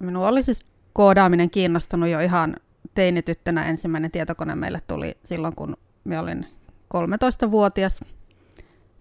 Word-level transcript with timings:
minua 0.00 0.28
oli 0.28 0.42
siis 0.42 0.66
koodaaminen 0.92 1.50
kiinnostanut 1.50 2.08
jo 2.08 2.20
ihan 2.20 2.56
teinityttönä. 2.94 3.64
Ensimmäinen 3.64 4.10
tietokone 4.10 4.54
meille 4.54 4.82
tuli 4.86 5.18
silloin, 5.24 5.54
kun 5.54 5.76
minä 6.04 6.20
olin 6.20 6.46
13-vuotias. 6.94 8.00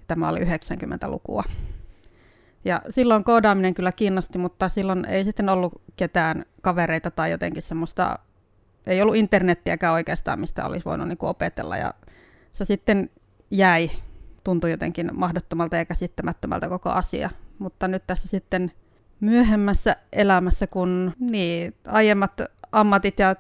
Tämä 0.08 0.30
oli 0.30 0.40
90-lukua. 0.40 1.44
Ja 2.66 2.82
silloin 2.90 3.24
koodaaminen 3.24 3.74
kyllä 3.74 3.92
kiinnosti, 3.92 4.38
mutta 4.38 4.70
silloin 4.70 5.06
ei 5.06 5.24
sitten 5.24 5.50
ollut 5.50 5.82
ketään 5.96 6.46
kavereita 6.62 7.12
tai 7.12 7.32
jotenkin 7.32 7.62
semmoista, 7.62 8.20
ei 8.88 9.02
ollut 9.02 9.16
internettiäkään 9.16 9.94
oikeastaan, 9.94 10.40
mistä 10.40 10.66
olisi 10.66 10.86
voinut 10.86 11.08
niin 11.08 11.18
kuin 11.18 11.30
opetella. 11.30 11.78
Ja 11.78 11.94
se 12.54 12.66
sitten 12.66 13.10
jäi, 13.52 13.92
tuntui 14.44 14.72
jotenkin 14.72 15.10
mahdottomalta 15.14 15.78
ja 15.78 15.86
käsittämättömältä 15.86 16.70
koko 16.70 16.90
asia. 16.90 17.30
Mutta 17.60 17.88
nyt 17.88 18.04
tässä 18.08 18.28
sitten 18.28 18.72
myöhemmässä 19.20 19.96
elämässä, 20.14 20.68
kun 20.68 21.14
niin, 21.20 21.76
aiemmat 21.88 22.42
ammatit 22.72 23.20
ja 23.20 23.36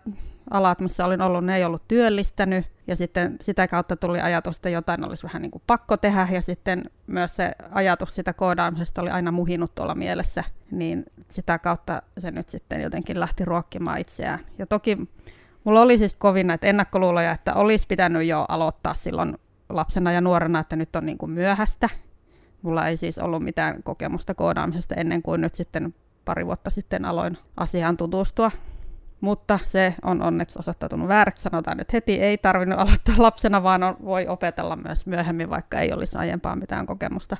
alat, 0.51 0.79
missä 0.79 1.05
olin 1.05 1.21
ollut, 1.21 1.45
ne 1.45 1.55
ei 1.55 1.63
ollut 1.63 1.87
työllistänyt. 1.87 2.65
Ja 2.87 2.95
sitten 2.95 3.37
sitä 3.41 3.67
kautta 3.67 3.95
tuli 3.95 4.21
ajatus, 4.21 4.57
että 4.57 4.69
jotain 4.69 5.03
olisi 5.03 5.23
vähän 5.23 5.41
niin 5.41 5.51
kuin 5.51 5.61
pakko 5.67 5.97
tehdä. 5.97 6.27
Ja 6.31 6.41
sitten 6.41 6.83
myös 7.07 7.35
se 7.35 7.51
ajatus 7.71 8.15
sitä 8.15 8.33
koodaamisesta 8.33 9.01
oli 9.01 9.09
aina 9.09 9.31
muhinut 9.31 9.75
tuolla 9.75 9.95
mielessä. 9.95 10.43
Niin 10.71 11.05
sitä 11.29 11.59
kautta 11.59 12.01
se 12.17 12.31
nyt 12.31 12.49
sitten 12.49 12.81
jotenkin 12.81 13.19
lähti 13.19 13.45
ruokkimaan 13.45 13.99
itseään. 13.99 14.39
Ja 14.57 14.65
toki 14.65 14.97
mulla 15.63 15.81
oli 15.81 15.97
siis 15.97 16.13
kovin 16.13 16.47
näitä 16.47 16.67
ennakkoluuloja, 16.67 17.31
että 17.31 17.53
olisi 17.53 17.87
pitänyt 17.87 18.27
jo 18.27 18.45
aloittaa 18.49 18.93
silloin 18.93 19.37
lapsena 19.69 20.11
ja 20.11 20.21
nuorena, 20.21 20.59
että 20.59 20.75
nyt 20.75 20.95
on 20.95 21.05
niin 21.05 21.17
kuin 21.17 21.31
myöhäistä. 21.31 21.89
Mulla 22.61 22.87
ei 22.87 22.97
siis 22.97 23.17
ollut 23.17 23.43
mitään 23.43 23.83
kokemusta 23.83 24.35
koodaamisesta 24.35 24.95
ennen 24.95 25.21
kuin 25.21 25.41
nyt 25.41 25.55
sitten 25.55 25.93
pari 26.25 26.45
vuotta 26.45 26.69
sitten 26.69 27.05
aloin 27.05 27.37
asiaan 27.57 27.97
tutustua. 27.97 28.51
Mutta 29.21 29.59
se 29.65 29.95
on 30.03 30.21
onneksi 30.21 30.59
osoittautunut 30.59 31.07
vääräksi. 31.07 31.43
Sanotaan 31.43 31.77
nyt 31.77 31.93
heti, 31.93 32.21
ei 32.21 32.37
tarvinnut 32.37 32.79
aloittaa 32.81 33.15
lapsena, 33.17 33.63
vaan 33.63 33.83
on, 33.83 33.97
voi 34.05 34.27
opetella 34.27 34.75
myös 34.75 35.05
myöhemmin, 35.05 35.49
vaikka 35.49 35.79
ei 35.79 35.93
olisi 35.93 36.17
aiempaa 36.17 36.55
mitään 36.55 36.85
kokemusta. 36.85 37.37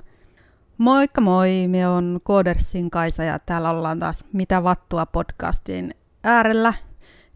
Moikka 0.78 1.22
moi, 1.22 1.68
me 1.68 1.88
on 1.88 2.20
Koodersin 2.24 2.90
Kaisa 2.90 3.24
ja 3.24 3.40
täällä 3.40 3.70
ollaan 3.70 4.00
taas 4.00 4.24
Mitä 4.34 4.64
vattua 4.64 5.06
podcastin 5.06 5.92
äärellä. 6.24 6.74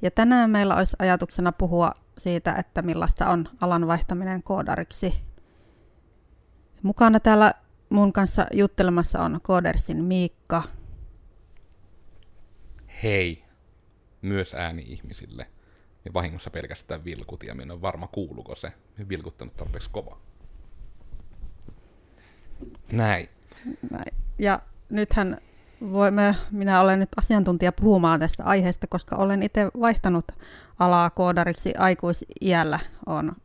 Ja 0.01 0.11
tänään 0.11 0.49
meillä 0.49 0.75
olisi 0.75 0.95
ajatuksena 0.99 1.51
puhua 1.51 1.91
siitä, 2.17 2.55
että 2.59 2.81
millaista 2.81 3.29
on 3.29 3.47
alan 3.61 3.87
vaihtaminen 3.87 4.43
koodariksi. 4.43 5.13
Mukana 6.83 7.19
täällä 7.19 7.53
mun 7.93 8.13
kanssa 8.13 8.45
juttelemassa 8.53 9.19
on 9.19 9.39
Koodersin 9.43 10.03
Miikka. 10.03 10.63
Hei, 13.03 13.43
myös 14.21 14.53
ääni 14.53 14.81
ihmisille. 14.81 15.47
Ja 16.05 16.13
vahingossa 16.13 16.49
pelkästään 16.49 17.05
vilkut, 17.05 17.43
ja 17.43 17.55
minä 17.55 17.73
en 17.73 17.81
varma 17.81 18.07
kuuluuko 18.07 18.55
se. 18.55 18.71
Minä 18.97 19.09
vilkuttanut 19.09 19.55
tarpeeksi 19.55 19.89
kova. 19.89 20.17
Näin. 22.91 23.29
Näin. 23.91 24.15
Ja 24.39 24.59
nythän 24.89 25.37
voimme, 25.91 26.35
minä 26.51 26.81
olen 26.81 26.99
nyt 26.99 27.09
asiantuntija 27.17 27.71
puhumaan 27.71 28.19
tästä 28.19 28.43
aiheesta, 28.43 28.87
koska 28.87 29.15
olen 29.15 29.43
itse 29.43 29.71
vaihtanut 29.79 30.25
alaa 30.79 31.09
koodariksi 31.09 31.73
aikuisiällä. 31.77 32.79
on 33.05 33.35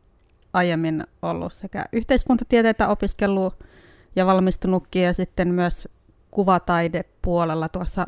aiemmin 0.53 1.03
ollut 1.21 1.53
sekä 1.53 1.85
yhteiskuntatieteitä 1.93 2.87
opiskellut 2.87 3.68
ja 4.15 4.25
valmistunutkin 4.25 5.03
ja 5.03 5.13
sitten 5.13 5.47
myös 5.47 5.87
kuvataidepuolella 6.31 7.69
tuossa 7.69 8.07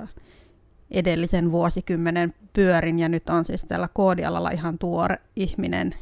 edellisen 0.91 1.51
vuosikymmenen 1.51 2.33
pyörin 2.53 2.99
ja 2.99 3.09
nyt 3.09 3.29
on 3.29 3.45
siis 3.45 3.65
tällä 3.65 3.89
koodialalla 3.93 4.49
ihan 4.49 4.77
tuore 4.77 5.17
ihminen. 5.35 5.95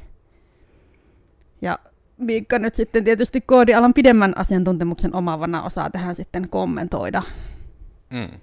Ja 1.61 1.80
Miikka 2.20 2.59
nyt 2.59 2.75
sitten 2.75 3.04
tietysti 3.04 3.42
koodialan 3.42 3.93
pidemmän 3.93 4.37
asiantuntemuksen 4.37 5.15
omavana 5.15 5.64
osaa 5.64 5.89
tähän 5.89 6.16
sitten 6.16 6.49
kommentoida. 6.49 7.23
Mm. 8.10 8.39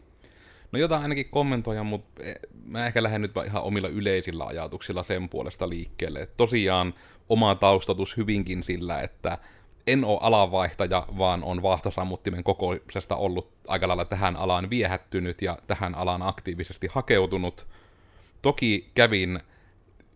No 0.73 0.78
jotain 0.78 1.03
ainakin 1.03 1.31
kommentoida, 1.31 1.84
mutta 1.84 2.09
eh, 2.23 2.37
mä 2.65 2.87
ehkä 2.87 3.03
lähden 3.03 3.21
nyt 3.21 3.33
ihan 3.47 3.62
omilla 3.62 3.88
yleisillä 3.88 4.44
ajatuksilla 4.44 5.03
sen 5.03 5.28
puolesta 5.28 5.69
liikkeelle. 5.69 6.28
Tosiaan 6.37 6.94
oma 7.28 7.55
taustatus 7.55 8.17
hyvinkin 8.17 8.62
sillä, 8.62 9.00
että 9.00 9.38
en 9.87 10.05
ole 10.05 10.19
alanvaihtaja, 10.23 11.07
vaan 11.19 11.45
on 11.45 11.63
vaahtosammuttimen 11.63 12.45
kokoisesta 12.45 13.17
ollut 13.17 13.53
aika 13.69 13.89
lailla 13.89 14.05
tähän 14.05 14.37
alaan 14.37 14.71
viehättynyt 14.71 15.43
ja 15.43 15.59
tähän 15.67 15.95
alaan 15.95 16.23
aktiivisesti 16.23 16.89
hakeutunut. 16.93 17.67
Toki 18.43 18.91
kävin 18.95 19.41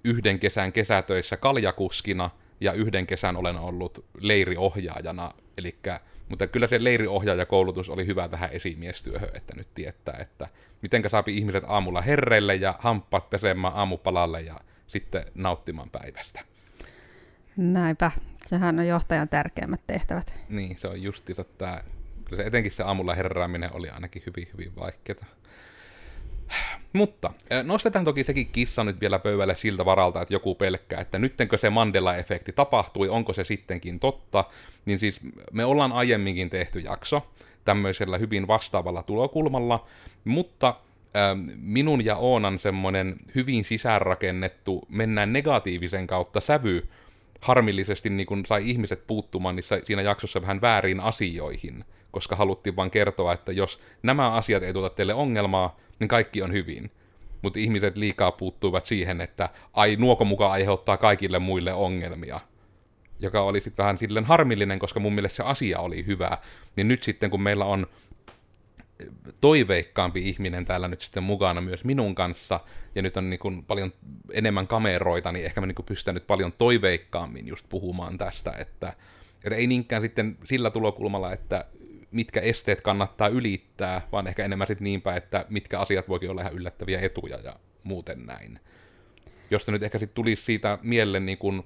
yhden 0.05 0.39
kesän 0.39 0.73
kesätöissä 0.73 1.37
kaljakuskina 1.37 2.31
ja 2.61 2.73
yhden 2.73 3.07
kesän 3.07 3.37
olen 3.37 3.57
ollut 3.57 4.05
leiriohjaajana, 4.21 5.33
eli 5.59 5.79
mutta 6.29 6.47
kyllä 6.47 6.67
se 6.67 6.85
leiriohjaajakoulutus 6.85 7.91
oli 7.91 8.07
hyvä 8.07 8.29
tähän 8.29 8.51
esimiestyöhön, 8.53 9.31
että 9.35 9.55
nyt 9.57 9.69
tietää, 9.75 10.19
että 10.21 10.49
mitenkä 10.83 11.09
saapi 11.09 11.37
ihmiset 11.37 11.65
aamulla 11.67 12.03
herreille 12.03 12.55
ja 12.55 12.75
hamppaat 12.79 13.31
pesemään 13.31 13.75
aamupalalle 13.75 14.41
ja 14.41 14.61
sitten 14.87 15.25
nauttimaan 15.35 15.91
päivästä. 15.91 16.50
Näinpä. 17.57 18.11
Sehän 18.47 18.79
on 18.79 18.87
johtajan 18.87 19.29
tärkeimmät 19.29 19.81
tehtävät. 19.87 20.35
Niin, 20.49 20.79
se 20.79 20.89
on 20.89 21.03
justiinsa 21.03 21.45
tämä. 21.45 21.81
Kyllä 22.25 22.43
se 22.43 22.47
etenkin 22.47 22.73
se 22.73 22.83
aamulla 22.83 23.15
herraaminen 23.15 23.71
oli 23.73 23.91
ainakin 23.91 24.23
hyvin, 24.27 24.49
hyvin 24.53 24.77
vaikeaa. 24.77 25.25
Mutta 26.93 27.33
nostetaan 27.63 28.05
toki 28.05 28.25
sekin 28.25 28.47
kissa 28.47 28.85
nyt 28.85 29.01
vielä 29.01 29.19
pöydälle 29.19 29.57
siltä 29.57 29.85
varalta, 29.85 30.23
että 30.23 30.35
joku 30.35 30.55
pelkkää, 30.55 31.01
että 31.01 31.19
nyttenkö 31.19 31.59
se 31.59 31.69
Mandela-efekti 31.71 32.53
tapahtui, 32.55 33.09
onko 33.09 33.33
se 33.33 33.45
sittenkin 33.45 34.01
totta, 34.01 34.45
niin 34.87 34.99
siis 34.99 35.21
me 35.53 35.65
ollaan 35.65 35.93
aiemminkin 35.93 36.51
tehty 36.51 36.79
jakso 36.79 37.27
tämmöisellä 37.65 38.19
hyvin 38.19 38.47
vastaavalla 38.47 39.03
tulokulmalla, 39.03 39.87
mutta 40.25 40.75
minun 41.57 42.05
ja 42.05 42.17
Oonan 42.17 42.59
semmoinen 42.59 43.17
hyvin 43.35 43.65
sisäänrakennettu, 43.65 44.87
mennään 44.89 45.33
negatiivisen 45.33 46.07
kautta 46.07 46.41
sävy, 46.41 46.89
harmillisesti 47.41 48.11
niin 48.11 48.27
kun 48.27 48.47
sai 48.47 48.71
ihmiset 48.71 49.07
puuttumaan 49.07 49.57
niissä, 49.57 49.81
siinä 49.85 50.03
jaksossa 50.03 50.43
vähän 50.43 50.61
väärin 50.61 51.01
asioihin, 51.01 51.85
koska 52.11 52.37
haluttiin 52.37 52.77
vain 52.77 52.91
kertoa, 52.91 53.33
että 53.33 53.53
jos 53.53 53.81
nämä 54.03 54.31
asiat 54.31 54.63
ei 54.63 54.73
tuota 54.73 54.95
teille 54.95 55.15
ongelmaa, 55.15 55.77
niin 55.99 56.09
kaikki 56.09 56.43
on 56.43 56.53
hyvin. 56.53 56.91
Mutta 57.43 57.59
ihmiset 57.59 57.97
liikaa 57.97 58.33
puuttuivat 58.33 58.87
siihen, 58.87 59.21
että 59.21 59.49
ai 59.73 59.97
nuoko 59.97 60.25
mukaan 60.25 60.53
aiheuttaa 60.53 60.97
kaikille 60.97 61.39
muille 61.39 61.73
ongelmia. 61.73 62.41
Joka 63.21 63.41
oli 63.41 63.61
sitten 63.61 63.83
vähän 63.83 63.99
silleen 63.99 64.25
harmillinen, 64.25 64.79
koska 64.79 65.01
mun 65.01 65.15
mielestä 65.15 65.37
se 65.37 65.43
asia 65.43 65.79
oli 65.79 66.07
hyvä. 66.07 66.39
Niin 66.77 66.89
nyt 66.89 67.03
sitten 67.03 67.31
kun 67.31 67.43
meillä 67.43 67.65
on 67.65 67.87
toiveikkaampi 69.41 70.29
ihminen 70.29 70.65
täällä 70.65 70.89
nyt 70.89 71.03
sitten 71.03 71.23
mukana 71.23 71.61
myös 71.61 71.85
minun 71.85 72.15
kanssa, 72.15 72.61
ja 72.95 73.03
nyt 73.03 73.17
on 73.17 73.31
niin 73.31 73.41
kuin 73.41 73.65
paljon 73.65 73.93
enemmän 74.33 74.67
kameroita, 74.67 75.33
niin 75.33 75.45
ehkä 75.45 75.61
mä 75.61 75.67
niin 75.67 75.77
pystyn 75.87 76.15
nyt 76.15 76.27
paljon 76.27 76.53
toiveikkaammin 76.53 77.49
just 77.49 77.67
puhumaan 77.69 78.19
tästä, 78.19 78.53
että, 78.59 78.93
että 79.45 79.57
ei 79.57 79.67
niinkään 79.67 80.03
sitten 80.03 80.39
sillä 80.45 80.71
tulokulmalla, 80.71 81.33
että 81.33 81.65
mitkä 82.11 82.41
esteet 82.41 82.81
kannattaa 82.81 83.29
ylittää, 83.29 84.09
vaan 84.13 84.27
ehkä 84.27 84.45
enemmän 84.45 84.67
sitten 84.67 84.85
niinpä, 84.85 85.17
että 85.17 85.47
mitkä 85.49 85.81
asiat 85.81 86.09
voikin 86.09 86.31
olla 86.31 86.41
ihan 86.41 86.55
yllättäviä 86.55 87.01
etuja 87.01 87.39
ja 87.45 87.57
muuten 87.85 88.27
näin. 88.27 88.61
Josta 89.51 89.73
nyt 89.73 89.83
ehkä 89.83 89.99
sitten 89.99 90.15
tulisi 90.15 90.45
siitä 90.45 90.79
mieleen 90.83 91.27
niin 91.27 91.39
kuin, 91.39 91.63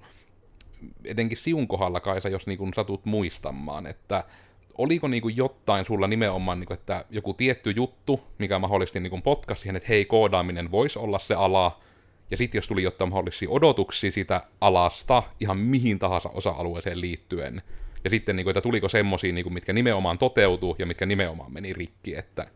etenkin 1.05 1.39
siun 1.39 1.69
kohdalla 1.69 2.01
Kaisa, 2.01 2.29
jos 2.29 2.47
niin 2.47 2.59
kuin 2.59 2.75
satut 2.75 3.05
muistamaan, 3.05 3.87
että 3.87 4.25
oliko 4.79 5.09
niinku 5.09 5.29
jotain 5.29 5.87
sulla 5.87 6.07
nimenomaan, 6.07 6.61
niinku, 6.61 6.75
että 6.75 7.05
joku 7.11 7.35
tietty 7.35 7.71
juttu, 7.71 8.21
mikä 8.39 8.59
mahdollisesti 8.59 9.01
niinku 9.01 9.21
potkasi 9.21 9.61
siihen, 9.61 9.77
että 9.77 9.89
hei, 9.89 10.05
koodaaminen 10.05 10.71
voisi 10.71 10.99
olla 10.99 11.19
se 11.19 11.35
ala, 11.35 11.81
ja 12.31 12.37
sitten 12.37 12.59
jos 12.59 12.69
tuli 12.69 12.83
jotain 12.83 13.11
mahdollisia 13.11 13.51
odotuksia 13.51 14.11
sitä 14.11 14.45
alasta 14.61 15.23
ihan 15.41 15.59
mihin 15.59 15.99
tahansa 15.99 16.29
osa-alueeseen 16.29 17.01
liittyen, 17.01 17.63
ja 18.05 18.11
sitten, 18.11 18.37
niinku, 18.37 18.51
että 18.51 18.61
tuliko 18.61 18.89
semmoisia, 18.89 19.33
niinku, 19.33 19.51
mitkä 19.51 19.73
nimenomaan 19.73 20.19
toteutuu 20.19 20.77
ja 20.79 20.87
mitkä 20.87 21.07
nimenomaan 21.07 21.53
meni 21.53 21.73
rikki, 21.73 22.17
että 22.17 22.47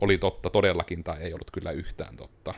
oli 0.00 0.18
totta 0.18 0.50
todellakin 0.50 1.04
tai 1.04 1.22
ei 1.22 1.32
ollut 1.32 1.50
kyllä 1.50 1.70
yhtään 1.70 2.16
totta. 2.16 2.54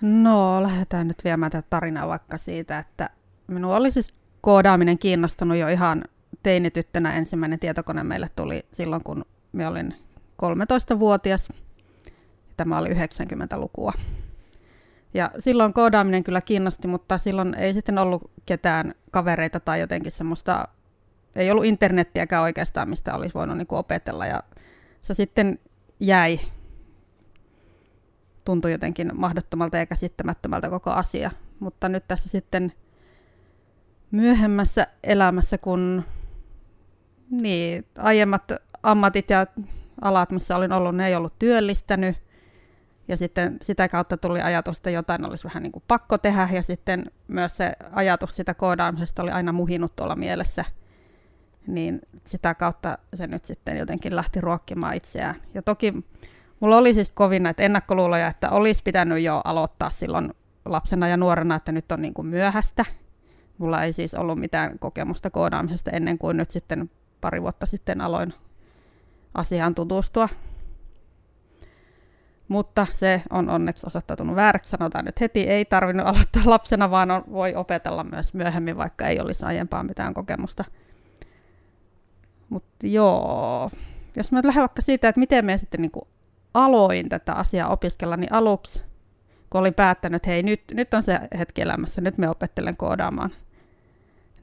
No, 0.00 0.62
lähdetään 0.62 1.08
nyt 1.08 1.24
viemään 1.24 1.52
tätä 1.52 1.66
tarinaa 1.70 2.08
vaikka 2.08 2.38
siitä, 2.38 2.78
että 2.78 3.10
minua 3.46 3.76
oli 3.76 3.90
siis 3.90 4.14
koodaaminen 4.40 4.98
kiinnostanut 4.98 5.56
jo 5.56 5.68
ihan 5.68 6.04
teinityttönä 6.42 7.14
ensimmäinen 7.14 7.58
tietokone 7.58 8.04
meille 8.04 8.30
tuli 8.36 8.66
silloin, 8.72 9.04
kun 9.04 9.24
me 9.52 9.68
olin 9.68 9.94
13-vuotias. 10.42 11.48
Tämä 12.56 12.78
oli 12.78 12.88
90-lukua. 12.88 13.92
Ja 15.14 15.30
silloin 15.38 15.72
koodaaminen 15.72 16.24
kyllä 16.24 16.40
kiinnosti, 16.40 16.88
mutta 16.88 17.18
silloin 17.18 17.54
ei 17.54 17.74
sitten 17.74 17.98
ollut 17.98 18.30
ketään 18.46 18.94
kavereita 19.10 19.60
tai 19.60 19.80
jotenkin 19.80 20.12
semmoista, 20.12 20.68
ei 21.36 21.50
ollut 21.50 21.64
internettiäkään 21.64 22.42
oikeastaan, 22.42 22.88
mistä 22.88 23.14
olisi 23.14 23.34
voinut 23.34 23.56
niin 23.56 23.66
opetella. 23.70 24.26
Ja 24.26 24.42
se 25.02 25.14
sitten 25.14 25.58
jäi 26.00 26.40
tuntui 28.44 28.72
jotenkin 28.72 29.10
mahdottomalta 29.14 29.76
ja 29.76 29.86
käsittämättömältä 29.86 30.70
koko 30.70 30.90
asia. 30.90 31.30
Mutta 31.60 31.88
nyt 31.88 32.04
tässä 32.08 32.28
sitten 32.28 32.72
myöhemmässä 34.10 34.86
elämässä, 35.04 35.58
kun 35.58 36.04
niin, 37.30 37.86
aiemmat 37.98 38.52
ammatit 38.82 39.30
ja 39.30 39.46
alat, 40.00 40.30
missä 40.30 40.56
olin 40.56 40.72
ollut, 40.72 40.96
ne 40.96 41.06
ei 41.06 41.14
ollut 41.14 41.38
työllistänyt. 41.38 42.16
Ja 43.08 43.16
sitten 43.16 43.58
sitä 43.62 43.88
kautta 43.88 44.16
tuli 44.16 44.40
ajatus, 44.40 44.78
että 44.78 44.90
jotain 44.90 45.24
olisi 45.24 45.44
vähän 45.44 45.62
niin 45.62 45.72
kuin 45.72 45.82
pakko 45.88 46.18
tehdä. 46.18 46.48
Ja 46.52 46.62
sitten 46.62 47.04
myös 47.28 47.56
se 47.56 47.72
ajatus 47.92 48.36
sitä 48.36 48.54
koodaamisesta 48.54 49.22
oli 49.22 49.30
aina 49.30 49.52
muhinut 49.52 49.96
tuolla 49.96 50.16
mielessä. 50.16 50.64
Niin 51.66 52.00
sitä 52.24 52.54
kautta 52.54 52.98
se 53.14 53.26
nyt 53.26 53.44
sitten 53.44 53.76
jotenkin 53.76 54.16
lähti 54.16 54.40
ruokkimaan 54.40 54.94
itseään. 54.94 55.34
Ja 55.54 55.62
toki 55.62 55.94
mulla 56.60 56.76
oli 56.76 56.94
siis 56.94 57.10
kovin 57.10 57.42
näitä 57.42 57.62
ennakkoluuloja, 57.62 58.26
että 58.26 58.50
olisi 58.50 58.82
pitänyt 58.82 59.22
jo 59.22 59.40
aloittaa 59.44 59.90
silloin 59.90 60.34
lapsena 60.64 61.08
ja 61.08 61.16
nuorena, 61.16 61.54
että 61.54 61.72
nyt 61.72 61.92
on 61.92 62.02
niin 62.02 62.14
kuin 62.14 62.26
myöhäistä. 62.26 62.84
Mulla 63.58 63.84
ei 63.84 63.92
siis 63.92 64.14
ollut 64.14 64.38
mitään 64.38 64.78
kokemusta 64.78 65.30
koodaamisesta 65.30 65.90
ennen 65.90 66.18
kuin 66.18 66.36
nyt 66.36 66.50
sitten 66.50 66.90
pari 67.20 67.42
vuotta 67.42 67.66
sitten 67.66 68.00
aloin 68.00 68.34
asiaan 69.34 69.74
tutustua. 69.74 70.28
Mutta 72.48 72.86
se 72.92 73.22
on 73.30 73.48
onneksi 73.48 73.86
osoittautunut 73.86 74.36
vääräksi. 74.36 74.70
Sanotaan 74.70 75.04
nyt 75.04 75.20
heti, 75.20 75.40
ei 75.40 75.64
tarvinnut 75.64 76.06
aloittaa 76.06 76.42
lapsena, 76.46 76.90
vaan 76.90 77.10
on, 77.10 77.24
voi 77.32 77.54
opetella 77.54 78.04
myös 78.04 78.34
myöhemmin, 78.34 78.76
vaikka 78.76 79.06
ei 79.06 79.20
olisi 79.20 79.44
aiempaa 79.44 79.82
mitään 79.82 80.14
kokemusta. 80.14 80.64
Mutta 82.48 82.86
joo, 82.86 83.70
jos 84.16 84.32
mä 84.32 84.40
lähden 84.44 84.60
vaikka 84.60 84.82
siitä, 84.82 85.08
että 85.08 85.18
miten 85.20 85.44
me 85.44 85.58
sitten 85.58 85.82
niin 85.82 85.92
aloin 86.54 87.08
tätä 87.08 87.32
asiaa 87.32 87.68
opiskella, 87.68 88.16
niin 88.16 88.32
aluksi, 88.32 88.82
kun 89.50 89.60
olin 89.60 89.74
päättänyt, 89.74 90.16
että 90.16 90.30
hei, 90.30 90.42
nyt, 90.42 90.62
nyt 90.74 90.94
on 90.94 91.02
se 91.02 91.20
hetki 91.38 91.62
elämässä, 91.62 92.00
nyt 92.00 92.18
me 92.18 92.28
opettelen 92.28 92.76
koodaamaan, 92.76 93.30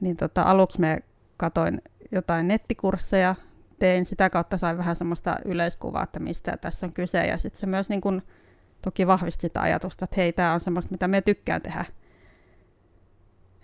niin 0.00 0.16
tota, 0.16 0.42
aluksi 0.42 0.80
me 0.80 0.98
katoin 1.36 1.82
jotain 2.12 2.48
nettikursseja, 2.48 3.34
tein, 3.78 4.04
sitä 4.04 4.30
kautta 4.30 4.58
sain 4.58 4.78
vähän 4.78 4.96
semmoista 4.96 5.36
yleiskuvaa, 5.44 6.02
että 6.02 6.18
mistä 6.18 6.56
tässä 6.56 6.86
on 6.86 6.92
kyse, 6.92 7.26
ja 7.26 7.38
sitten 7.38 7.60
se 7.60 7.66
myös 7.66 7.88
niin 7.88 8.00
kun, 8.00 8.22
toki 8.82 9.06
vahvisti 9.06 9.40
sitä 9.40 9.60
ajatusta, 9.60 10.04
että 10.04 10.16
hei, 10.16 10.32
tämä 10.32 10.54
on 10.54 10.60
semmoista, 10.60 10.90
mitä 10.90 11.08
me 11.08 11.20
tykkään 11.20 11.62
tehdä. 11.62 11.84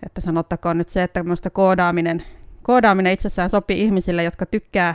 Että 0.06 0.20
sanottakoon 0.20 0.78
nyt 0.78 0.88
se, 0.88 1.02
että 1.02 1.24
koodaaminen, 1.52 2.22
koodaaminen 2.62 3.12
itsessään 3.12 3.50
sopii 3.50 3.82
ihmisille, 3.82 4.24
jotka 4.24 4.46
tykkää 4.46 4.94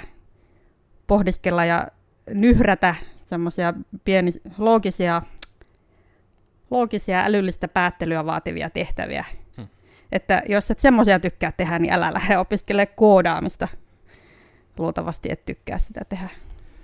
pohdiskella 1.08 1.66
ja 1.66 1.88
nyhrätä 2.34 2.96
semmoisia 3.26 3.74
pieni, 4.04 4.32
loogisia, 4.58 5.22
loogisia 6.72 7.24
älyllistä 7.26 7.68
päättelyä 7.68 8.26
vaativia 8.26 8.70
tehtäviä. 8.70 9.26
Että 10.12 10.42
jos 10.50 10.72
et 10.72 10.80
semmoisia 10.80 11.20
tykkää 11.20 11.52
tehdä, 11.52 11.80
niin 11.80 11.94
älä 11.94 12.14
lähde 12.14 12.38
opiskelemaan 12.38 12.96
koodaamista. 12.96 13.68
Luultavasti 14.78 15.32
et 15.32 15.46
tykkää 15.46 15.80
sitä 15.80 16.02
tehdä. 16.10 16.30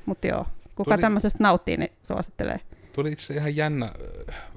Mutta 0.06 0.28
joo, 0.28 0.46
kuka 0.76 0.92
Tuli... 0.92 1.02
tämmöisestä 1.02 1.44
nauttii, 1.44 1.78
niin 1.78 1.92
suosittelee. 2.04 2.60
Tuli 2.94 3.12
itse 3.12 3.34
ihan 3.34 3.56
jännä 3.56 3.94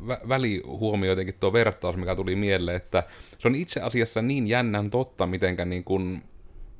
vä- 0.07 0.29
välihuomio 0.29 1.11
jotenkin 1.11 1.35
tuo 1.41 1.53
vertaus, 1.53 1.97
mikä 1.97 2.17
tuli 2.17 2.37
mieleen, 2.37 2.77
että 2.77 3.03
se 3.39 3.49
on 3.49 3.55
itse 3.55 3.81
asiassa 3.81 4.23
niin 4.23 4.47
jännän 4.47 4.91
totta, 4.91 5.27
mitenkä 5.27 5.65
niin 5.65 5.85
kuin 5.85 6.23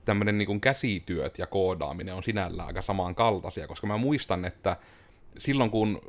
tämmöinen 0.05 0.39
niin 0.39 0.47
kuin 0.47 0.61
käsityöt 0.61 1.39
ja 1.39 1.47
koodaaminen 1.47 2.15
on 2.15 2.23
sinällään 2.23 2.67
aika 2.67 2.83
samankaltaisia, 2.83 3.67
koska 3.67 3.87
mä 3.87 3.97
muistan, 3.97 4.45
että 4.45 4.77
silloin 5.39 5.71
kun 5.71 6.01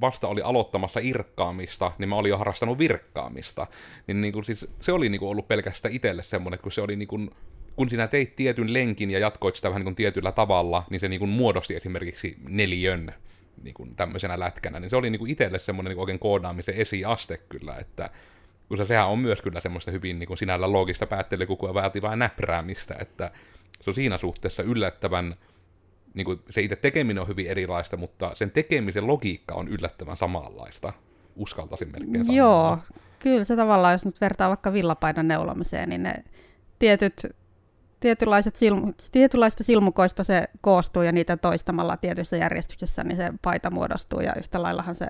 vasta 0.00 0.28
oli 0.28 0.42
aloittamassa 0.42 1.00
irkkaamista, 1.02 1.92
niin 1.98 2.08
mä 2.08 2.16
olin 2.16 2.30
jo 2.30 2.38
harrastanut 2.38 2.78
virkkaamista. 2.78 3.66
Niin, 4.06 4.20
niin 4.20 4.32
kuin 4.32 4.44
siis, 4.44 4.66
se 4.80 4.92
oli 4.92 5.08
niin 5.08 5.18
kuin 5.18 5.28
ollut 5.28 5.48
pelkästään 5.48 5.94
itselle 5.94 6.22
semmoinen, 6.22 6.60
kun 6.60 6.72
se 6.72 6.80
oli 6.80 6.96
niin 6.96 7.08
kuin, 7.08 7.30
kun 7.76 7.90
sinä 7.90 8.08
teit 8.08 8.36
tietyn 8.36 8.72
lenkin 8.72 9.10
ja 9.10 9.18
jatkoit 9.18 9.56
sitä 9.56 9.68
vähän 9.68 9.80
niin 9.80 9.86
kuin 9.86 9.94
tietyllä 9.94 10.32
tavalla, 10.32 10.82
niin 10.90 11.00
se 11.00 11.08
niin 11.08 11.18
kuin 11.18 11.28
muodosti 11.28 11.76
esimerkiksi 11.76 12.36
neljön 12.48 13.14
niin 13.62 13.74
kuin 13.74 13.96
tämmöisenä 13.96 14.38
lätkänä, 14.38 14.80
niin 14.80 14.90
se 14.90 14.96
oli 14.96 15.10
niin 15.10 15.18
kuin 15.18 15.30
itselle 15.30 15.58
semmoinen 15.58 15.90
niin 15.90 15.96
kuin 15.96 16.02
oikein 16.02 16.18
koodaamisen 16.18 16.74
esiaste 16.74 17.36
kyllä, 17.48 17.76
että 17.76 18.10
kun 18.68 18.76
se, 18.76 18.84
sehän 18.84 19.08
on 19.08 19.18
myös 19.18 19.42
kyllä 19.42 19.60
semmoista 19.60 19.90
hyvin 19.90 20.18
niin 20.18 20.26
kuin 20.26 20.38
sinällä 20.38 20.72
loogista 20.72 21.06
päättelykukua 21.06 21.74
vaativaa 21.74 22.16
näpräämistä, 22.16 22.96
että 22.98 23.30
se 23.80 23.90
on 23.90 23.94
siinä 23.94 24.18
suhteessa 24.18 24.62
yllättävän 24.62 25.36
niin 26.16 26.24
kuin 26.24 26.40
se 26.50 26.60
itse 26.60 26.76
tekeminen 26.76 27.20
on 27.20 27.28
hyvin 27.28 27.46
erilaista, 27.46 27.96
mutta 27.96 28.30
sen 28.34 28.50
tekemisen 28.50 29.06
logiikka 29.06 29.54
on 29.54 29.68
yllättävän 29.68 30.16
samanlaista. 30.16 30.92
Uskaltaisin 31.36 31.92
melkein 31.92 32.26
sanoa. 32.26 32.36
Joo, 32.36 32.78
kyllä 33.18 33.44
se 33.44 33.56
tavallaan, 33.56 33.92
jos 33.92 34.04
nyt 34.04 34.20
vertaa 34.20 34.48
vaikka 34.48 34.72
villapaidan 34.72 35.28
neulomiseen, 35.28 35.88
niin 35.88 36.02
ne 36.02 36.14
tietyt, 36.78 37.26
tietynlaiset 38.00 38.56
silmu, 38.56 38.92
tietynlaista 39.12 39.64
silmukoista 39.64 40.24
se 40.24 40.44
koostuu 40.60 41.02
ja 41.02 41.12
niitä 41.12 41.36
toistamalla 41.36 41.96
tietyssä 41.96 42.36
järjestyksessä, 42.36 43.04
niin 43.04 43.16
se 43.16 43.32
paita 43.42 43.70
muodostuu 43.70 44.20
ja 44.20 44.34
yhtä 44.38 44.62
laillahan 44.62 44.94
se 44.94 45.06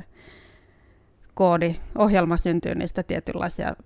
koodi, 1.34 1.76
ohjelma 1.98 2.36
syntyy 2.36 2.74
niistä 2.74 3.02
tietynlaisia, 3.02 3.76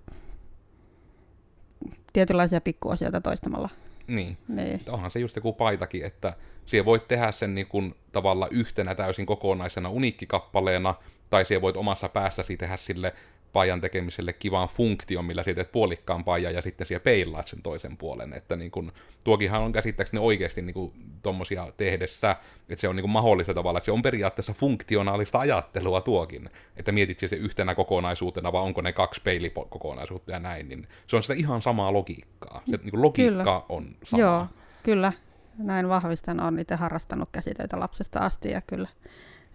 tietynlaisia 2.13 2.61
pikkuasioita 2.61 3.21
toistamalla. 3.21 3.69
Niin. 4.07 4.37
niin. 4.47 4.81
Onhan 4.89 5.11
se 5.11 5.19
just 5.19 5.35
joku 5.35 5.53
paitakin, 5.53 6.05
että 6.05 6.33
siellä 6.65 6.85
voit 6.85 7.07
tehdä 7.07 7.31
sen 7.31 7.55
niin 7.55 7.67
kuin, 7.67 7.95
tavalla 8.11 8.47
yhtenä 8.51 8.95
täysin 8.95 9.25
kokonaisena 9.25 9.89
uniikkikappaleena, 9.89 10.95
tai 11.29 11.45
siellä 11.45 11.61
voit 11.61 11.77
omassa 11.77 12.09
päässäsi 12.09 12.57
tehdä 12.57 12.77
sille 12.77 13.13
paijan 13.53 13.81
tekemiselle 13.81 14.33
kivaan 14.33 14.67
funktion, 14.67 15.25
millä 15.25 15.43
siitä 15.43 15.55
teet 15.55 15.71
puolikkaan 15.71 16.23
paijan 16.23 16.53
ja 16.53 16.61
sitten 16.61 16.87
siellä 16.87 17.03
peilaat 17.03 17.47
sen 17.47 17.61
toisen 17.61 17.97
puolen. 17.97 18.33
Että 18.33 18.55
niin 18.55 18.71
kun, 18.71 18.91
tuokinhan 19.23 19.61
on 19.61 19.71
käsittääkseni 19.71 20.23
oikeasti 20.23 20.61
niin 20.61 20.73
kuin, 20.73 20.93
tommosia 21.21 21.67
tehdessä, 21.77 22.35
että 22.69 22.81
se 22.81 22.87
on 22.87 22.95
niin 22.95 23.03
kuin, 23.03 23.11
mahdollista 23.11 23.53
tavalla, 23.53 23.77
että 23.77 23.85
se 23.85 23.91
on 23.91 24.01
periaatteessa 24.01 24.53
funktionaalista 24.53 25.39
ajattelua 25.39 26.01
tuokin, 26.01 26.49
että 26.77 26.91
mietit 26.91 27.19
se 27.19 27.35
yhtenä 27.35 27.75
kokonaisuutena, 27.75 28.51
vai 28.51 28.61
onko 28.61 28.81
ne 28.81 28.93
kaksi 28.93 29.21
peilikokonaisuutta 29.21 30.31
ja 30.31 30.39
näin, 30.39 30.69
niin 30.69 30.87
se 31.07 31.15
on 31.15 31.21
sitä 31.21 31.33
ihan 31.33 31.61
samaa 31.61 31.93
logiikkaa. 31.93 32.61
Se 32.69 32.77
niin 32.77 32.91
kuin, 32.91 33.01
logiikka 33.01 33.43
kyllä. 33.43 33.61
on 33.69 33.95
sama. 34.03 34.21
Joo, 34.21 34.45
kyllä. 34.83 35.13
Näin 35.57 35.89
vahvistan, 35.89 36.39
olen 36.39 36.59
itse 36.59 36.75
harrastanut 36.75 37.29
käsitöitä 37.31 37.79
lapsesta 37.79 38.19
asti 38.19 38.51
ja 38.51 38.61
kyllä 38.61 38.87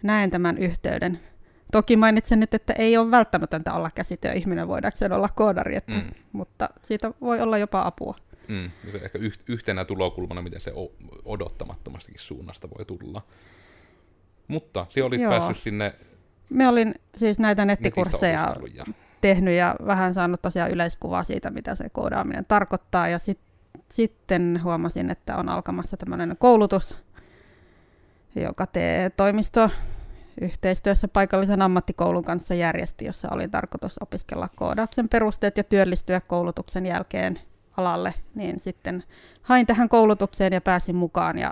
näen 0.03 0.31
tämän 0.31 0.59
yhteyden 0.59 1.21
Toki 1.73 1.97
mainitsen 1.97 2.41
nyt, 2.41 2.55
että 2.55 2.73
ei 2.73 2.97
ole 2.97 3.11
välttämätöntä 3.11 3.73
olla 3.73 3.91
käsityöihminen, 3.91 4.69
voidaanko 4.69 4.99
olla 5.13 5.29
koodari, 5.29 5.77
että, 5.77 5.93
mm. 5.93 6.11
mutta 6.33 6.69
siitä 6.83 7.11
voi 7.21 7.41
olla 7.41 7.59
jopa 7.59 7.83
apua. 7.87 8.15
Mm. 8.49 8.71
Ehkä 9.03 9.19
yhtenä 9.49 9.85
tulokulmana, 9.85 10.43
miten 10.43 10.61
se 10.61 10.73
odottamattomastikin 11.25 12.21
suunnasta 12.21 12.69
voi 12.71 12.85
tulla. 12.85 13.23
Mutta 14.49 14.87
se 14.91 15.03
oli 15.03 15.19
päässyt 15.19 15.59
sinne... 15.59 15.95
Me 16.51 16.69
olin 16.69 16.95
siis 17.17 17.39
näitä 17.39 17.65
nettikursseja 17.65 18.57
tehnyt 19.21 19.55
ja 19.55 19.77
vähän 19.87 20.15
saanut 20.15 20.43
tosiaan 20.43 20.71
yleiskuvaa 20.71 21.25
siitä, 21.25 21.51
mitä 21.51 21.75
se 21.75 21.89
koodaaminen 21.89 22.45
tarkoittaa. 22.45 23.09
Ja 23.09 23.19
sit, 23.19 23.41
sitten 23.91 24.61
huomasin, 24.65 25.11
että 25.11 25.37
on 25.37 25.49
alkamassa 25.49 25.97
tämmöinen 25.97 26.37
koulutus, 26.39 26.97
joka 28.37 28.67
tee 28.67 29.11
toimisto 29.11 29.71
yhteistyössä 30.41 31.09
paikallisen 31.09 31.63
ammattikoulun 31.63 32.25
kanssa 32.25 32.55
järjesti, 32.55 33.05
jossa 33.05 33.29
oli 33.31 33.49
tarkoitus 33.49 33.99
opiskella 34.01 34.49
koodauksen 34.57 35.09
perusteet 35.09 35.57
ja 35.57 35.65
työllistyä 35.65 36.21
koulutuksen 36.21 36.87
jälkeen 36.87 37.41
alalle, 37.77 38.15
niin 38.35 38.61
sitten 38.61 39.05
hain 39.43 39.67
tähän 39.67 39.89
koulutukseen 39.89 40.53
ja 40.53 40.61
pääsin 40.61 40.97
mukaan 40.97 41.39
ja 41.39 41.51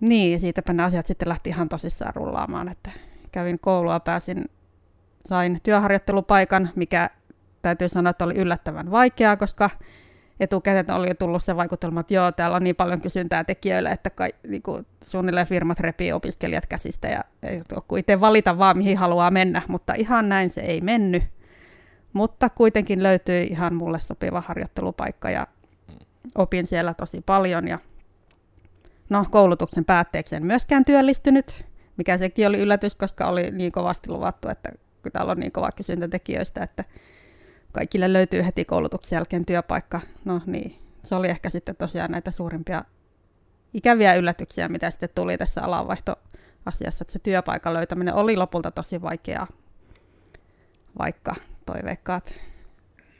niin, 0.00 0.40
siitäpä 0.40 0.72
ne 0.72 0.82
asiat 0.82 1.06
sitten 1.06 1.28
lähti 1.28 1.50
ihan 1.50 1.68
tosissaan 1.68 2.14
rullaamaan, 2.14 2.68
että 2.68 2.90
kävin 3.32 3.58
koulua, 3.58 4.00
pääsin, 4.00 4.44
sain 5.26 5.60
työharjoittelupaikan, 5.62 6.70
mikä 6.76 7.10
täytyy 7.62 7.88
sanoa, 7.88 8.10
että 8.10 8.24
oli 8.24 8.34
yllättävän 8.34 8.90
vaikeaa, 8.90 9.36
koska 9.36 9.70
etukäteen 10.40 10.90
oli 10.90 11.08
jo 11.08 11.14
tullut 11.14 11.44
se 11.44 11.56
vaikutelma, 11.56 12.00
että 12.00 12.14
joo, 12.14 12.32
täällä 12.32 12.56
on 12.56 12.64
niin 12.64 12.76
paljon 12.76 13.00
kysyntää 13.00 13.44
tekijöille, 13.44 13.90
että 13.90 14.10
kai, 14.10 14.32
niin 14.48 14.62
kuin, 14.62 14.86
suunnilleen 15.04 15.46
firmat 15.46 15.80
repii 15.80 16.12
opiskelijat 16.12 16.66
käsistä 16.66 17.08
ja 17.08 17.24
ei 17.42 17.62
itse 17.98 18.20
valita 18.20 18.58
vaan, 18.58 18.78
mihin 18.78 18.98
haluaa 18.98 19.30
mennä, 19.30 19.62
mutta 19.68 19.94
ihan 19.94 20.28
näin 20.28 20.50
se 20.50 20.60
ei 20.60 20.80
mennyt. 20.80 21.22
Mutta 22.12 22.48
kuitenkin 22.48 23.02
löytyi 23.02 23.46
ihan 23.46 23.74
mulle 23.74 24.00
sopiva 24.00 24.42
harjoittelupaikka 24.46 25.30
ja 25.30 25.46
opin 26.34 26.66
siellä 26.66 26.94
tosi 26.94 27.20
paljon 27.26 27.68
ja 27.68 27.78
no, 29.10 29.26
koulutuksen 29.30 29.84
päätteeksi 29.84 30.36
en 30.36 30.46
myöskään 30.46 30.84
työllistynyt, 30.84 31.64
mikä 31.96 32.18
sekin 32.18 32.46
oli 32.46 32.58
yllätys, 32.58 32.94
koska 32.94 33.26
oli 33.26 33.50
niin 33.50 33.72
kovasti 33.72 34.08
luvattu, 34.08 34.48
että 34.48 34.68
kun 35.02 35.12
täällä 35.12 35.32
on 35.32 35.40
niin 35.40 35.52
kova 35.52 35.72
kysyntä 35.72 36.08
tekijöistä, 36.08 36.64
että 36.64 36.84
kaikille 37.78 38.12
löytyy 38.12 38.44
heti 38.44 38.64
koulutuksen 38.64 39.16
jälkeen 39.16 39.46
työpaikka. 39.46 40.00
No 40.24 40.40
niin, 40.46 40.78
se 41.04 41.14
oli 41.14 41.28
ehkä 41.28 41.50
sitten 41.50 41.76
tosiaan 41.76 42.10
näitä 42.10 42.30
suurimpia 42.30 42.84
ikäviä 43.74 44.14
yllätyksiä, 44.14 44.68
mitä 44.68 44.90
sitten 44.90 45.08
tuli 45.14 45.38
tässä 45.38 45.62
alanvaihto 45.62 46.16
asiassa, 46.66 47.02
että 47.02 47.12
se 47.12 47.18
työpaikan 47.18 47.74
löytäminen 47.74 48.14
oli 48.14 48.36
lopulta 48.36 48.70
tosi 48.70 49.02
vaikeaa, 49.02 49.46
vaikka 50.98 51.34
toiveikkaat 51.66 52.40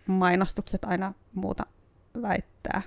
mainostukset 0.06 0.84
aina 0.84 1.12
muuta 1.34 1.66
väittää. 2.22 2.82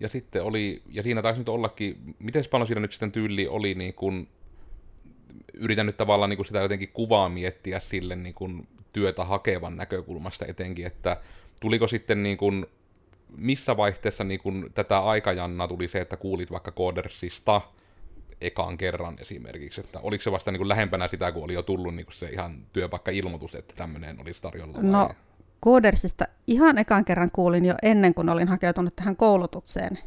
Ja 0.00 0.08
sitten 0.08 0.42
oli, 0.42 0.82
ja 0.90 1.02
siinä 1.02 1.22
taisi 1.22 1.40
nyt 1.40 1.48
ollakin, 1.48 2.14
miten 2.18 2.44
paljon 2.50 2.66
siinä 2.66 2.80
nyt 2.80 2.92
sitten 2.92 3.12
tyyli 3.12 3.48
oli 3.48 3.74
niin 3.74 3.94
kuin, 3.94 4.28
yritän 5.60 5.86
nyt 5.86 5.96
tavallaan 5.96 6.30
niin 6.30 6.36
kuin 6.36 6.46
sitä 6.46 6.58
jotenkin 6.58 6.90
kuvaa 6.92 7.28
miettiä 7.28 7.80
sille 7.80 8.16
niin 8.16 8.34
kuin 8.34 8.68
työtä 8.92 9.24
hakevan 9.24 9.76
näkökulmasta 9.76 10.46
etenkin, 10.46 10.86
että 10.86 11.16
tuliko 11.60 11.88
sitten 11.88 12.22
niin 12.22 12.36
kuin, 12.36 12.66
missä 13.36 13.76
vaihteessa 13.76 14.24
niin 14.24 14.40
kuin 14.40 14.70
tätä 14.74 14.98
aikajanna 14.98 15.68
tuli 15.68 15.88
se, 15.88 16.00
että 16.00 16.16
kuulit 16.16 16.50
vaikka 16.50 16.72
Codersista 16.72 17.60
ekaan 18.40 18.78
kerran 18.78 19.16
esimerkiksi, 19.20 19.80
että 19.80 20.00
oliko 20.00 20.22
se 20.22 20.32
vasta 20.32 20.50
niin 20.50 20.58
kuin 20.58 20.68
lähempänä 20.68 21.08
sitä, 21.08 21.32
kun 21.32 21.44
oli 21.44 21.54
jo 21.54 21.62
tullut 21.62 21.94
niin 21.94 22.06
kuin 22.06 22.14
se 22.14 22.28
ihan 22.28 22.66
työpaikka-ilmoitus, 22.72 23.54
että 23.54 23.74
tämmöinen 23.76 24.20
olisi 24.20 24.42
tarjolla? 24.42 24.72
Vai? 24.72 24.82
No, 24.82 25.10
Codersista 25.64 26.24
ihan 26.46 26.78
ekan 26.78 27.04
kerran 27.04 27.30
kuulin 27.30 27.64
jo 27.64 27.74
ennen 27.82 28.14
kuin 28.14 28.28
olin 28.28 28.48
hakeutunut 28.48 28.96
tähän 28.96 29.16
koulutukseen. 29.16 29.98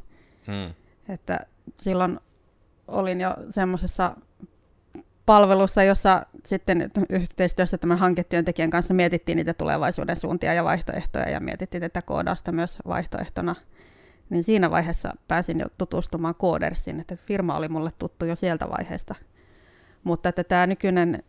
Hmm. 0.47 0.73
Että 1.09 1.39
silloin 1.77 2.19
olin 2.87 3.21
jo 3.21 3.35
semmoisessa 3.49 4.15
palvelussa, 5.25 5.83
jossa 5.83 6.25
sitten 6.45 6.89
yhteistyössä 7.09 7.77
tämän 7.77 7.97
hanketyöntekijän 7.97 8.69
kanssa 8.69 8.93
mietittiin 8.93 9.35
niitä 9.35 9.53
tulevaisuuden 9.53 10.17
suuntia 10.17 10.53
ja 10.53 10.63
vaihtoehtoja 10.63 11.29
ja 11.29 11.39
mietittiin 11.39 11.81
tätä 11.81 12.01
koodausta 12.01 12.51
myös 12.51 12.77
vaihtoehtona. 12.87 13.55
Niin 14.29 14.43
siinä 14.43 14.71
vaiheessa 14.71 15.13
pääsin 15.27 15.59
jo 15.59 15.65
tutustumaan 15.77 16.35
Codersiin, 16.35 16.99
että 16.99 17.15
firma 17.15 17.55
oli 17.55 17.69
mulle 17.69 17.91
tuttu 17.99 18.25
jo 18.25 18.35
sieltä 18.35 18.69
vaiheesta. 18.69 19.15
Mutta 20.03 20.29
että 20.29 20.43
tämä 20.43 20.67
nykyinen 20.67 21.23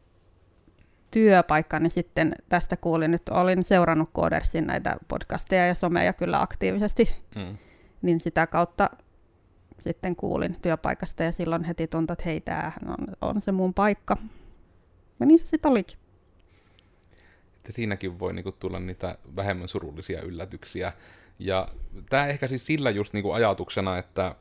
työpaikka, 1.10 1.80
niin 1.80 1.90
sitten 1.90 2.34
tästä 2.48 2.76
kuulin, 2.76 3.10
nyt 3.10 3.28
olin 3.28 3.64
seurannut 3.64 4.12
Codersin 4.12 4.66
näitä 4.66 4.96
podcasteja 5.08 5.66
ja 5.66 5.74
someja 5.74 6.12
kyllä 6.12 6.40
aktiivisesti, 6.40 7.16
mm. 7.36 7.58
niin 8.02 8.20
sitä 8.20 8.46
kautta 8.46 8.90
sitten 9.84 10.16
kuulin 10.16 10.56
työpaikasta 10.62 11.22
ja 11.22 11.32
silloin 11.32 11.64
heti 11.64 11.86
tuntui, 11.86 12.12
että 12.12 12.24
hei, 12.24 12.40
tämähän 12.40 12.88
on, 12.88 13.06
on 13.20 13.40
se 13.40 13.52
mun 13.52 13.74
paikka. 13.74 14.16
Ja 15.20 15.26
niin 15.26 15.38
se 15.38 15.46
sitten 15.46 15.70
olikin. 15.70 15.98
Että 17.56 17.72
siinäkin 17.72 18.18
voi 18.18 18.32
niinku 18.32 18.52
tulla 18.52 18.80
niitä 18.80 19.18
vähemmän 19.36 19.68
surullisia 19.68 20.22
yllätyksiä. 20.22 20.92
Ja 21.38 21.68
tämä 22.10 22.26
ehkä 22.26 22.48
siis 22.48 22.66
sillä 22.66 22.90
just 22.90 23.12
niinku 23.14 23.32
ajatuksena, 23.32 23.98
että 23.98 24.34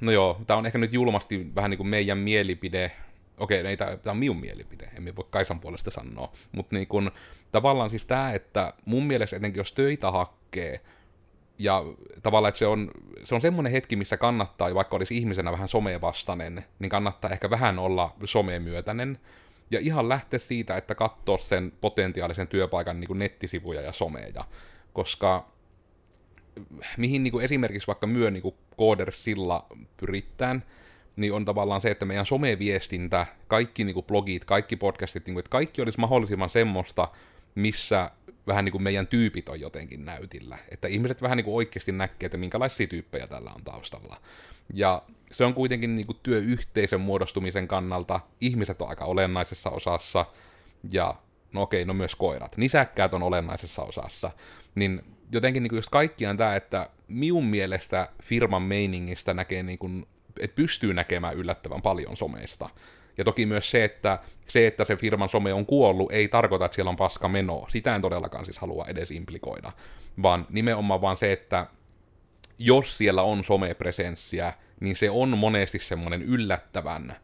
no 0.00 0.12
joo, 0.12 0.40
tämä 0.46 0.58
on 0.58 0.66
ehkä 0.66 0.78
nyt 0.78 0.92
julmasti 0.92 1.54
vähän 1.54 1.70
niin 1.70 1.78
kuin 1.78 1.88
meidän 1.88 2.18
mielipide, 2.18 2.92
okei, 3.38 3.66
ei, 3.66 3.76
tämä 3.76 3.96
on 4.06 4.16
minun 4.16 4.40
mielipide, 4.40 4.90
emme 4.96 5.16
voi 5.16 5.26
Kaisan 5.30 5.60
puolesta 5.60 5.90
sanoa, 5.90 6.32
mutta 6.52 6.76
niin 6.76 6.86
kun, 6.86 7.10
tavallaan 7.52 7.90
siis 7.90 8.06
tämä, 8.06 8.32
että 8.32 8.74
mun 8.84 9.06
mielestä 9.06 9.36
etenkin 9.36 9.60
jos 9.60 9.72
töitä 9.72 10.10
hakee, 10.10 10.80
ja 11.60 11.84
tavallaan, 12.22 12.48
että 12.48 12.58
se 12.58 12.66
on, 12.66 12.90
se 13.24 13.34
on 13.34 13.40
semmoinen 13.40 13.72
hetki, 13.72 13.96
missä 13.96 14.16
kannattaa, 14.16 14.74
vaikka 14.74 14.96
olisi 14.96 15.16
ihmisenä 15.16 15.52
vähän 15.52 15.68
somevastainen, 15.68 16.64
niin 16.78 16.90
kannattaa 16.90 17.30
ehkä 17.30 17.50
vähän 17.50 17.78
olla 17.78 18.14
somemyötäinen, 18.24 19.18
ja 19.70 19.80
ihan 19.80 20.08
lähteä 20.08 20.38
siitä, 20.38 20.76
että 20.76 20.94
katsoo 20.94 21.38
sen 21.38 21.72
potentiaalisen 21.80 22.48
työpaikan 22.48 23.00
niin 23.00 23.08
kuin 23.08 23.18
nettisivuja 23.18 23.80
ja 23.80 23.92
someja, 23.92 24.44
koska 24.92 25.48
mihin 26.96 27.24
niin 27.24 27.32
kuin 27.32 27.44
esimerkiksi 27.44 27.86
vaikka 27.86 28.06
myö 28.06 28.30
niin 28.30 28.42
kuin 28.42 28.54
Codersilla 28.78 29.66
pyritään, 29.96 30.64
niin 31.16 31.32
on 31.32 31.44
tavallaan 31.44 31.80
se, 31.80 31.90
että 31.90 32.04
meidän 32.04 32.26
someviestintä, 32.26 33.26
kaikki 33.48 33.84
niin 33.84 33.94
kuin 33.94 34.06
blogit, 34.06 34.44
kaikki 34.44 34.76
podcastit, 34.76 35.26
niin 35.26 35.34
kuin, 35.34 35.40
että 35.40 35.50
kaikki 35.50 35.82
olisi 35.82 36.00
mahdollisimman 36.00 36.50
semmoista, 36.50 37.08
missä 37.54 38.10
vähän 38.50 38.64
niin 38.64 38.72
kuin 38.72 38.82
meidän 38.82 39.06
tyypit 39.06 39.48
on 39.48 39.60
jotenkin 39.60 40.04
näytillä. 40.04 40.58
Että 40.68 40.88
ihmiset 40.88 41.22
vähän 41.22 41.36
niin 41.36 41.44
kuin 41.44 41.54
oikeasti 41.54 41.92
näkee, 41.92 42.26
että 42.26 42.38
minkälaisia 42.38 42.86
tyyppejä 42.86 43.26
tällä 43.26 43.50
on 43.54 43.64
taustalla. 43.64 44.16
Ja 44.74 45.02
se 45.32 45.44
on 45.44 45.54
kuitenkin 45.54 45.96
niin 45.96 46.06
kuin 46.06 46.18
työyhteisön 46.22 47.00
muodostumisen 47.00 47.68
kannalta, 47.68 48.20
ihmiset 48.40 48.82
on 48.82 48.88
aika 48.88 49.04
olennaisessa 49.04 49.70
osassa, 49.70 50.26
ja 50.92 51.14
no 51.52 51.62
okei, 51.62 51.84
no 51.84 51.94
myös 51.94 52.14
koirat. 52.14 52.56
Nisäkkäät 52.56 53.14
on 53.14 53.22
olennaisessa 53.22 53.82
osassa. 53.82 54.30
Niin 54.74 55.04
jotenkin 55.32 55.62
niin 55.62 55.68
kuin 55.68 55.78
just 55.78 55.90
kaikkiaan 55.90 56.36
tämä, 56.36 56.56
että 56.56 56.90
minun 57.08 57.46
mielestä 57.46 58.08
firman 58.22 58.62
meiningistä 58.62 59.34
näkee 59.34 59.62
niin 59.62 59.78
kuin 59.78 60.06
että 60.40 60.54
pystyy 60.54 60.94
näkemään 60.94 61.36
yllättävän 61.36 61.82
paljon 61.82 62.16
someista. 62.16 62.68
Ja 63.20 63.24
toki 63.24 63.46
myös 63.46 63.70
se, 63.70 63.84
että 63.84 64.18
se, 64.48 64.66
että 64.66 64.84
se 64.84 64.96
firman 64.96 65.28
some 65.28 65.52
on 65.52 65.66
kuollut, 65.66 66.12
ei 66.12 66.28
tarkoita, 66.28 66.64
että 66.64 66.74
siellä 66.74 66.90
on 66.90 66.96
paska 66.96 67.28
meno. 67.28 67.66
Sitä 67.68 67.94
en 67.94 68.02
todellakaan 68.02 68.44
siis 68.44 68.58
halua 68.58 68.86
edes 68.88 69.10
implikoida. 69.10 69.72
Vaan 70.22 70.46
nimenomaan 70.50 71.00
vaan 71.00 71.16
se, 71.16 71.32
että 71.32 71.66
jos 72.58 72.98
siellä 72.98 73.22
on 73.22 73.44
somepresenssiä, 73.44 74.52
niin 74.80 74.96
se 74.96 75.10
on 75.10 75.38
monesti 75.38 75.78
semmoinen 75.78 76.22
yllättävän 76.22 77.16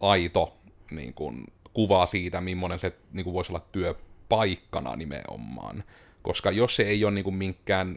aito 0.00 0.56
niin 0.90 1.14
kuin, 1.14 1.44
kuva 1.72 2.06
siitä, 2.06 2.40
millainen 2.40 2.78
se 2.78 2.92
niin 3.12 3.24
kuin, 3.24 3.34
voisi 3.34 3.52
olla 3.52 3.66
työpaikkana 3.72 4.96
nimenomaan. 4.96 5.84
Koska 6.22 6.50
jos 6.50 6.76
se 6.76 6.82
ei 6.82 7.04
ole 7.04 7.14
niin 7.14 7.24
kuin, 7.24 7.36
minkään 7.36 7.96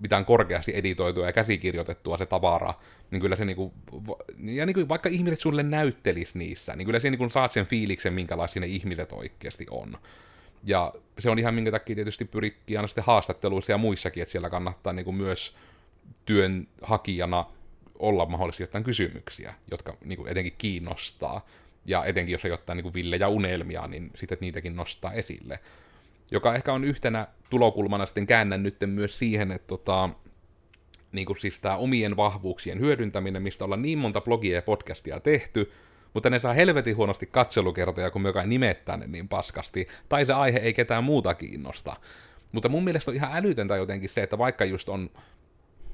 mitään 0.00 0.24
korkeasti 0.24 0.72
editoitua 0.74 1.26
ja 1.26 1.32
käsikirjoitettua 1.32 2.18
se 2.18 2.26
tavara, 2.26 2.74
niin 3.10 3.20
kyllä 3.20 3.36
se 3.36 3.44
niinku, 3.44 3.72
ja 4.44 4.66
niinku, 4.66 4.88
vaikka 4.88 5.08
ihmiset 5.08 5.40
sulle 5.40 5.62
näyttelis 5.62 6.34
niissä, 6.34 6.76
niin 6.76 6.86
kyllä 6.86 7.00
se 7.00 7.10
niinku 7.10 7.30
saat 7.30 7.52
sen 7.52 7.66
fiiliksen, 7.66 8.12
minkälaisia 8.12 8.60
ne 8.60 8.66
ihmiset 8.66 9.12
oikeasti 9.12 9.66
on. 9.70 9.98
Ja 10.64 10.92
se 11.18 11.30
on 11.30 11.38
ihan 11.38 11.54
minkä 11.54 11.70
takia 11.70 11.94
tietysti 11.94 12.24
pyrittiin 12.24 12.78
aina 12.78 12.88
sitten 12.88 13.04
haastatteluissa 13.04 13.72
ja 13.72 13.78
muissakin, 13.78 14.22
että 14.22 14.32
siellä 14.32 14.50
kannattaa 14.50 14.92
niinku 14.92 15.12
myös 15.12 15.56
työnhakijana 16.24 17.44
olla 17.98 18.26
mahdollisesti 18.26 18.62
jotain 18.62 18.84
kysymyksiä, 18.84 19.54
jotka 19.70 19.96
niinku 20.04 20.26
etenkin 20.26 20.54
kiinnostaa. 20.58 21.46
Ja 21.84 22.04
etenkin 22.04 22.32
jos 22.32 22.44
ei 22.44 22.50
jotain 22.50 22.76
niinku 22.76 22.94
villejä 22.94 23.28
unelmia, 23.28 23.86
niin 23.86 24.10
sitten 24.14 24.38
niitäkin 24.40 24.76
nostaa 24.76 25.12
esille. 25.12 25.60
Joka 26.30 26.54
ehkä 26.54 26.72
on 26.72 26.84
yhtenä 26.84 27.26
tulokulmana 27.50 28.06
sitten 28.06 28.26
käännän 28.26 28.62
nyt 28.62 28.76
myös 28.86 29.18
siihen, 29.18 29.52
että 29.52 29.66
tota, 29.66 30.10
niin 31.12 31.26
kuin 31.26 31.40
siis 31.40 31.60
tämä 31.60 31.76
omien 31.76 32.16
vahvuuksien 32.16 32.80
hyödyntäminen, 32.80 33.42
mistä 33.42 33.64
ollaan 33.64 33.82
niin 33.82 33.98
monta 33.98 34.20
blogia 34.20 34.54
ja 34.54 34.62
podcastia 34.62 35.20
tehty, 35.20 35.72
mutta 36.14 36.30
ne 36.30 36.38
saa 36.38 36.52
helvetin 36.52 36.96
huonosti 36.96 37.26
katselukertoja, 37.26 38.10
kun 38.10 38.22
me 38.22 38.28
jokainen 38.28 38.50
nimettää 38.50 38.96
ne 38.96 39.06
niin 39.06 39.28
paskasti, 39.28 39.88
tai 40.08 40.26
se 40.26 40.32
aihe 40.32 40.58
ei 40.58 40.74
ketään 40.74 41.04
muuta 41.04 41.34
kiinnosta. 41.34 41.96
Mutta 42.52 42.68
mun 42.68 42.84
mielestä 42.84 43.10
on 43.10 43.14
ihan 43.14 43.30
älytöntä 43.32 43.76
jotenkin 43.76 44.08
se, 44.08 44.22
että 44.22 44.38
vaikka 44.38 44.64
just 44.64 44.88
on, 44.88 45.10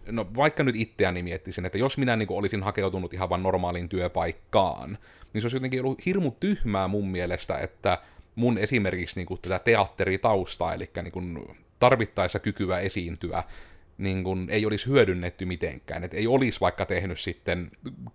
no 0.07 0.27
vaikka 0.37 0.65
nyt 0.65 0.77
itseäni 0.77 1.23
miettisin, 1.23 1.65
että 1.65 1.79
jos 1.79 1.99
minä 1.99 2.17
niin 2.17 2.27
olisin 2.31 2.63
hakeutunut 2.63 3.15
ihan 3.15 3.31
vain 3.31 3.43
normaaliin 3.43 3.89
työpaikkaan, 3.89 4.99
niin 5.33 5.43
se 5.43 5.45
olisi 5.45 5.57
jotenkin 5.57 5.85
ollut 5.85 6.07
hirmu 6.07 6.31
tyhmää 6.31 6.89
mun 6.89 7.09
mielestä, 7.09 7.59
että 7.59 7.99
mun 8.37 8.59
esimerkiksi 8.59 9.17
niin 9.17 9.27
kuin 9.27 9.41
tätä 9.41 9.59
teatteritaustaa, 9.59 10.75
eli 10.75 10.91
niin 11.03 11.13
kuin 11.13 11.57
tarvittaessa 11.79 12.39
kykyä 12.39 12.79
esiintyä, 12.79 13.43
niin 13.99 14.25
kuin 14.25 14.51
ei 14.51 14.67
olisi 14.67 14.87
hyödynnetty 14.87 15.45
mitenkään. 15.45 16.05
Että 16.05 16.17
ei 16.17 16.27
olisi 16.27 16.61
vaikka 16.61 16.87
tehnyt 16.87 17.21
sitten, 17.21 17.71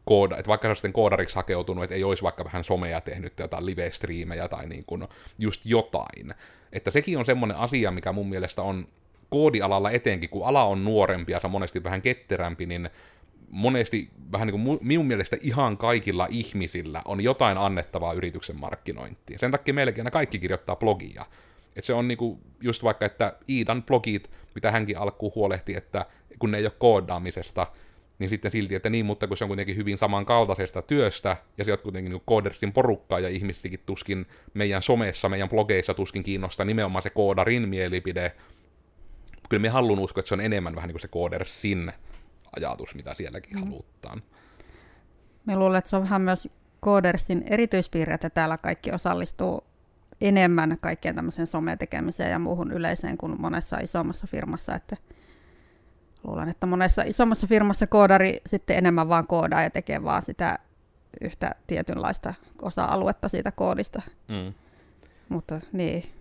kooda, 0.06 0.38
että 0.38 0.50
vaikka 0.50 0.76
sitten 0.76 0.94
koodariksi 0.94 1.36
hakeutunut, 1.36 1.84
että 1.84 1.96
ei 1.96 2.04
olisi 2.04 2.24
vaikka 2.24 2.46
vähän 2.46 2.64
somea 2.64 3.02
tehnyt 3.02 3.40
jotain 3.40 3.66
live-striimejä 3.66 4.48
tai 4.48 4.68
niin 4.68 4.84
kuin 4.86 5.08
just 5.40 5.66
jotain. 5.66 6.34
Että 6.74 6.92
sekin 6.92 7.18
on 7.18 7.26
semmoinen 7.26 7.58
asia, 7.58 7.92
mikä 7.92 8.12
mun 8.12 8.30
mielestä 8.30 8.62
on 8.62 8.88
koodialalla 9.30 9.92
etenkin, 9.92 10.30
kun 10.30 10.48
ala 10.48 10.64
on 10.64 10.84
nuorempi 10.84 11.32
ja 11.32 11.40
se 11.40 11.48
on 11.48 11.52
monesti 11.52 11.84
vähän 11.84 12.02
ketterämpi, 12.02 12.66
niin 12.66 12.90
monesti 13.52 14.10
vähän 14.32 14.48
niin 14.48 14.64
kuin 14.64 14.80
minun 14.82 15.06
mielestä 15.06 15.38
ihan 15.42 15.78
kaikilla 15.78 16.28
ihmisillä 16.30 17.02
on 17.06 17.22
jotain 17.22 17.58
annettavaa 17.58 18.14
yrityksen 18.14 18.60
markkinointiin. 18.60 19.40
Sen 19.40 19.52
takia 19.52 19.74
meilläkin 19.74 20.02
aina 20.02 20.12
kaikki 20.12 20.40
kirjoittaa 20.40 20.76
blogia. 20.76 21.26
Et 21.76 21.84
se 21.84 21.94
on 21.94 22.08
niinku 22.08 22.40
just 22.62 22.84
vaikka, 22.84 23.06
että 23.06 23.38
Iidan 23.50 23.84
blogit, 23.84 24.32
mitä 24.56 24.72
hänkin 24.72 24.98
alkuun 24.98 25.32
huolehti, 25.36 25.78
että 25.78 26.06
kun 26.40 26.52
ne 26.52 26.58
ei 26.58 26.66
ole 26.66 26.74
koodaamisesta, 26.80 27.68
niin 28.20 28.30
sitten 28.30 28.52
silti, 28.52 28.76
että 28.76 28.90
niin, 28.90 29.06
mutta 29.06 29.28
kun 29.28 29.38
se 29.38 29.44
on 29.44 29.48
kuitenkin 29.48 29.76
hyvin 29.76 29.98
samankaltaisesta 29.98 30.82
työstä, 30.82 31.38
ja 31.58 31.66
se 31.66 31.72
on 31.72 31.80
kuitenkin 31.80 32.12
niin 32.12 32.22
koodersin 32.26 32.74
porukkaa, 32.74 33.20
ja 33.20 33.30
ihmisikin 33.30 33.80
tuskin 33.86 34.26
meidän 34.54 34.84
somessa, 34.84 35.30
meidän 35.30 35.50
blogeissa 35.50 35.94
tuskin 35.94 36.24
kiinnostaa 36.24 36.66
nimenomaan 36.66 37.04
se 37.04 37.10
koodarin 37.10 37.70
mielipide. 37.70 38.32
Kyllä 39.50 39.62
me 39.62 39.70
haluan 39.70 40.00
uskoa, 40.00 40.20
että 40.22 40.28
se 40.30 40.34
on 40.34 40.42
enemmän 40.42 40.76
vähän 40.76 40.88
niin 40.88 40.94
kuin 40.94 41.02
se 41.02 41.08
koodersin 41.08 41.92
ajatus, 42.56 42.96
mitä 42.96 43.14
sielläkin 43.14 43.58
mm. 43.58 43.64
halutaan. 43.64 44.22
Me 45.46 45.56
luulen, 45.56 45.78
että 45.78 45.90
se 45.90 45.96
on 45.96 46.04
vähän 46.04 46.22
myös 46.22 46.50
koodersin 46.80 47.44
erityispiirre, 47.50 48.14
että 48.14 48.30
täällä 48.30 48.58
kaikki 48.58 48.92
osallistuu 48.92 49.64
enemmän 50.22 50.78
kaikkeen 50.82 51.16
tämmöiseen 51.16 51.48
sometekemiseen 51.48 52.32
ja 52.32 52.40
muuhun 52.40 52.72
yleiseen 52.72 53.18
kuin 53.18 53.42
monessa 53.42 53.78
isommassa 53.78 54.28
firmassa, 54.28 54.76
että 54.76 54.98
luulen, 56.24 56.50
että 56.50 56.66
monessa 56.66 57.02
isommassa 57.02 57.48
firmassa 57.48 57.88
koodari 57.88 58.42
sitten 58.46 58.78
enemmän 58.78 59.10
vaan 59.10 59.28
koodaa 59.28 59.64
ja 59.64 59.70
tekee 59.70 60.04
vaan 60.04 60.24
sitä 60.24 60.60
yhtä 61.22 61.56
tietynlaista 61.68 62.34
osa-aluetta 62.62 63.30
siitä 63.30 63.52
koodista. 63.52 64.02
Mm. 64.28 64.54
Mutta 65.30 65.62
niin, 65.72 66.12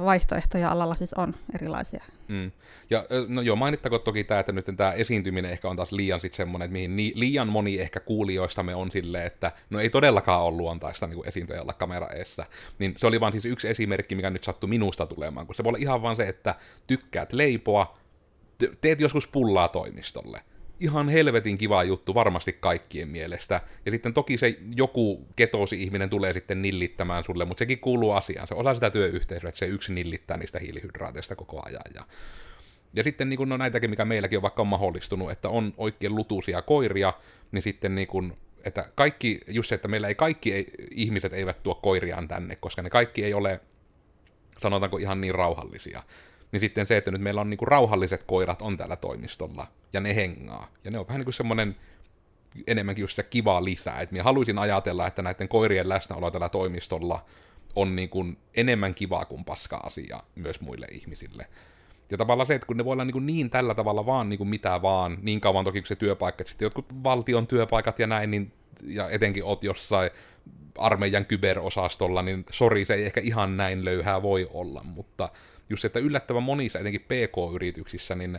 vaihtoehtoja 0.00 0.70
alalla 0.70 0.94
siis 0.94 1.14
on 1.14 1.34
erilaisia. 1.54 2.04
Mm. 2.28 2.50
Ja 2.90 3.04
no 3.28 3.42
joo, 3.42 3.56
mainittakoon 3.56 4.00
toki 4.00 4.24
tämä, 4.24 4.40
että 4.40 4.52
nyt 4.52 4.66
tämä 4.76 4.92
esiintyminen 4.92 5.50
ehkä 5.50 5.68
on 5.68 5.76
taas 5.76 5.92
liian 5.92 6.20
sitten 6.20 6.36
semmoinen, 6.36 6.66
että 6.66 6.72
mihin 6.72 6.96
ni, 6.96 7.12
liian 7.14 7.48
moni 7.48 7.80
ehkä 7.80 8.00
kuulijoistamme 8.00 8.74
on 8.74 8.90
silleen, 8.90 9.26
että 9.26 9.52
no 9.70 9.80
ei 9.80 9.90
todellakaan 9.90 10.42
ole 10.42 10.56
luontaista 10.56 11.06
niin 11.06 11.28
esiintyä 11.28 11.62
olla 11.62 11.72
kamera 11.72 12.08
eessä. 12.08 12.46
Niin 12.78 12.94
se 12.96 13.06
oli 13.06 13.20
vaan 13.20 13.32
siis 13.32 13.44
yksi 13.44 13.68
esimerkki, 13.68 14.14
mikä 14.14 14.30
nyt 14.30 14.44
sattui 14.44 14.68
minusta 14.68 15.06
tulemaan, 15.06 15.46
kun 15.46 15.54
se 15.54 15.64
voi 15.64 15.70
olla 15.70 15.78
ihan 15.78 16.02
vaan 16.02 16.16
se, 16.16 16.28
että 16.28 16.54
tykkäät 16.86 17.32
leipoa, 17.32 17.98
teet 18.80 19.00
joskus 19.00 19.26
pullaa 19.26 19.68
toimistolle 19.68 20.40
ihan 20.80 21.08
helvetin 21.08 21.58
kiva 21.58 21.84
juttu 21.84 22.14
varmasti 22.14 22.52
kaikkien 22.52 23.08
mielestä. 23.08 23.60
Ja 23.86 23.92
sitten 23.92 24.14
toki 24.14 24.38
se 24.38 24.58
joku 24.76 25.26
ketosi 25.36 25.82
ihminen 25.82 26.10
tulee 26.10 26.32
sitten 26.32 26.62
nillittämään 26.62 27.24
sulle, 27.24 27.44
mutta 27.44 27.58
sekin 27.58 27.78
kuuluu 27.80 28.12
asiaan. 28.12 28.48
Se 28.48 28.54
osa 28.54 28.74
sitä 28.74 28.90
työyhteisöä, 28.90 29.48
että 29.48 29.58
se 29.58 29.66
yksi 29.66 29.92
nillittää 29.92 30.36
niistä 30.36 30.58
hiilihydraateista 30.58 31.36
koko 31.36 31.62
ajan. 31.66 31.82
Ja, 31.94 32.06
ja 32.94 33.04
sitten 33.04 33.28
niin 33.28 33.36
kun, 33.36 33.48
no 33.48 33.56
näitäkin, 33.56 33.90
mikä 33.90 34.04
meilläkin 34.04 34.38
on 34.38 34.42
vaikka 34.42 34.62
on 34.62 34.68
mahdollistunut, 34.68 35.30
että 35.30 35.48
on 35.48 35.74
oikein 35.76 36.14
lutuisia 36.14 36.62
koiria, 36.62 37.12
niin 37.52 37.62
sitten 37.62 37.94
niin 37.94 38.08
kun, 38.08 38.36
että 38.64 38.88
kaikki, 38.94 39.40
just 39.46 39.68
se, 39.68 39.74
että 39.74 39.88
meillä 39.88 40.08
ei 40.08 40.14
kaikki 40.14 40.52
ei, 40.52 40.66
ihmiset 40.90 41.32
eivät 41.32 41.62
tuo 41.62 41.74
koiriaan 41.74 42.28
tänne, 42.28 42.56
koska 42.56 42.82
ne 42.82 42.90
kaikki 42.90 43.24
ei 43.24 43.34
ole, 43.34 43.60
sanotaanko 44.60 44.96
ihan 44.96 45.20
niin 45.20 45.34
rauhallisia 45.34 46.02
niin 46.54 46.60
sitten 46.60 46.86
se, 46.86 46.96
että 46.96 47.10
nyt 47.10 47.20
meillä 47.20 47.40
on 47.40 47.50
niinku 47.50 47.64
rauhalliset 47.64 48.22
koirat 48.22 48.62
on 48.62 48.76
täällä 48.76 48.96
toimistolla, 48.96 49.66
ja 49.92 50.00
ne 50.00 50.14
hengaa. 50.14 50.68
Ja 50.84 50.90
ne 50.90 50.98
on 50.98 51.08
vähän 51.08 51.18
niin 51.18 51.24
kuin 51.24 51.34
semmoinen 51.34 51.76
enemmänkin 52.66 53.02
just 53.02 53.16
se 53.16 53.22
kiva 53.22 53.64
lisää. 53.64 54.00
Että 54.00 54.12
minä 54.12 54.24
haluaisin 54.24 54.58
ajatella, 54.58 55.06
että 55.06 55.22
näiden 55.22 55.48
koirien 55.48 55.88
läsnäolo 55.88 56.30
täällä 56.30 56.48
toimistolla 56.48 57.24
on 57.76 57.96
niin 57.96 58.08
kuin 58.08 58.38
enemmän 58.54 58.94
kivaa 58.94 59.24
kuin 59.24 59.44
paska 59.44 59.76
asia 59.76 60.22
myös 60.34 60.60
muille 60.60 60.86
ihmisille. 60.90 61.46
Ja 62.10 62.18
tavallaan 62.18 62.46
se, 62.46 62.54
että 62.54 62.66
kun 62.66 62.76
ne 62.76 62.84
voi 62.84 62.92
olla 62.92 63.04
niin, 63.04 63.26
niin 63.26 63.50
tällä 63.50 63.74
tavalla 63.74 64.06
vaan 64.06 64.28
niin 64.28 64.38
kuin 64.38 64.48
mitä 64.48 64.82
vaan, 64.82 65.18
niin 65.22 65.40
kauan 65.40 65.64
toki 65.64 65.80
kuin 65.80 65.86
se 65.86 65.96
työpaikka, 65.96 66.42
että 66.42 66.50
sitten 66.50 66.66
jotkut 66.66 66.86
valtion 67.04 67.46
työpaikat 67.46 67.98
ja 67.98 68.06
näin, 68.06 68.30
niin, 68.30 68.52
ja 68.82 69.10
etenkin 69.10 69.44
oot 69.44 69.64
jossain 69.64 70.10
armeijan 70.78 71.26
kyberosastolla, 71.26 72.22
niin 72.22 72.44
sori, 72.50 72.84
se 72.84 72.94
ei 72.94 73.06
ehkä 73.06 73.20
ihan 73.20 73.56
näin 73.56 73.84
löyhää 73.84 74.22
voi 74.22 74.48
olla, 74.52 74.82
mutta 74.82 75.28
just 75.70 75.80
se, 75.80 75.86
että 75.86 75.98
yllättävän 75.98 76.42
monissa, 76.42 76.78
etenkin 76.78 77.00
PK-yrityksissä, 77.00 78.14
niin 78.14 78.38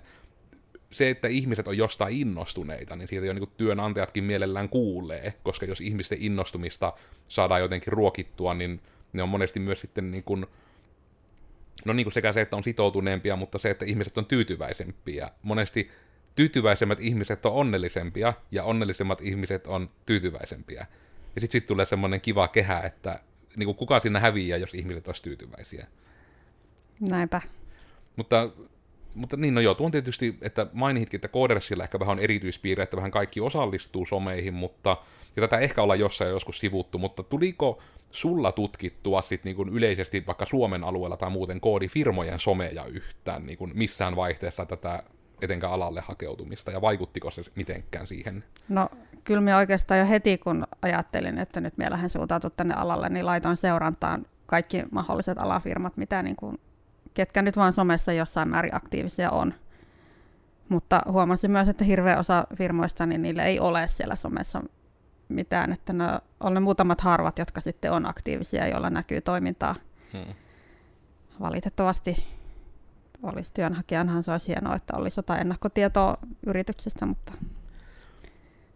se, 0.92 1.10
että 1.10 1.28
ihmiset 1.28 1.68
on 1.68 1.78
jostain 1.78 2.18
innostuneita, 2.18 2.96
niin 2.96 3.08
siitä 3.08 3.26
jo 3.26 3.34
niin 3.34 3.50
työnantajatkin 3.58 4.24
mielellään 4.24 4.70
kuulee, 4.70 5.34
koska 5.44 5.66
jos 5.66 5.82
ihmisten 5.82 6.18
innostumista 6.22 6.94
saadaan 7.28 7.62
jotenkin 7.62 7.94
ruokittua, 7.94 8.54
niin 8.54 8.82
ne 9.14 9.24
on 9.24 9.30
monesti 9.30 9.60
myös 9.60 9.82
sitten 9.82 10.12
niin 10.12 10.24
kuin, 10.24 10.46
no 11.86 11.94
niin 11.94 12.06
kuin 12.06 12.14
sekä 12.14 12.34
se, 12.34 12.42
että 12.42 12.56
on 12.56 12.64
sitoutuneempia, 12.64 13.36
mutta 13.36 13.60
se, 13.60 13.70
että 13.70 13.86
ihmiset 13.86 14.18
on 14.18 14.26
tyytyväisempiä. 14.26 15.32
Monesti 15.42 15.92
tyytyväisemmät 16.36 17.00
ihmiset 17.02 17.46
on 17.46 17.54
onnellisempia, 17.54 18.34
ja 18.52 18.64
onnellisemmat 18.64 19.22
ihmiset 19.22 19.68
on 19.68 19.90
tyytyväisempiä. 20.06 20.86
Ja 21.36 21.42
sitten 21.42 21.62
sit 21.62 21.66
tulee 21.66 21.86
semmoinen 21.86 22.22
kiva 22.22 22.48
kehä, 22.48 22.80
että 22.80 23.20
niin 23.56 23.66
kuin 23.66 23.78
kuka 23.78 24.00
siinä 24.00 24.20
häviää, 24.20 24.58
jos 24.58 24.74
ihmiset 24.74 25.08
olisivat 25.08 25.24
tyytyväisiä. 25.24 25.88
Näinpä. 27.00 27.42
Mutta, 28.16 28.50
mutta 29.16 29.38
niin, 29.38 29.54
no 29.54 29.62
joo, 29.62 29.74
tuon 29.74 29.92
tietysti, 29.92 30.38
että 30.42 30.68
mainitkin, 30.74 31.18
että 31.18 31.28
Codersilla 31.28 31.84
ehkä 31.84 32.00
vähän 32.00 32.18
on 32.18 32.24
erityispiirre, 32.24 32.84
että 32.84 32.98
vähän 32.98 33.12
kaikki 33.12 33.42
osallistuu 33.42 34.06
someihin, 34.06 34.54
mutta, 34.54 34.98
ja 35.36 35.42
tätä 35.42 35.58
ehkä 35.58 35.82
ollaan 35.82 36.00
jossain 36.00 36.30
joskus 36.30 36.58
sivuttu, 36.58 36.98
mutta 36.98 37.24
tuliko 37.24 37.82
sulla 38.12 38.52
tutkittua 38.52 39.22
sit 39.22 39.44
niin 39.44 39.56
kuin 39.56 39.70
yleisesti 39.70 40.24
vaikka 40.28 40.46
Suomen 40.46 40.84
alueella 40.84 41.18
tai 41.18 41.30
muuten 41.30 41.62
koodifirmojen 41.62 42.40
someja 42.40 42.86
yhtään 42.86 43.46
niin 43.46 43.58
kuin 43.58 43.72
missään 43.74 44.16
vaihteessa 44.16 44.66
tätä 44.66 45.04
etenkään 45.42 45.74
alalle 45.74 46.02
hakeutumista, 46.02 46.72
ja 46.72 46.82
vaikuttiko 46.82 47.32
se 47.32 47.42
mitenkään 47.56 48.08
siihen? 48.08 48.44
No 48.70 48.90
kyllä 49.24 49.42
minä 49.42 49.58
oikeastaan 49.58 50.00
jo 50.00 50.08
heti, 50.08 50.38
kun 50.38 50.68
ajattelin, 50.82 51.38
että 51.38 51.62
nyt 51.62 51.78
minä 51.78 51.92
lähden 51.92 52.10
suuntautua 52.10 52.50
tänne 52.50 52.74
alalle, 52.74 53.10
niin 53.10 53.26
laitoin 53.26 53.58
seurantaan 53.58 54.26
kaikki 54.46 54.84
mahdolliset 54.92 55.38
alafirmat, 55.38 55.98
mitä 55.98 56.24
niin 56.24 56.36
kuin 56.36 56.58
ketkä 57.16 57.42
nyt 57.42 57.58
vaan 57.58 57.74
somessa 57.74 58.14
jossain 58.14 58.50
määrin 58.50 58.76
aktiivisia 58.76 59.30
on. 59.30 59.54
Mutta 60.70 61.02
huomasin 61.08 61.52
myös, 61.52 61.68
että 61.68 61.84
hirveä 61.84 62.20
osa 62.20 62.48
firmoista, 62.58 63.06
niin 63.06 63.22
niille 63.22 63.44
ei 63.44 63.60
ole 63.60 63.88
siellä 63.88 64.16
somessa 64.16 64.64
mitään, 65.30 65.74
että 65.74 65.94
ne 65.94 66.04
on 66.40 66.54
ne 66.54 66.60
muutamat 66.60 67.02
harvat, 67.02 67.40
jotka 67.40 67.62
sitten 67.62 67.92
on 67.92 68.10
aktiivisia, 68.10 68.68
joilla 68.68 68.90
näkyy 68.90 69.22
toimintaa. 69.22 69.76
Hmm. 70.14 70.34
Valitettavasti 71.40 72.28
olisi 73.24 73.54
työnhakijanhan 73.54 74.24
se 74.24 74.32
olisi 74.32 74.48
hienoa, 74.48 74.76
että 74.76 74.98
olisi 74.98 75.20
jotain 75.20 75.42
ennakkotietoa 75.42 76.18
yrityksestä, 76.48 77.06
mutta 77.06 77.34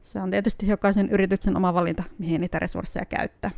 se 0.04 0.22
on 0.22 0.32
tietysti 0.32 0.68
jokaisen 0.68 1.10
yrityksen 1.10 1.58
oma 1.58 1.74
valinta, 1.74 2.04
mihin 2.18 2.42
niitä 2.42 2.60
resursseja 2.60 3.06
käyttää. 3.06 3.52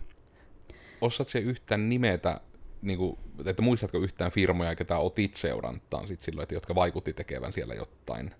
Osaatko 1.01 1.37
yhtään 1.37 1.89
nimetä 1.89 2.39
niin 2.81 2.97
kuin, 2.97 3.17
että 3.45 3.61
muistatko 3.61 3.97
yhtään 3.97 4.31
firmoja, 4.31 4.75
ketä 4.75 4.97
otit 4.97 5.35
seurantaan 5.35 6.07
sit 6.07 6.19
silloin, 6.19 6.43
että 6.43 6.55
jotka 6.55 6.75
vaikutti 6.75 7.13
tekevän 7.13 7.53
siellä 7.53 7.73
jotain? 7.73 8.31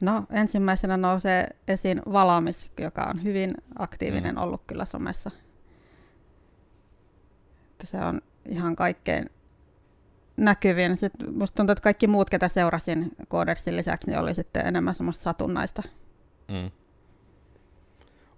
No 0.00 0.24
ensimmäisenä 0.30 0.96
nousee 0.96 1.46
esiin 1.68 2.02
Valamis, 2.12 2.70
joka 2.80 3.02
on 3.02 3.22
hyvin 3.22 3.54
aktiivinen 3.78 4.34
mm. 4.34 4.42
ollut 4.42 4.62
kyllä 4.66 4.84
somessa. 4.84 5.30
Että 7.70 7.86
se 7.86 7.96
on 7.96 8.20
ihan 8.48 8.76
kaikkein 8.76 9.30
näkyvin. 10.36 10.98
Sitten 10.98 11.34
musta 11.34 11.56
tuntuu, 11.56 11.72
että 11.72 11.82
kaikki 11.82 12.06
muut, 12.06 12.30
ketä 12.30 12.48
seurasin 12.48 13.12
Codersin 13.30 13.76
lisäksi, 13.76 14.10
niin 14.10 14.20
oli 14.20 14.34
sitten 14.34 14.66
enemmän 14.66 14.94
semmoista 14.94 15.22
satunnaista. 15.22 15.82
Mm. 16.48 16.70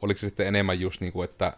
Oliko 0.03 0.19
se 0.19 0.27
sitten 0.27 0.47
enemmän 0.47 0.81
just 0.81 1.01
niin 1.01 1.13
kuin, 1.13 1.25
että 1.25 1.57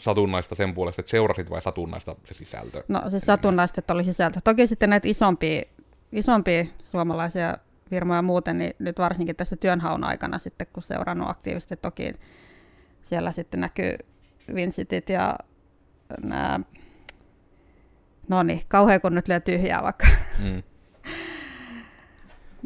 satunnaista 0.00 0.54
sen 0.54 0.74
puolesta, 0.74 1.00
että 1.00 1.10
seurasit 1.10 1.50
vai 1.50 1.62
satunnaista 1.62 2.16
se 2.24 2.34
sisältö? 2.34 2.84
No 2.88 3.10
siis 3.10 3.22
satunnaista, 3.22 3.80
että 3.80 3.92
oli 3.92 4.04
sisältö. 4.04 4.40
Toki 4.44 4.66
sitten 4.66 4.90
näitä 4.90 5.08
isompia, 5.08 5.62
isompia 6.12 6.64
suomalaisia 6.84 7.58
firmoja 7.90 8.22
muuten, 8.22 8.58
niin 8.58 8.74
nyt 8.78 8.98
varsinkin 8.98 9.36
tässä 9.36 9.56
työnhaun 9.56 10.04
aikana 10.04 10.38
sitten, 10.38 10.66
kun 10.72 10.82
seurannut 10.82 11.28
aktiivisesti, 11.28 11.76
toki 11.76 12.12
siellä 13.04 13.32
sitten 13.32 13.60
näkyy 13.60 13.98
Vincitit 14.54 15.08
ja 15.08 15.38
nämä, 16.22 16.60
no 18.28 18.42
niin, 18.42 18.62
kauhean 18.68 19.00
kun 19.00 19.14
nyt 19.14 19.28
lyö 19.28 19.40
tyhjää 19.40 19.82
vaikka. 19.82 20.06
Mm. 20.38 20.62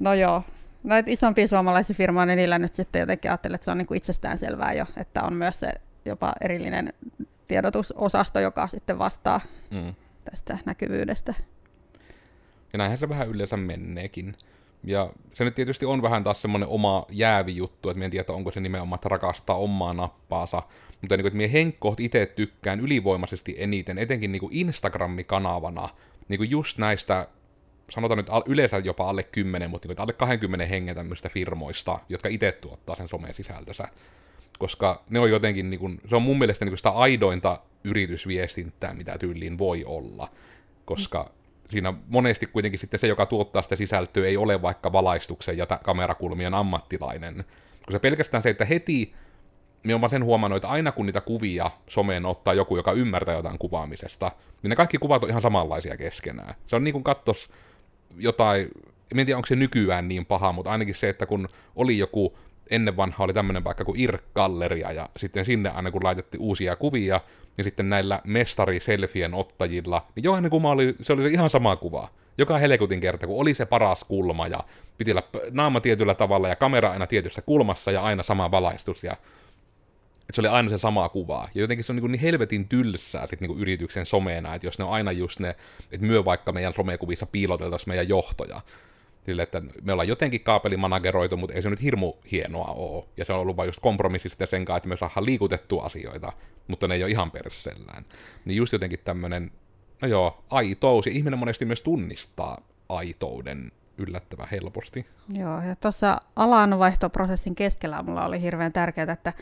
no 0.01 0.15
joo, 0.15 0.43
näitä 0.83 1.11
isompia 1.11 1.49
suomalaisia 1.49 1.97
firmoja, 1.97 2.27
niin 2.27 2.37
niillä 2.37 2.59
nyt 2.59 2.75
sitten 2.75 3.01
jotenkin 3.01 3.31
ajattelee, 3.31 3.55
että 3.55 3.65
se 3.65 3.71
on 3.71 3.79
niin 3.79 3.87
kuin 3.87 3.97
itsestään 3.97 4.39
selvää 4.39 4.73
jo, 4.73 4.87
että 4.97 5.23
on 5.23 5.35
myös 5.35 5.61
se 5.61 5.73
jopa 6.09 6.33
erillinen 6.41 6.93
tiedotusosasto, 7.49 8.41
joka 8.41 8.69
sitten 8.69 8.99
vastaa 8.99 9.41
mm. 9.71 9.95
tästä 10.25 10.59
näkyvyydestä. 10.65 11.35
Ja 12.73 12.79
näinhän 12.79 12.99
se 12.99 13.09
vähän 13.09 13.29
yleensä 13.29 13.57
menneekin. 13.57 14.35
Ja 14.85 15.13
se 15.35 15.45
nyt 15.45 15.55
tietysti 15.55 15.87
on 15.87 16.03
vähän 16.03 16.25
taas 16.25 16.43
semmoinen 16.43 16.69
oma 16.69 17.07
jäävi 17.09 17.57
juttu, 17.57 17.91
että 17.91 18.05
en 18.05 18.11
tiedä, 18.11 18.33
onko 18.33 18.51
se 18.51 18.61
nimenomaan, 18.61 18.97
että 18.97 19.09
rakastaa 19.09 19.57
omaa 19.57 19.95
nappaansa. 19.95 20.63
Mutta 21.01 21.17
niin 21.17 21.23
kuin, 21.23 21.27
että 21.27 21.37
minä 21.37 21.53
henkkoht 21.53 22.01
itse 22.01 22.27
tykkään 22.27 22.81
ylivoimaisesti 22.81 23.55
eniten, 23.59 23.99
etenkin 23.99 24.33
niin 24.33 24.41
kuin 24.41 24.53
Instagram-kanavana, 24.53 25.89
niin 26.29 26.39
kuin 26.39 26.51
just 26.51 26.79
näistä, 26.79 27.29
sanotaan 27.91 28.19
nyt 28.19 28.29
yleensä 28.47 28.79
jopa 28.79 29.09
alle 29.09 29.23
10, 29.23 29.71
mutta 29.71 29.89
niin 29.89 29.97
kuin, 29.97 30.03
alle 30.03 30.13
20 30.13 30.67
hengen 30.67 30.95
tämmöistä 30.95 31.29
firmoista, 31.29 31.99
jotka 32.09 32.29
itse 32.29 32.53
tuottaa 32.53 32.97
sen 32.97 33.09
somen 33.09 33.35
sisältönsä 33.35 33.89
koska 34.59 35.05
ne 35.11 35.21
on 35.21 35.31
jotenkin, 35.31 35.71
niin 35.71 35.81
kuin, 35.81 36.01
se 36.09 36.17
on 36.17 36.23
mun 36.23 36.39
mielestä 36.39 36.65
niin 36.65 36.71
kuin 36.71 36.79
sitä 36.79 36.91
aidointa 36.91 37.61
yritysviestintää, 37.85 38.95
mitä 38.95 39.19
tyyliin 39.19 39.59
voi 39.59 39.85
olla, 39.85 40.29
koska 40.85 41.31
siinä 41.71 41.95
monesti 42.09 42.47
kuitenkin 42.47 42.81
sitten 42.81 43.01
se, 43.01 43.07
joka 43.07 43.27
tuottaa 43.27 43.63
sitä 43.63 43.77
sisältöä, 43.77 44.27
ei 44.27 44.37
ole 44.37 44.63
vaikka 44.63 44.93
valaistuksen 44.93 45.59
ja 45.59 45.67
kamerakulmien 45.67 46.55
ammattilainen. 46.55 47.45
Kun 47.85 47.93
se 47.93 47.99
pelkästään 47.99 48.43
se, 48.43 48.51
että 48.51 48.65
heti, 48.65 49.15
minä 49.85 49.97
olen 49.97 50.11
sen 50.11 50.25
huomannut, 50.25 50.57
että 50.57 50.69
aina 50.69 50.93
kun 50.93 51.07
niitä 51.07 51.21
kuvia 51.21 51.71
someen 51.89 52.27
ottaa 52.27 52.55
joku, 52.55 52.77
joka 52.77 52.93
ymmärtää 52.93 53.35
jotain 53.35 53.59
kuvaamisesta, 53.59 54.33
niin 54.63 54.69
ne 54.69 54.77
kaikki 54.77 54.99
kuvat 54.99 55.25
on 55.25 55.31
ihan 55.31 55.43
samanlaisia 55.43 55.97
keskenään. 55.97 56.55
Se 56.67 56.77
on 56.77 56.85
niin 56.85 56.93
kuin 56.93 57.05
kattos 57.05 57.51
jotain, 58.17 58.69
en 59.19 59.27
tiedä 59.27 59.37
onko 59.37 59.47
se 59.47 59.57
nykyään 59.57 60.09
niin 60.09 60.27
paha, 60.27 60.53
mutta 60.53 60.71
ainakin 60.71 60.95
se, 60.95 61.09
että 61.09 61.27
kun 61.27 61.49
oli 61.77 61.99
joku 61.99 62.39
ennen 62.71 62.97
vanha 62.97 63.25
oli 63.25 63.35
tämmöinen 63.35 63.65
paikka 63.65 63.85
kuin 63.85 64.01
IRK-galleria, 64.01 64.93
ja 64.93 65.09
sitten 65.17 65.45
sinne 65.45 65.71
aina 65.71 65.91
kun 65.91 66.05
laitettiin 66.05 66.41
uusia 66.41 66.77
kuvia, 66.77 67.21
niin 67.57 67.65
sitten 67.65 67.89
näillä 67.89 68.21
mestari-selfien 68.25 69.35
ottajilla, 69.35 70.07
niin 70.17 70.25
jokainen 70.25 70.51
kuva 70.51 70.71
oli, 70.71 70.95
se 71.03 71.13
oli 71.13 71.23
se 71.23 71.29
ihan 71.29 71.51
sama 71.51 71.77
kuva. 71.77 72.09
Joka 72.39 72.59
helkutin 72.59 73.01
kerta, 73.01 73.27
kun 73.27 73.41
oli 73.41 73.55
se 73.55 73.67
paras 73.67 74.05
kulma 74.05 74.47
ja 74.47 74.61
piti 74.99 75.11
olla 75.11 75.23
naama 75.51 75.81
tietyllä 75.81 76.15
tavalla 76.15 76.49
ja 76.49 76.57
kamera 76.57 76.91
aina 76.91 77.07
tietyssä 77.07 77.43
kulmassa 77.43 77.91
ja 77.91 78.03
aina 78.03 78.23
sama 78.23 78.51
valaistus 78.51 79.05
ja 79.05 79.17
että 80.29 80.37
se 80.37 80.41
oli 80.41 80.49
aina 80.49 80.69
se 80.69 80.79
sama 80.79 81.09
kuva. 81.09 81.49
Ja 81.55 81.61
jotenkin 81.61 81.85
se 81.85 81.93
on 81.93 81.97
niin, 81.97 82.13
niin 82.13 82.21
helvetin 82.21 82.69
tylsää 82.69 83.27
sit 83.27 83.41
niin 83.41 83.59
yrityksen 83.59 84.07
someena, 84.07 84.55
että 84.55 84.67
jos 84.67 84.79
ne 84.79 84.85
on 84.85 84.93
aina 84.93 85.13
just 85.13 85.41
ne, 85.41 85.49
että 85.93 86.07
myö 86.07 86.25
vaikka 86.25 86.53
meidän 86.53 86.75
somekuvissa 86.75 87.27
piiloteltaisiin 87.27 87.91
meidän 87.91 88.09
johtoja. 88.09 88.61
Sille, 89.29 89.43
että 89.43 89.63
me 89.83 89.93
ollaan 89.93 90.09
jotenkin 90.09 90.41
kaapelimanageroitu, 90.41 91.37
mutta 91.37 91.55
ei 91.55 91.63
se 91.63 91.71
nyt 91.71 91.83
hirmu 91.83 92.13
hienoa 92.33 92.65
ole. 92.65 93.05
Ja 93.17 93.25
se 93.25 93.33
on 93.33 93.41
ollut 93.41 93.57
vain 93.57 93.69
just 93.69 93.81
kompromissi 93.81 94.29
sitten 94.29 94.49
sen 94.49 94.65
kanssa, 94.65 94.77
että 94.77 94.89
me 94.89 94.97
saadaan 94.97 95.27
liikutettua 95.27 95.85
asioita, 95.85 96.33
mutta 96.69 96.89
ne 96.89 96.95
ei 96.95 97.03
ole 97.03 97.11
ihan 97.11 97.31
persellään. 97.31 98.05
Niin 98.45 98.57
just 98.57 98.73
jotenkin 98.73 98.99
tämmöinen, 99.05 99.51
no 100.03 100.09
joo, 100.09 100.45
aitous, 100.51 101.07
ja 101.07 101.13
ihminen 101.13 101.39
monesti 101.39 101.65
myös 101.65 101.81
tunnistaa 101.81 102.61
aitouden 102.89 103.73
yllättävän 103.99 104.49
helposti. 104.51 105.07
Joo, 105.35 105.63
ja 105.63 105.77
tuossa 105.77 106.21
alanvaihtoprosessin 106.37 107.55
keskellä 107.55 108.03
mulla 108.03 108.25
oli 108.25 108.41
hirveän 108.41 108.73
tärkeää, 108.73 109.13
että 109.13 109.33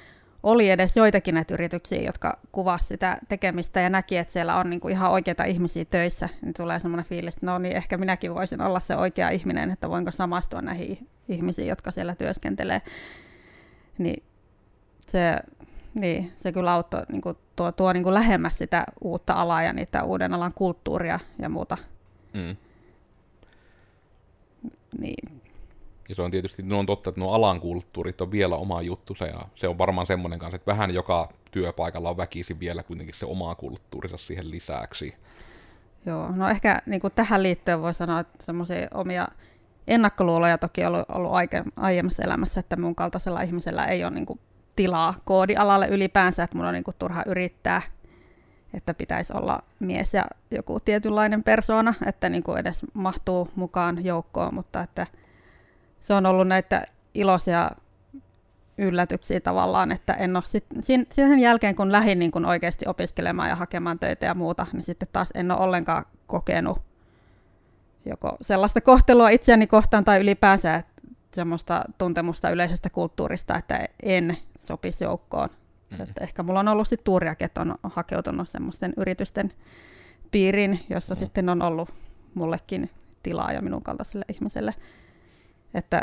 oli 0.46 0.70
edes 0.70 0.96
joitakin 0.96 1.34
näitä 1.34 1.54
yrityksiä, 1.54 2.02
jotka 2.02 2.38
kuvasivat 2.52 2.88
sitä 2.88 3.18
tekemistä 3.28 3.80
ja 3.80 3.90
näki, 3.90 4.16
että 4.16 4.32
siellä 4.32 4.56
on 4.56 4.70
niinku 4.70 4.88
ihan 4.88 5.10
oikeita 5.10 5.44
ihmisiä 5.44 5.84
töissä, 5.84 6.28
niin 6.42 6.54
tulee 6.54 6.80
semmoinen 6.80 7.06
fiilis, 7.06 7.34
että 7.34 7.46
no 7.46 7.58
niin, 7.58 7.76
ehkä 7.76 7.96
minäkin 7.96 8.34
voisin 8.34 8.60
olla 8.60 8.80
se 8.80 8.96
oikea 8.96 9.28
ihminen, 9.28 9.70
että 9.70 9.90
voinko 9.90 10.12
samastua 10.12 10.62
näihin 10.62 11.08
ihmisiin, 11.28 11.68
jotka 11.68 11.90
siellä 11.90 12.14
työskentelee. 12.14 12.82
Niin 13.98 14.22
se, 15.06 15.36
niin, 15.94 16.32
se 16.38 16.52
kyllä 16.52 16.72
auttoi, 16.72 17.02
niin 17.08 17.22
kuin 17.22 17.36
tuo, 17.56 17.72
tuo 17.72 17.92
niin 17.92 18.02
kuin 18.02 18.14
lähemmäs 18.14 18.58
sitä 18.58 18.84
uutta 19.00 19.32
alaa 19.32 19.62
ja 19.62 19.72
niitä 19.72 20.02
uuden 20.02 20.34
alan 20.34 20.52
kulttuuria 20.54 21.20
ja 21.38 21.48
muuta. 21.48 21.78
Mm. 22.34 22.56
Niin, 24.98 25.35
ja 26.08 26.14
se 26.14 26.22
on 26.22 26.30
tietysti, 26.30 26.62
no 26.62 26.78
on 26.78 26.86
totta, 26.86 27.10
että 27.10 27.20
nuo 27.20 27.32
alan 27.32 27.60
kulttuurit 27.60 28.20
on 28.20 28.30
vielä 28.30 28.56
oma 28.56 28.82
juttusa, 28.82 29.26
ja 29.26 29.40
se 29.54 29.68
on 29.68 29.78
varmaan 29.78 30.06
semmoinen 30.06 30.38
kanssa, 30.38 30.56
että 30.56 30.72
vähän 30.72 30.94
joka 30.94 31.28
työpaikalla 31.50 32.10
on 32.10 32.16
väkisin 32.16 32.60
vielä 32.60 32.82
kuitenkin 32.82 33.14
se 33.14 33.26
oma 33.26 33.54
kulttuurinsa 33.54 34.16
siihen 34.16 34.50
lisäksi. 34.50 35.14
Joo, 36.06 36.32
no 36.32 36.48
ehkä 36.48 36.82
niin 36.86 37.00
kuin 37.00 37.12
tähän 37.16 37.42
liittyen 37.42 37.82
voi 37.82 37.94
sanoa, 37.94 38.20
että 38.20 38.44
semmoisia 38.44 38.88
omia 38.94 39.28
ennakkoluuloja 39.86 40.58
toki 40.58 40.84
on 40.84 40.94
ollut, 40.94 41.10
ollut 41.10 41.32
aiemmassa 41.76 42.22
elämässä, 42.22 42.60
että 42.60 42.76
mun 42.76 42.94
kaltaisella 42.94 43.42
ihmisellä 43.42 43.84
ei 43.84 44.04
ole 44.04 44.14
niin 44.14 44.26
kuin 44.26 44.40
tilaa 44.76 45.14
koodialalle 45.24 45.88
ylipäänsä, 45.88 46.42
että 46.42 46.56
mun 46.56 46.66
on 46.66 46.74
niin 46.74 46.84
kuin 46.84 46.96
turha 46.98 47.22
yrittää, 47.26 47.82
että 48.74 48.94
pitäisi 48.94 49.32
olla 49.36 49.62
mies 49.78 50.14
ja 50.14 50.24
joku 50.50 50.80
tietynlainen 50.80 51.42
persona, 51.42 51.94
että 52.06 52.28
niin 52.28 52.42
kuin 52.42 52.58
edes 52.58 52.82
mahtuu 52.94 53.48
mukaan 53.54 54.04
joukkoon, 54.04 54.54
mutta 54.54 54.80
että 54.80 55.06
se 56.00 56.14
on 56.14 56.26
ollut 56.26 56.48
näitä 56.48 56.86
iloisia 57.14 57.70
yllätyksiä 58.78 59.40
tavallaan, 59.40 59.92
että 59.92 60.12
en 60.12 60.36
ole 60.36 60.44
sit, 60.44 60.64
sen 61.12 61.38
jälkeen 61.38 61.76
kun 61.76 61.92
lähdin 61.92 62.18
niin 62.18 62.30
kun 62.30 62.44
oikeasti 62.44 62.84
opiskelemaan 62.88 63.48
ja 63.48 63.56
hakemaan 63.56 63.98
töitä 63.98 64.26
ja 64.26 64.34
muuta, 64.34 64.66
niin 64.72 64.82
sitten 64.82 65.08
taas 65.12 65.30
en 65.34 65.50
ole 65.50 65.60
ollenkaan 65.60 66.06
kokenut 66.26 66.78
joko 68.06 68.36
sellaista 68.40 68.80
kohtelua 68.80 69.28
itseäni 69.28 69.66
kohtaan 69.66 70.04
tai 70.04 70.20
ylipäänsä 70.20 70.82
semmoista 71.34 71.84
tuntemusta 71.98 72.50
yleisestä 72.50 72.90
kulttuurista, 72.90 73.56
että 73.56 73.88
en 74.02 74.36
sopisi 74.58 75.04
joukkoon. 75.04 75.48
Mm. 75.90 76.00
Että 76.00 76.24
ehkä 76.24 76.42
mulla 76.42 76.60
on 76.60 76.68
ollut 76.68 76.88
sitten 76.88 77.04
tuuriakin, 77.04 77.44
että 77.44 77.60
on 77.60 77.74
hakeutunut 77.82 78.48
semmoisten 78.48 78.92
yritysten 78.96 79.52
piiriin, 80.30 80.80
jossa 80.90 81.14
mm. 81.14 81.18
sitten 81.18 81.48
on 81.48 81.62
ollut 81.62 81.88
mullekin 82.34 82.90
tilaa 83.22 83.52
ja 83.52 83.62
minun 83.62 83.82
kaltaiselle 83.82 84.24
ihmiselle. 84.32 84.74
Että 85.74 86.02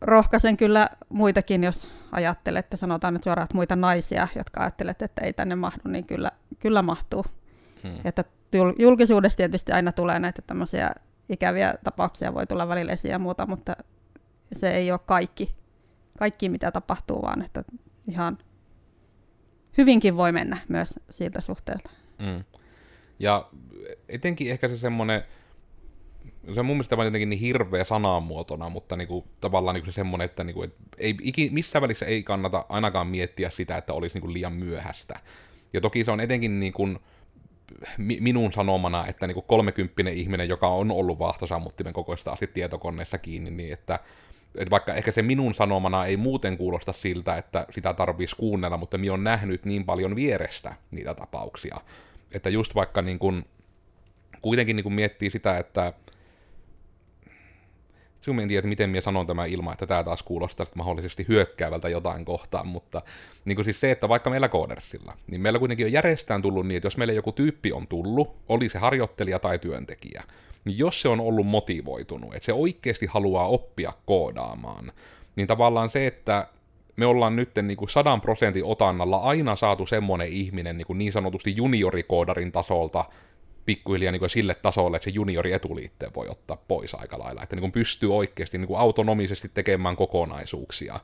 rohkaisen 0.00 0.56
kyllä 0.56 0.88
muitakin, 1.08 1.64
jos 1.64 1.88
ajattelette, 2.12 2.76
sanotaan 2.76 3.14
nyt 3.14 3.24
suoraan, 3.24 3.44
että 3.44 3.56
muita 3.56 3.76
naisia, 3.76 4.28
jotka 4.36 4.60
ajattelette, 4.60 5.04
että 5.04 5.24
ei 5.24 5.32
tänne 5.32 5.54
mahdu, 5.54 5.88
niin 5.88 6.06
kyllä, 6.06 6.30
kyllä 6.58 6.82
mahtuu. 6.82 7.24
Hmm. 7.82 7.98
Että 8.04 8.24
julkisuudessa 8.78 9.36
tietysti 9.36 9.72
aina 9.72 9.92
tulee 9.92 10.18
näitä 10.18 10.42
tämmöisiä 10.42 10.90
ikäviä 11.28 11.74
tapauksia, 11.84 12.34
voi 12.34 12.46
tulla 12.46 12.68
välillä 12.68 12.92
esiin 12.92 13.12
ja 13.12 13.18
muuta, 13.18 13.46
mutta 13.46 13.76
se 14.52 14.70
ei 14.70 14.92
ole 14.92 15.00
kaikki, 15.06 15.54
kaikki 16.18 16.48
mitä 16.48 16.70
tapahtuu, 16.70 17.22
vaan 17.22 17.42
että 17.42 17.64
ihan 18.08 18.38
hyvinkin 19.78 20.16
voi 20.16 20.32
mennä 20.32 20.56
myös 20.68 21.00
siitä 21.10 21.40
suhteelta. 21.40 21.90
Hmm. 22.22 22.44
Ja 23.18 23.48
etenkin 24.08 24.50
ehkä 24.50 24.68
se 24.68 24.76
semmoinen, 24.76 25.22
se 26.54 26.60
on 26.60 26.66
mun 26.66 26.76
mielestä 26.76 26.96
vaan 26.96 27.06
jotenkin 27.06 27.30
niin 27.30 27.40
hirveä 27.40 27.84
sanamuotona, 27.84 28.68
mutta 28.68 28.96
niinku, 28.96 29.24
tavallaan 29.40 29.74
niinku 29.74 29.90
se 29.90 29.94
semmoinen, 29.94 30.24
että 30.24 30.44
niinku, 30.44 30.62
et 30.62 30.74
ei, 30.98 31.14
iki, 31.22 31.50
missään 31.52 31.82
välissä 31.82 32.06
ei 32.06 32.22
kannata 32.22 32.66
ainakaan 32.68 33.06
miettiä 33.06 33.50
sitä, 33.50 33.76
että 33.76 33.92
olisi 33.92 34.14
niinku 34.14 34.32
liian 34.32 34.52
myöhäistä. 34.52 35.20
Ja 35.72 35.80
toki 35.80 36.04
se 36.04 36.10
on 36.10 36.20
etenkin 36.20 36.60
niinku, 36.60 36.88
minun 37.98 38.52
sanomana, 38.52 39.06
että 39.06 39.26
niinku 39.26 39.42
kolmekymppinen 39.42 40.14
ihminen, 40.14 40.48
joka 40.48 40.68
on 40.68 40.90
ollut 40.90 41.18
vaahtosammuttimen 41.18 41.92
kokoista 41.92 42.32
asti 42.32 42.46
tietokoneessa 42.46 43.18
kiinni, 43.18 43.50
niin 43.50 43.72
että, 43.72 43.98
että 44.54 44.70
vaikka 44.70 44.94
ehkä 44.94 45.12
se 45.12 45.22
minun 45.22 45.54
sanomana 45.54 46.06
ei 46.06 46.16
muuten 46.16 46.56
kuulosta 46.56 46.92
siltä, 46.92 47.36
että 47.36 47.66
sitä 47.70 47.94
tarvitsisi 47.94 48.36
kuunnella, 48.36 48.76
mutta 48.76 48.98
minä 48.98 49.12
on 49.12 49.24
nähnyt 49.24 49.64
niin 49.64 49.84
paljon 49.84 50.16
vierestä 50.16 50.74
niitä 50.90 51.14
tapauksia, 51.14 51.76
että 52.32 52.50
just 52.50 52.74
vaikka 52.74 53.02
niin 53.02 53.18
kuin, 53.18 53.44
kuitenkin 54.42 54.76
niin 54.76 54.84
kuin 54.84 54.94
miettii 54.94 55.30
sitä, 55.30 55.58
että 55.58 55.92
Sinun 58.24 58.40
en 58.40 58.48
tiedä, 58.48 58.68
miten 58.68 58.90
minä 58.90 59.00
sanon 59.00 59.26
tämä 59.26 59.44
ilman, 59.44 59.72
että 59.72 59.86
tämä 59.86 60.04
taas 60.04 60.22
kuulostaa 60.22 60.66
mahdollisesti 60.74 61.24
hyökkäävältä 61.28 61.88
jotain 61.88 62.24
kohtaan, 62.24 62.66
mutta 62.66 63.02
niin 63.44 63.56
kuin 63.56 63.64
siis 63.64 63.80
se, 63.80 63.90
että 63.90 64.08
vaikka 64.08 64.30
meillä 64.30 64.48
koodersilla, 64.48 65.16
niin 65.26 65.40
meillä 65.40 65.58
kuitenkin 65.58 65.86
on 65.86 65.92
järjestään 65.92 66.42
tullut 66.42 66.66
niin, 66.66 66.76
että 66.76 66.86
jos 66.86 66.96
meille 66.96 67.14
joku 67.14 67.32
tyyppi 67.32 67.72
on 67.72 67.86
tullut, 67.86 68.36
oli 68.48 68.68
se 68.68 68.78
harjoittelija 68.78 69.38
tai 69.38 69.58
työntekijä, 69.58 70.22
niin 70.64 70.78
jos 70.78 71.02
se 71.02 71.08
on 71.08 71.20
ollut 71.20 71.46
motivoitunut, 71.46 72.34
että 72.34 72.46
se 72.46 72.52
oikeasti 72.52 73.06
haluaa 73.06 73.48
oppia 73.48 73.92
koodaamaan, 74.06 74.92
niin 75.36 75.46
tavallaan 75.46 75.90
se, 75.90 76.06
että 76.06 76.48
me 76.96 77.06
ollaan 77.06 77.36
nyt 77.36 77.50
niin 77.62 77.76
kuin 77.76 77.88
sadan 77.88 78.20
prosentin 78.20 78.64
otannalla 78.64 79.16
aina 79.16 79.56
saatu 79.56 79.86
semmoinen 79.86 80.28
ihminen 80.28 80.78
niin, 80.78 80.86
kuin 80.86 80.98
niin 80.98 81.12
sanotusti 81.12 81.56
juniorikoodarin 81.56 82.52
tasolta, 82.52 83.04
pikkuhiljaa 83.66 84.12
niin 84.12 84.30
sille 84.30 84.54
tasolle, 84.54 84.96
että 84.96 85.04
se 85.04 85.10
juniori 85.10 85.52
etuliitteen 85.52 86.14
voi 86.14 86.28
ottaa 86.28 86.56
pois 86.68 86.94
aika 86.94 87.18
lailla, 87.18 87.42
että 87.42 87.56
niin 87.56 87.72
pystyy 87.72 88.16
oikeasti 88.16 88.58
niin 88.58 88.76
autonomisesti 88.76 89.50
tekemään 89.54 89.96
kokonaisuuksia. 89.96 91.00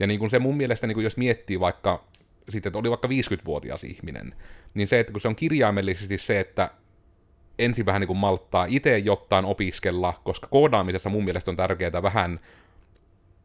Ja 0.00 0.06
niin 0.06 0.20
kuin 0.20 0.30
se 0.30 0.38
mun 0.38 0.56
mielestä, 0.56 0.86
niin 0.86 0.94
kuin 0.94 1.04
jos 1.04 1.16
miettii 1.16 1.60
vaikka, 1.60 2.04
sitten, 2.50 2.70
että 2.70 2.78
oli 2.78 2.90
vaikka 2.90 3.08
50-vuotias 3.08 3.84
ihminen, 3.84 4.34
niin 4.74 4.88
se, 4.88 5.00
että 5.00 5.12
kun 5.12 5.20
se 5.20 5.28
on 5.28 5.36
kirjaimellisesti 5.36 6.18
se, 6.18 6.40
että 6.40 6.70
ensin 7.58 7.86
vähän 7.86 8.00
niin 8.00 8.06
kuin 8.06 8.16
malttaa 8.16 8.66
itse 8.68 8.98
jotain 8.98 9.44
opiskella, 9.44 10.20
koska 10.24 10.46
koodaamisessa 10.46 11.10
mun 11.10 11.24
mielestä 11.24 11.50
on 11.50 11.56
tärkeää 11.56 12.02
vähän 12.02 12.40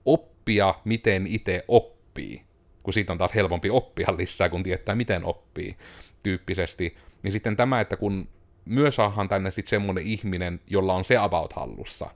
oppia, 0.05 0.75
miten 0.85 1.27
itse 1.27 1.65
oppii, 1.67 2.41
kun 2.83 2.93
siitä 2.93 3.11
on 3.11 3.17
taas 3.17 3.35
helpompi 3.35 3.69
oppia 3.69 4.07
lisää, 4.17 4.49
kun 4.49 4.63
tietää, 4.63 4.95
miten 4.95 5.25
oppii 5.25 5.77
tyyppisesti. 6.23 6.95
Niin 7.23 7.31
sitten 7.31 7.55
tämä, 7.55 7.81
että 7.81 7.97
kun 7.97 8.29
myös 8.69 8.95
saadaan 8.95 9.29
tänne 9.29 9.51
sitten 9.51 9.69
semmoinen 9.69 10.07
ihminen, 10.07 10.59
jolla 10.67 10.93
on 10.93 11.05
se 11.05 11.17
about 11.17 11.53
hallussa. 11.53 12.09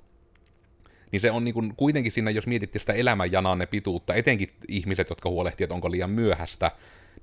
Niin 1.12 1.22
se 1.22 1.32
on 1.32 1.44
niin 1.44 1.74
kuitenkin 1.78 2.12
siinä, 2.12 2.32
jos 2.32 2.48
mietitte 2.48 2.80
sitä 2.80 2.94
elämänjananne 2.94 3.66
pituutta, 3.66 4.14
etenkin 4.14 4.54
ihmiset, 4.68 5.10
jotka 5.10 5.30
huolehtii, 5.30 5.64
että 5.64 5.74
onko 5.74 5.92
liian 5.92 6.10
myöhäistä, 6.10 6.72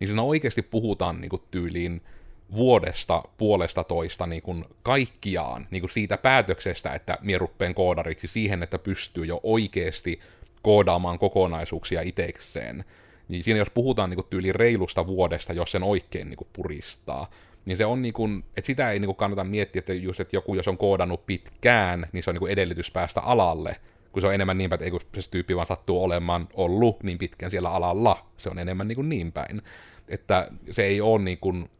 niin 0.00 0.08
siinä 0.08 0.22
oikeasti 0.22 0.62
puhutaan 0.62 1.20
niin 1.20 1.28
kuin 1.28 1.42
tyyliin 1.50 2.02
vuodesta 2.56 3.22
puolesta 3.38 3.84
toista 3.84 4.26
niin 4.26 4.64
kaikkiaan 4.82 5.66
niin 5.70 5.90
siitä 5.90 6.18
päätöksestä, 6.18 6.94
että 6.94 7.18
mie 7.22 7.38
ruppeen 7.38 7.74
koodariksi 7.74 8.26
siihen, 8.26 8.62
että 8.62 8.78
pystyy 8.78 9.24
jo 9.24 9.40
oikeasti 9.42 10.20
koodaamaan 10.62 11.18
kokonaisuuksia 11.18 12.00
itekseen. 12.00 12.84
Niin 13.28 13.44
siinä 13.44 13.58
jos 13.58 13.70
puhutaan 13.70 14.10
niin 14.10 14.24
kuin 14.30 14.54
reilusta 14.54 15.06
vuodesta, 15.06 15.52
jos 15.52 15.72
sen 15.72 15.82
oikein 15.82 16.28
niin 16.28 16.48
puristaa, 16.52 17.30
niin 17.64 17.76
se 17.76 17.86
on 17.86 18.02
niin 18.02 18.14
kuin, 18.14 18.44
että 18.56 18.66
sitä 18.66 18.90
ei 18.90 18.98
niin 18.98 19.06
kuin 19.06 19.16
kannata 19.16 19.44
miettiä, 19.44 19.78
että 19.78 19.94
just, 19.94 20.20
että 20.20 20.36
joku, 20.36 20.54
jos 20.54 20.68
on 20.68 20.78
koodannut 20.78 21.26
pitkään, 21.26 22.06
niin 22.12 22.22
se 22.22 22.30
on 22.30 22.34
niin 22.34 22.40
kuin 22.40 22.52
edellytys 22.52 22.90
päästä 22.90 23.20
alalle, 23.20 23.76
kun 24.12 24.20
se 24.22 24.26
on 24.26 24.34
enemmän 24.34 24.58
niin 24.58 24.70
päin, 24.70 24.76
että 24.76 24.84
ei 24.84 24.90
kun 24.90 25.00
se 25.18 25.30
tyyppi 25.30 25.56
vaan 25.56 25.66
sattuu 25.66 26.04
olemaan 26.04 26.48
ollut 26.54 27.02
niin 27.02 27.18
pitkään 27.18 27.50
siellä 27.50 27.70
alalla, 27.70 28.26
se 28.36 28.48
on 28.48 28.58
enemmän 28.58 28.88
niin, 28.88 28.96
kuin 28.96 29.08
niin 29.08 29.32
päin. 29.32 29.62
Että 30.08 30.50
se 30.70 30.82
ei 30.82 31.00
ole 31.00 31.22
niin 31.22 31.38
kuin, 31.38 31.70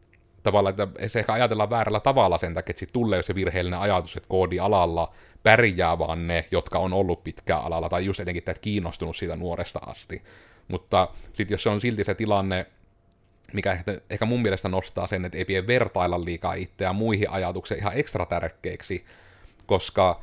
tavallaan, 0.43 0.75
että 0.81 1.09
se 1.09 1.19
ehkä 1.19 1.33
ajatellaan 1.33 1.69
väärällä 1.69 1.99
tavalla 1.99 2.37
sen 2.37 2.53
takia, 2.53 2.71
että 2.71 2.79
sitten 2.79 2.93
tulee 2.93 3.23
se 3.23 3.35
virheellinen 3.35 3.79
ajatus, 3.79 4.15
että 4.15 4.29
koodialalla 4.29 5.13
pärjää 5.43 5.99
vaan 5.99 6.27
ne, 6.27 6.47
jotka 6.51 6.79
on 6.79 6.93
ollut 6.93 7.23
pitkään 7.23 7.63
alalla, 7.63 7.89
tai 7.89 8.05
just 8.05 8.19
etenkin, 8.19 8.39
että 8.39 8.61
kiinnostunut 8.61 9.15
siitä 9.15 9.35
nuoresta 9.35 9.79
asti. 9.79 10.21
Mutta 10.67 11.07
sitten 11.33 11.53
jos 11.53 11.63
se 11.63 11.69
on 11.69 11.81
silti 11.81 12.03
se 12.03 12.15
tilanne, 12.15 12.65
mikä 13.53 13.71
ehkä, 13.71 14.01
ehkä 14.09 14.25
mun 14.25 14.41
mielestä 14.41 14.69
nostaa 14.69 15.07
sen, 15.07 15.25
että 15.25 15.37
ei 15.37 15.45
pidä 15.45 15.67
vertailla 15.67 16.25
liikaa 16.25 16.53
itseä 16.53 16.93
muihin 16.93 17.29
ajatuksiin 17.29 17.79
ihan 17.79 17.97
ekstra 17.97 18.25
tärkeiksi, 18.25 19.05
koska 19.65 20.21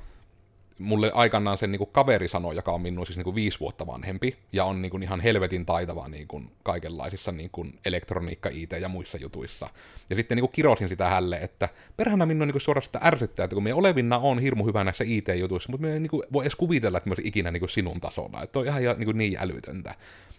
mulle 0.78 1.10
aikanaan 1.14 1.58
sen 1.58 1.72
niin 1.72 1.78
kuin 1.78 1.90
kaveri 1.92 2.28
sanoi, 2.28 2.56
joka 2.56 2.72
on 2.72 2.80
minun 2.80 3.06
siis 3.06 3.16
niin 3.16 3.24
kuin 3.24 3.34
viisi 3.34 3.60
vuotta 3.60 3.86
vanhempi, 3.86 4.36
ja 4.52 4.64
on 4.64 4.82
niin 4.82 4.90
kuin 4.90 5.02
ihan 5.02 5.20
helvetin 5.20 5.66
taitava 5.66 6.08
niin 6.08 6.28
kuin 6.28 6.50
kaikenlaisissa 6.62 7.32
niin 7.32 7.50
kuin 7.50 7.78
elektroniikka, 7.84 8.48
IT 8.52 8.70
ja 8.80 8.88
muissa 8.88 9.18
jutuissa. 9.18 9.70
Ja 10.10 10.16
sitten 10.16 10.36
niin 10.36 10.42
kuin 10.42 10.52
kirosin 10.52 10.88
sitä 10.88 11.08
hälle, 11.08 11.36
että 11.36 11.68
perhana 11.96 12.26
minun 12.26 12.48
niin 12.48 12.52
kuin 12.52 12.62
suorastaan 12.62 13.06
ärsyttää, 13.06 13.44
että 13.44 13.54
kun 13.54 13.62
me 13.62 13.74
olevinna 13.74 14.18
on 14.18 14.38
hirmu 14.38 14.66
hyvä 14.66 14.84
näissä 14.84 15.04
IT-jutuissa, 15.06 15.70
mutta 15.70 15.86
me 15.86 15.92
ei 15.92 16.00
niin 16.00 16.10
kuin 16.10 16.22
voi 16.32 16.44
edes 16.44 16.56
kuvitella, 16.56 16.98
että 16.98 17.10
me 17.10 17.16
ikinä 17.22 17.50
niin 17.50 17.60
kuin 17.60 17.70
sinun 17.70 18.00
tasolla. 18.00 18.42
Että 18.42 18.58
on 18.58 18.66
ihan 18.66 18.82
niin, 18.82 19.04
kuin 19.04 19.18
niin 19.18 19.38
älytöntä. 19.38 19.90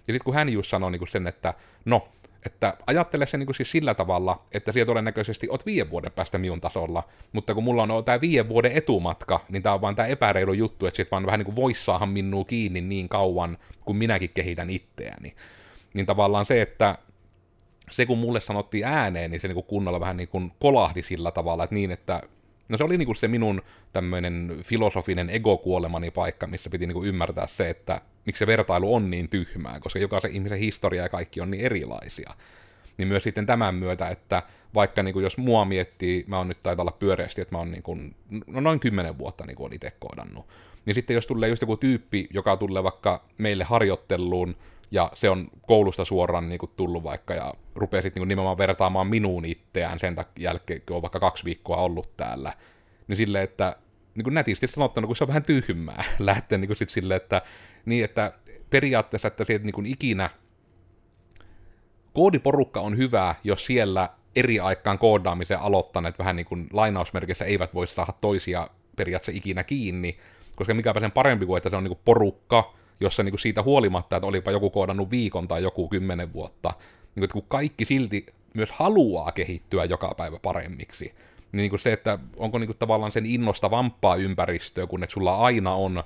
Ja 0.07 0.13
sitten 0.13 0.25
kun 0.25 0.33
hän 0.33 0.49
just 0.49 0.69
sanoi 0.69 0.91
niin 0.91 0.99
kuin 0.99 1.09
sen, 1.09 1.27
että 1.27 1.53
no, 1.85 2.07
että 2.45 2.77
ajattele 2.87 3.25
se 3.25 3.37
niin 3.37 3.55
siis 3.55 3.71
sillä 3.71 3.93
tavalla, 3.93 4.43
että 4.51 4.71
siellä 4.71 4.85
todennäköisesti 4.85 5.47
oot 5.49 5.65
viiden 5.65 5.89
vuoden 5.89 6.11
päästä 6.11 6.37
minun 6.37 6.61
tasolla, 6.61 7.03
mutta 7.31 7.53
kun 7.53 7.63
mulla 7.63 7.83
on 7.83 8.05
tämä 8.05 8.21
viiden 8.21 8.49
vuoden 8.49 8.71
etumatka, 8.71 9.45
niin 9.49 9.63
tämä 9.63 9.75
on 9.75 9.81
vaan 9.81 9.95
tämä 9.95 10.07
epäreilu 10.07 10.53
juttu, 10.53 10.85
että 10.85 10.97
sit 10.97 11.11
vaan 11.11 11.25
vähän 11.25 11.39
niin 11.39 11.45
kuin 11.45 11.55
vois 11.55 11.85
saada 11.85 12.05
minua 12.05 12.45
kiinni 12.45 12.81
niin 12.81 13.09
kauan, 13.09 13.57
kun 13.85 13.95
minäkin 13.95 14.29
kehitän 14.33 14.69
itseäni. 14.69 15.35
Niin 15.93 16.05
tavallaan 16.05 16.45
se, 16.45 16.61
että 16.61 16.97
se 17.91 18.05
kun 18.05 18.17
mulle 18.17 18.41
sanottiin 18.41 18.85
ääneen, 18.85 19.31
niin 19.31 19.41
se 19.41 19.47
niin 19.47 19.55
kuin 19.55 19.65
kunnolla 19.65 19.99
vähän 19.99 20.17
niin 20.17 20.29
kuin 20.29 20.51
kolahti 20.59 21.01
sillä 21.01 21.31
tavalla, 21.31 21.63
että 21.63 21.75
niin, 21.75 21.91
että 21.91 22.21
No 22.69 22.77
se 22.77 22.83
oli 22.83 22.97
niinku 22.97 23.13
se 23.13 23.27
minun 23.27 23.61
tämmöinen 23.93 24.57
filosofinen 24.63 25.29
ego-kuolemani 25.29 26.11
paikka, 26.11 26.47
missä 26.47 26.69
piti 26.69 26.87
niinku 26.87 27.03
ymmärtää 27.03 27.47
se, 27.47 27.69
että 27.69 28.01
miksi 28.29 28.39
se 28.39 28.47
vertailu 28.47 28.95
on 28.95 29.11
niin 29.11 29.29
tyhmää, 29.29 29.79
koska 29.79 29.99
jokaisen 29.99 30.31
ihmisen 30.31 30.59
historia 30.59 31.03
ja 31.03 31.09
kaikki 31.09 31.41
on 31.41 31.51
niin 31.51 31.65
erilaisia. 31.65 32.33
Niin 32.97 33.07
myös 33.07 33.23
sitten 33.23 33.45
tämän 33.45 33.75
myötä, 33.75 34.09
että 34.09 34.43
vaikka 34.73 35.03
niin 35.03 35.13
kuin 35.13 35.23
jos 35.23 35.37
mua 35.37 35.65
miettii, 35.65 36.23
mä 36.27 36.37
oon 36.37 36.47
nyt 36.47 36.61
taitaa 36.61 36.83
olla 36.83 36.91
pyöreästi, 36.91 37.41
että 37.41 37.55
mä 37.55 37.59
oon 37.59 37.71
niin 37.71 37.83
kuin, 37.83 38.15
no 38.47 38.59
noin 38.59 38.79
kymmenen 38.79 39.17
vuotta 39.17 39.45
niin 39.45 39.55
kuin 39.55 39.73
itse 39.73 39.93
koodannut. 39.99 40.45
Niin 40.85 40.95
sitten 40.95 41.13
jos 41.13 41.27
tulee 41.27 41.49
just 41.49 41.61
joku 41.61 41.77
tyyppi, 41.77 42.27
joka 42.33 42.57
tulee 42.57 42.83
vaikka 42.83 43.23
meille 43.37 43.63
harjoitteluun, 43.63 44.55
ja 44.91 45.11
se 45.15 45.29
on 45.29 45.47
koulusta 45.67 46.05
suoraan 46.05 46.49
niin 46.49 46.59
kuin 46.59 46.71
tullut 46.75 47.03
vaikka, 47.03 47.33
ja 47.33 47.53
rupeaa 47.75 48.01
sitten 48.01 48.21
niin 48.21 48.27
nimenomaan 48.27 48.57
vertaamaan 48.57 49.07
minuun 49.07 49.45
itseään 49.45 49.99
sen 49.99 50.15
takia 50.15 50.49
jälkeen, 50.49 50.81
kun 50.87 50.95
on 50.95 51.01
vaikka 51.01 51.19
kaksi 51.19 51.45
viikkoa 51.45 51.77
ollut 51.77 52.17
täällä, 52.17 52.53
niin 53.07 53.17
silleen, 53.17 53.43
että 53.43 53.75
niin 54.15 54.23
kuin 54.23 54.33
nätisti 54.33 54.67
sanottuna, 54.67 55.07
kun 55.07 55.15
se 55.15 55.23
on 55.23 55.27
vähän 55.27 55.43
tyhmää, 55.43 56.03
lähteä 56.19 56.57
niin 56.57 56.67
kuin 56.67 56.77
sit 56.77 56.89
silleen, 56.89 57.21
että 57.21 57.41
niin, 57.89 58.05
että 58.05 58.33
periaatteessa, 58.69 59.27
että 59.27 59.45
se 59.45 59.59
niin 59.63 59.85
ikinä 59.85 60.29
koodiporukka 62.13 62.79
on 62.79 62.97
hyvä, 62.97 63.35
jos 63.43 63.65
siellä 63.65 64.09
eri 64.35 64.59
aikaan 64.59 64.99
koodaamisen 64.99 65.59
aloittaneet 65.59 66.19
vähän 66.19 66.35
niin 66.35 66.45
kuin 66.45 66.67
lainausmerkissä 66.73 67.45
eivät 67.45 67.73
voi 67.73 67.87
saada 67.87 68.13
toisia 68.21 68.69
periaatteessa 68.95 69.37
ikinä 69.37 69.63
kiinni, 69.63 70.17
koska 70.55 70.73
mikäpä 70.73 70.99
sen 70.99 71.11
parempi 71.11 71.45
kuin, 71.45 71.57
että 71.57 71.69
se 71.69 71.75
on 71.75 71.83
niin 71.83 71.95
kuin 71.95 72.01
porukka, 72.05 72.73
jossa 72.99 73.23
niin 73.23 73.31
kuin 73.31 73.39
siitä 73.39 73.63
huolimatta, 73.63 74.15
että 74.15 74.27
olipa 74.27 74.51
joku 74.51 74.69
koodannut 74.69 75.11
viikon 75.11 75.47
tai 75.47 75.63
joku 75.63 75.87
kymmenen 75.87 76.33
vuotta, 76.33 76.69
niin 76.69 77.13
kuin, 77.13 77.23
että 77.23 77.33
kun 77.33 77.45
kaikki 77.47 77.85
silti 77.85 78.25
myös 78.53 78.71
haluaa 78.71 79.31
kehittyä 79.31 79.85
joka 79.85 80.13
päivä 80.17 80.39
paremmiksi, 80.41 81.05
niin, 81.05 81.15
niin 81.51 81.69
kuin 81.69 81.79
se, 81.79 81.93
että 81.93 82.19
onko 82.37 82.59
niin 82.59 82.67
kuin 82.67 82.77
tavallaan 82.77 83.11
sen 83.11 83.25
innostavampaa 83.25 84.15
ympäristöä, 84.15 84.87
kun 84.87 85.03
että 85.03 85.13
sulla 85.13 85.37
aina 85.37 85.73
on 85.73 86.03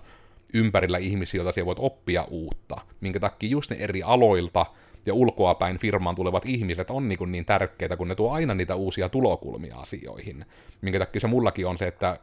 ympärillä 0.53 0.97
ihmisiä, 0.97 1.37
joita 1.37 1.51
siellä 1.51 1.65
voit 1.65 1.79
oppia 1.81 2.23
uutta, 2.29 2.75
minkä 3.01 3.19
takia 3.19 3.49
just 3.49 3.71
ne 3.71 3.77
eri 3.79 4.03
aloilta 4.03 4.65
ja 5.05 5.13
ulkoapäin 5.13 5.77
firmaan 5.79 6.15
tulevat 6.15 6.45
ihmiset 6.45 6.89
on 6.89 7.09
niin, 7.09 7.31
niin 7.31 7.45
tärkeitä, 7.45 7.97
kun 7.97 8.07
ne 8.07 8.15
tuo 8.15 8.31
aina 8.31 8.53
niitä 8.53 8.75
uusia 8.75 9.09
tulokulmia 9.09 9.77
asioihin. 9.77 10.45
Minkä 10.81 10.99
takia 10.99 11.21
se 11.21 11.27
mullakin 11.27 11.67
on 11.67 11.77
se, 11.77 11.87
että 11.87 12.19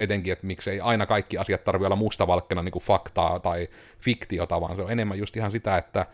etenkin, 0.00 0.32
että 0.32 0.46
miksei 0.46 0.80
aina 0.80 1.06
kaikki 1.06 1.38
asiat 1.38 1.64
tarvitse 1.64 1.86
olla 1.86 1.96
mustavalkkena 1.96 2.62
niin 2.62 2.72
kuin 2.72 2.82
faktaa 2.82 3.40
tai 3.40 3.68
fiktiota, 4.00 4.60
vaan 4.60 4.76
se 4.76 4.82
on 4.82 4.92
enemmän 4.92 5.18
just 5.18 5.36
ihan 5.36 5.50
sitä, 5.50 5.76
että 5.76 6.06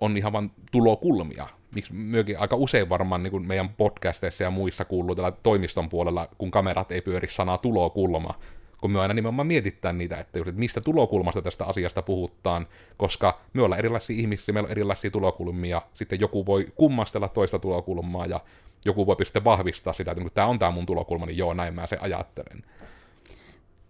on 0.00 0.16
ihan 0.16 0.32
vain 0.32 0.50
tulokulmia. 0.72 1.48
Miksi 1.74 1.92
myöskin 1.92 2.38
aika 2.38 2.56
usein 2.56 2.88
varmaan 2.88 3.22
niin 3.22 3.30
kuin 3.30 3.46
meidän 3.46 3.68
podcasteissa 3.68 4.44
ja 4.44 4.50
muissa 4.50 4.84
kuuluu 4.84 5.14
tällä 5.14 5.32
toimiston 5.42 5.88
puolella, 5.88 6.28
kun 6.38 6.50
kamerat 6.50 6.92
ei 6.92 7.00
pyöri 7.00 7.28
sanaa 7.28 7.58
tulokulma, 7.58 8.34
kun 8.84 8.90
me 8.90 9.00
aina 9.00 9.14
nimenomaan 9.14 9.46
mietitään 9.46 9.98
niitä, 9.98 10.18
että, 10.18 10.38
just, 10.38 10.48
että 10.48 10.58
mistä 10.58 10.80
tulokulmasta 10.80 11.42
tästä 11.42 11.64
asiasta 11.64 12.02
puhutaan, 12.02 12.66
koska 12.96 13.40
me 13.52 13.62
ollaan 13.62 13.78
erilaisia 13.78 14.16
ihmisiä, 14.16 14.52
meillä 14.52 14.66
on 14.66 14.70
erilaisia 14.70 15.10
tulokulmia, 15.10 15.82
sitten 15.94 16.20
joku 16.20 16.46
voi 16.46 16.72
kummastella 16.74 17.28
toista 17.28 17.58
tulokulmaa, 17.58 18.26
ja 18.26 18.40
joku 18.84 19.06
voi 19.06 19.16
sitten 19.24 19.44
vahvistaa 19.44 19.92
sitä, 19.92 20.10
että 20.10 20.22
kun 20.22 20.30
tämä 20.34 20.46
on 20.46 20.58
tämä 20.58 20.70
mun 20.70 20.86
tulokulma, 20.86 21.26
niin 21.26 21.36
joo, 21.36 21.54
näin 21.54 21.74
mä 21.74 21.86
se 21.86 21.98
ajattelen. 22.00 22.64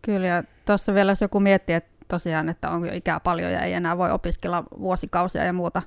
Kyllä, 0.02 0.26
ja 0.26 0.42
tuossa 0.66 0.94
vielä 0.94 1.12
jos 1.12 1.20
joku 1.20 1.40
miettii, 1.40 1.74
että 1.74 1.90
tosiaan, 2.08 2.48
että 2.48 2.70
on 2.70 2.86
jo 2.86 2.94
ikää 2.94 3.20
paljon 3.20 3.52
ja 3.52 3.60
ei 3.60 3.72
enää 3.72 3.98
voi 3.98 4.10
opiskella 4.10 4.64
vuosikausia 4.78 5.44
ja 5.44 5.52
muuta, 5.52 5.82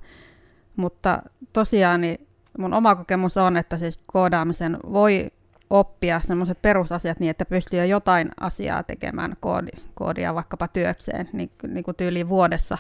mutta 0.76 1.22
tosiaan 1.54 2.02
niin 2.02 2.28
mun 2.58 2.74
oma 2.74 2.96
kokemus 2.96 3.38
on, 3.38 3.58
että 3.58 3.78
siis 3.78 4.00
koodaamisen 4.08 4.78
voi 4.94 5.32
oppia 5.70 6.22
semmoiset 6.24 6.62
perusasiat 6.62 7.20
niin, 7.20 7.30
että 7.30 7.46
pystyy 7.46 7.80
jo 7.80 7.86
jotain 7.86 8.30
asiaa 8.40 8.84
tekemään 8.84 9.36
koodi, 9.40 9.72
koodia 9.94 10.36
vaikkapa 10.36 10.68
työkseen, 10.68 11.30
niin, 11.34 11.52
niin 11.68 11.84
kuin 11.84 11.98
tyyliin 11.98 12.30
vuodessa 12.30 12.78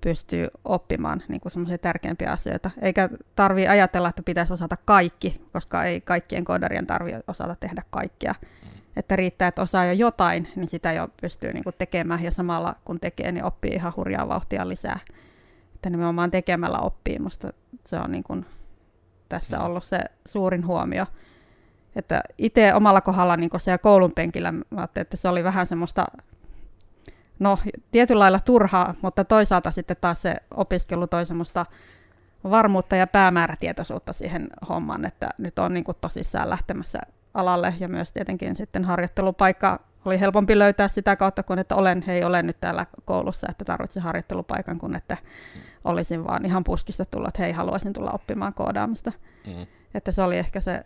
pystyy 0.00 0.48
oppimaan 0.64 1.22
niin 1.28 1.40
kuin 1.40 1.52
semmoisia 1.52 1.78
tärkeimpiä 1.78 2.32
asioita. 2.32 2.70
Eikä 2.82 3.08
tarvi 3.36 3.68
ajatella, 3.68 4.08
että 4.08 4.22
pitäisi 4.22 4.52
osata 4.52 4.76
kaikki, 4.84 5.42
koska 5.52 5.84
ei 5.84 6.00
kaikkien 6.00 6.44
koodarien 6.44 6.86
tarvitse 6.86 7.20
osata 7.28 7.56
tehdä 7.60 7.82
kaikkea. 7.90 8.34
Mm. 8.40 8.80
Että 8.96 9.16
riittää, 9.16 9.48
että 9.48 9.62
osaa 9.62 9.84
jo 9.84 9.92
jotain, 9.92 10.48
niin 10.56 10.68
sitä 10.68 10.92
jo 10.92 11.08
pystyy 11.20 11.52
niin 11.52 11.64
kuin 11.64 11.74
tekemään, 11.78 12.24
ja 12.24 12.30
samalla 12.30 12.76
kun 12.84 13.00
tekee, 13.00 13.32
niin 13.32 13.44
oppii 13.44 13.70
ihan 13.70 13.92
hurjaa 13.96 14.28
vauhtia 14.28 14.68
lisää. 14.68 14.98
Että 15.74 15.90
nimenomaan 15.90 16.30
tekemällä 16.30 16.78
oppii, 16.78 17.18
musta 17.18 17.52
se 17.86 17.96
on 17.96 18.12
niin 18.12 18.24
kuin 18.24 18.46
tässä 19.28 19.58
mm. 19.58 19.64
ollut 19.64 19.84
se 19.84 20.00
suurin 20.26 20.66
huomio. 20.66 21.06
Että 21.98 22.22
itse 22.38 22.74
omalla 22.74 23.00
kohdalla 23.00 23.36
niin 23.36 23.50
siellä 23.58 23.78
koulun 23.78 24.12
penkillä, 24.12 24.52
mä 24.52 24.62
ajattelin, 24.76 25.02
että 25.02 25.16
se 25.16 25.28
oli 25.28 25.44
vähän 25.44 25.66
semmoista, 25.66 26.06
no 27.38 27.58
tietyllä 27.90 28.18
lailla 28.18 28.40
turhaa, 28.40 28.94
mutta 29.02 29.24
toisaalta 29.24 29.70
sitten 29.70 29.96
taas 30.00 30.22
se 30.22 30.34
opiskelu 30.54 31.06
toi 31.06 31.26
semmoista 31.26 31.66
varmuutta 32.50 32.96
ja 32.96 33.06
päämäärätietoisuutta 33.06 34.12
siihen 34.12 34.48
hommaan, 34.68 35.04
että 35.04 35.28
nyt 35.38 35.58
on 35.58 35.74
niin 35.74 35.84
kuin 35.84 35.96
tosissaan 36.00 36.50
lähtemässä 36.50 36.98
alalle 37.34 37.74
ja 37.80 37.88
myös 37.88 38.12
tietenkin 38.12 38.56
sitten 38.56 38.84
harjoittelupaikka 38.84 39.80
oli 40.04 40.20
helpompi 40.20 40.58
löytää 40.58 40.88
sitä 40.88 41.16
kautta, 41.16 41.42
kun 41.42 41.58
että 41.58 41.74
olen, 41.74 42.04
hei, 42.06 42.24
olen 42.24 42.46
nyt 42.46 42.60
täällä 42.60 42.86
koulussa, 43.04 43.46
että 43.50 43.64
tarvitsen 43.64 44.02
harjoittelupaikan, 44.02 44.78
kun 44.78 44.94
että 44.94 45.16
olisin 45.84 46.24
vaan 46.24 46.46
ihan 46.46 46.64
puskista 46.64 47.04
tullut, 47.04 47.28
että 47.28 47.42
hei, 47.42 47.52
haluaisin 47.52 47.92
tulla 47.92 48.10
oppimaan 48.10 48.54
koodaamista. 48.54 49.12
Mm. 49.46 49.66
Että 49.94 50.12
se 50.12 50.22
oli 50.22 50.38
ehkä 50.38 50.60
se 50.60 50.84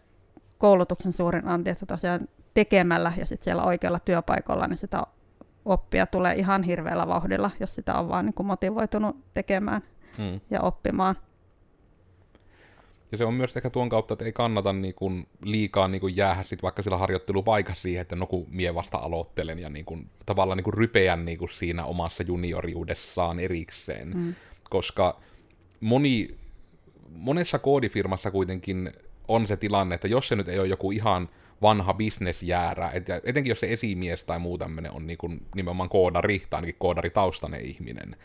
koulutuksen 0.62 1.12
suurin 1.12 1.48
anti, 1.48 1.70
että 1.70 1.86
tosiaan 1.86 2.28
tekemällä 2.54 3.12
ja 3.16 3.26
sitten 3.26 3.44
siellä 3.44 3.62
oikealla 3.62 3.98
työpaikalla, 3.98 4.66
niin 4.66 4.78
sitä 4.78 5.02
oppia 5.64 6.06
tulee 6.06 6.34
ihan 6.34 6.62
hirveällä 6.62 7.06
vauhdilla, 7.06 7.50
jos 7.60 7.74
sitä 7.74 7.94
on 7.94 8.08
vaan 8.08 8.26
niin 8.26 8.34
kuin 8.34 8.46
motivoitunut 8.46 9.16
tekemään 9.34 9.82
hmm. 10.18 10.40
ja 10.50 10.60
oppimaan. 10.60 11.16
Ja 13.12 13.18
se 13.18 13.24
on 13.24 13.34
myös 13.34 13.56
ehkä 13.56 13.70
tuon 13.70 13.88
kautta, 13.88 14.14
että 14.14 14.24
ei 14.24 14.32
kannata 14.32 14.72
niin 14.72 14.94
kuin 14.94 15.26
liikaa 15.40 15.88
niin 15.88 16.00
kuin 16.00 16.16
jäädä 16.16 16.42
sit 16.42 16.62
vaikka 16.62 16.82
sillä 16.82 16.96
harjoittelupaikassa 16.96 17.82
siihen, 17.82 18.02
että 18.02 18.16
no 18.16 18.26
kun 18.26 18.46
mie 18.50 18.74
vasta 18.74 18.98
aloittelen 18.98 19.58
ja 19.58 19.68
niin 19.68 19.84
kuin, 19.84 20.10
tavallaan 20.26 20.56
niin 20.56 20.64
kuin 20.64 20.74
rypeän 20.74 21.24
niin 21.24 21.38
kuin 21.38 21.50
siinä 21.52 21.84
omassa 21.84 22.22
junioriudessaan 22.22 23.40
erikseen. 23.40 24.12
Hmm. 24.12 24.34
Koska 24.70 25.20
moni, 25.80 26.36
monessa 27.08 27.58
koodifirmassa 27.58 28.30
kuitenkin 28.30 28.92
on 29.28 29.46
se 29.46 29.56
tilanne, 29.56 29.94
että 29.94 30.08
jos 30.08 30.28
se 30.28 30.36
nyt 30.36 30.48
ei 30.48 30.58
ole 30.58 30.68
joku 30.68 30.92
ihan 30.92 31.28
vanha 31.62 31.94
bisnesjäärä, 31.94 32.90
et, 32.90 33.06
etenkin 33.24 33.50
jos 33.50 33.60
se 33.60 33.72
esimies 33.72 34.24
tai 34.24 34.38
muu 34.38 34.58
tämmöinen 34.58 34.92
on 34.92 35.06
niin 35.06 35.18
kuin 35.18 35.42
nimenomaan 35.54 35.88
koodari 35.88 36.42
tai 36.50 36.58
ainakin 36.58 36.76
koodaritaustainen 36.78 37.60
ihminen, 37.60 38.16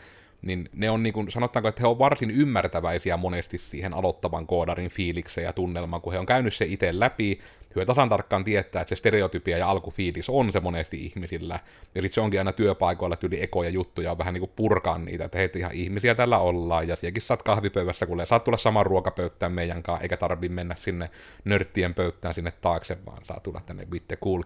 niin 0.42 0.68
ne 0.72 0.90
on 0.90 1.02
niin 1.02 1.12
kuin, 1.12 1.30
sanotaanko, 1.30 1.68
että 1.68 1.80
he 1.80 1.86
on 1.86 1.98
varsin 1.98 2.30
ymmärtäväisiä 2.30 3.16
monesti 3.16 3.58
siihen 3.58 3.94
aloittavan 3.94 4.46
koodarin 4.46 4.90
fiilikseen 4.90 5.44
ja 5.44 5.52
tunnelmaan, 5.52 6.02
kun 6.02 6.12
he 6.12 6.18
on 6.18 6.26
käynyt 6.26 6.54
se 6.54 6.64
itse 6.64 6.98
läpi, 7.00 7.40
hyö 7.74 7.84
tasan 7.84 8.08
tarkkaan 8.08 8.44
tietää, 8.44 8.82
että 8.82 8.88
se 8.88 8.98
stereotypia 8.98 9.58
ja 9.58 9.70
alkufiilis 9.70 10.28
on 10.28 10.52
se 10.52 10.60
monesti 10.60 11.04
ihmisillä, 11.06 11.60
ja 11.94 12.02
sitten 12.02 12.14
se 12.14 12.20
onkin 12.20 12.40
aina 12.40 12.52
työpaikoilla 12.52 13.16
tyyli 13.16 13.42
ekoja 13.42 13.70
juttuja, 13.70 14.18
vähän 14.18 14.34
niin 14.34 14.40
kuin 14.40 14.52
purkaa 14.56 14.98
niitä, 14.98 15.24
että 15.24 15.38
hei, 15.38 15.50
ihan 15.56 15.72
ihmisiä 15.74 16.14
tällä 16.14 16.38
ollaan, 16.38 16.88
ja 16.88 16.96
sielläkin 16.96 17.22
saat 17.22 17.42
kahvipöydässä, 17.42 18.06
kun 18.06 18.26
saat 18.26 18.44
tulla 18.44 18.58
saman 18.58 18.86
ruokapöyttään 18.86 19.52
meidän 19.52 19.82
kanssa, 19.82 20.02
eikä 20.02 20.16
tarvi 20.16 20.48
mennä 20.48 20.74
sinne 20.74 21.10
nörttien 21.44 21.94
pöyttään 21.94 22.34
sinne 22.34 22.52
taakse, 22.60 22.98
vaan 23.06 23.24
saa 23.24 23.40
tulla 23.40 23.60
tänne 23.66 23.86
with 23.90 24.08
the 24.08 24.16
cool 24.16 24.42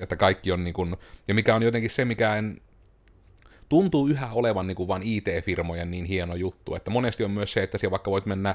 että 0.00 0.16
kaikki 0.16 0.52
on 0.52 0.64
niin 0.64 0.74
kuin, 0.74 0.96
ja 1.28 1.34
mikä 1.34 1.54
on 1.54 1.62
jotenkin 1.62 1.90
se, 1.90 2.04
mikä 2.04 2.36
en 2.36 2.60
tuntuu 3.72 4.06
yhä 4.06 4.28
olevan 4.32 4.66
niin 4.66 4.76
kuin 4.76 4.88
vain 4.88 5.02
IT-firmojen 5.02 5.90
niin 5.90 6.04
hieno 6.04 6.34
juttu, 6.34 6.74
että 6.74 6.90
monesti 6.90 7.24
on 7.24 7.30
myös 7.30 7.52
se, 7.52 7.62
että 7.62 7.78
siellä 7.78 7.90
vaikka 7.90 8.10
voit 8.10 8.26
mennä 8.26 8.54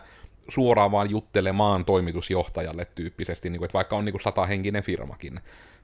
suoraan 0.50 0.92
vaan 0.92 1.10
juttelemaan 1.10 1.86
toimitusjohtajalle 1.86 2.88
tyyppisesti, 2.96 3.50
niin 3.50 3.60
kuin, 3.60 3.66
että 3.66 3.74
vaikka 3.74 3.96
on 3.96 4.06
niin 4.06 4.14
kuin 4.14 4.22
satahenkinen 4.22 4.84
firmakin, 4.84 5.40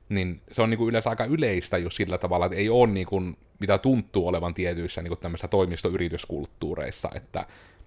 niin 0.10 0.42
se 0.52 0.62
on 0.62 0.70
niin 0.70 0.78
kuin 0.78 0.90
yleensä 0.90 1.10
aika 1.10 1.26
yleistä 1.26 1.78
just 1.78 1.98
sillä 1.98 2.18
tavalla, 2.18 2.46
että 2.46 2.58
ei 2.58 2.70
ole 2.70 2.88
niin 2.88 3.08
kuin, 3.08 3.38
mitä 3.60 3.78
tuntuu 3.78 4.28
olevan 4.28 4.54
tietyissä 4.54 5.02
niin 5.02 5.18
tämmöisissä 5.18 5.48
toimistoyrityskulttuureissa, 5.48 7.10
että 7.16 7.46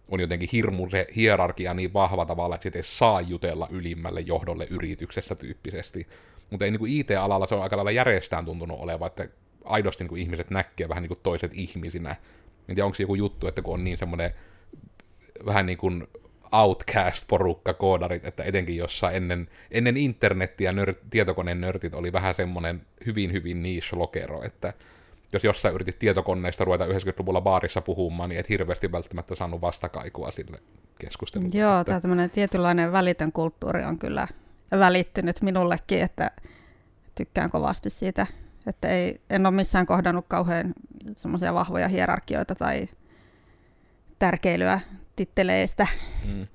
on 0.08 0.20
jotenkin 0.20 0.48
hirmu 0.52 0.90
se 0.90 1.06
hierarkia 1.16 1.74
niin 1.74 1.92
vahva 1.92 2.26
tavalla, 2.26 2.54
että 2.54 2.62
sitten 2.62 2.80
ei 2.80 2.84
saa 2.84 3.20
jutella 3.20 3.68
ylimmälle 3.70 4.20
johdolle 4.20 4.66
yrityksessä 4.70 5.34
tyyppisesti. 5.34 6.06
Mutta 6.50 6.64
ei 6.64 6.70
niin 6.70 6.78
kuin 6.78 6.92
IT-alalla 6.92 7.46
se 7.46 7.54
on 7.54 7.62
aika 7.62 7.76
lailla 7.76 7.90
järjestään 7.90 8.44
tuntunut 8.44 8.80
oleva, 8.80 9.06
että 9.06 9.28
aidosti 9.66 10.04
niin 10.04 10.08
kuin 10.08 10.22
ihmiset 10.22 10.50
näkee 10.50 10.88
vähän 10.88 11.02
niin 11.02 11.08
kuin 11.08 11.20
toiset 11.22 11.50
ihmisinä. 11.54 12.10
En 12.68 12.74
tiedä, 12.74 12.84
onko 12.84 12.94
se 12.94 13.02
joku 13.02 13.14
juttu, 13.14 13.46
että 13.46 13.62
kun 13.62 13.74
on 13.74 13.84
niin 13.84 13.98
semmoinen 13.98 14.30
vähän 15.46 15.66
niin 15.66 15.78
kuin 15.78 16.06
outcast-porukka 16.52 17.74
koodarit, 17.74 18.24
että 18.24 18.44
etenkin 18.44 18.76
jossain 18.76 19.16
ennen, 19.16 19.48
ennen 19.70 19.96
internettiä 19.96 20.72
nör, 20.72 20.94
tietokoneen 21.10 21.60
nörtit 21.60 21.94
oli 21.94 22.12
vähän 22.12 22.34
semmoinen 22.34 22.86
hyvin 23.06 23.32
hyvin 23.32 23.62
niche-lokero, 23.62 24.42
että 24.42 24.72
jos 25.32 25.44
jossain 25.44 25.74
yritit 25.74 25.98
tietokoneista 25.98 26.64
ruveta 26.64 26.86
90-luvulla 26.86 27.40
baarissa 27.40 27.80
puhumaan, 27.80 28.30
niin 28.30 28.40
et 28.40 28.48
hirveästi 28.48 28.92
välttämättä 28.92 29.34
saanut 29.34 29.60
vastakaikua 29.60 30.30
sille 30.30 30.58
keskustelulle. 30.98 31.58
Joo, 31.58 31.84
tämä 31.84 32.00
tämmöinen 32.00 32.30
tietynlainen 32.30 32.92
välitön 32.92 33.32
kulttuuri 33.32 33.84
on 33.84 33.98
kyllä 33.98 34.28
välittynyt 34.70 35.42
minullekin, 35.42 36.00
että 36.00 36.30
tykkään 37.14 37.50
kovasti 37.50 37.90
siitä, 37.90 38.26
että 38.66 38.88
ei, 38.88 39.20
en 39.30 39.46
ole 39.46 39.54
missään 39.54 39.86
kohdannut 39.86 40.24
kauhean 40.28 40.74
semmoisia 41.16 41.54
vahvoja 41.54 41.88
hierarkioita 41.88 42.54
tai 42.54 42.88
tärkeilyä 44.18 44.80
titteleistä. 45.16 45.86
Mm. 46.24 46.46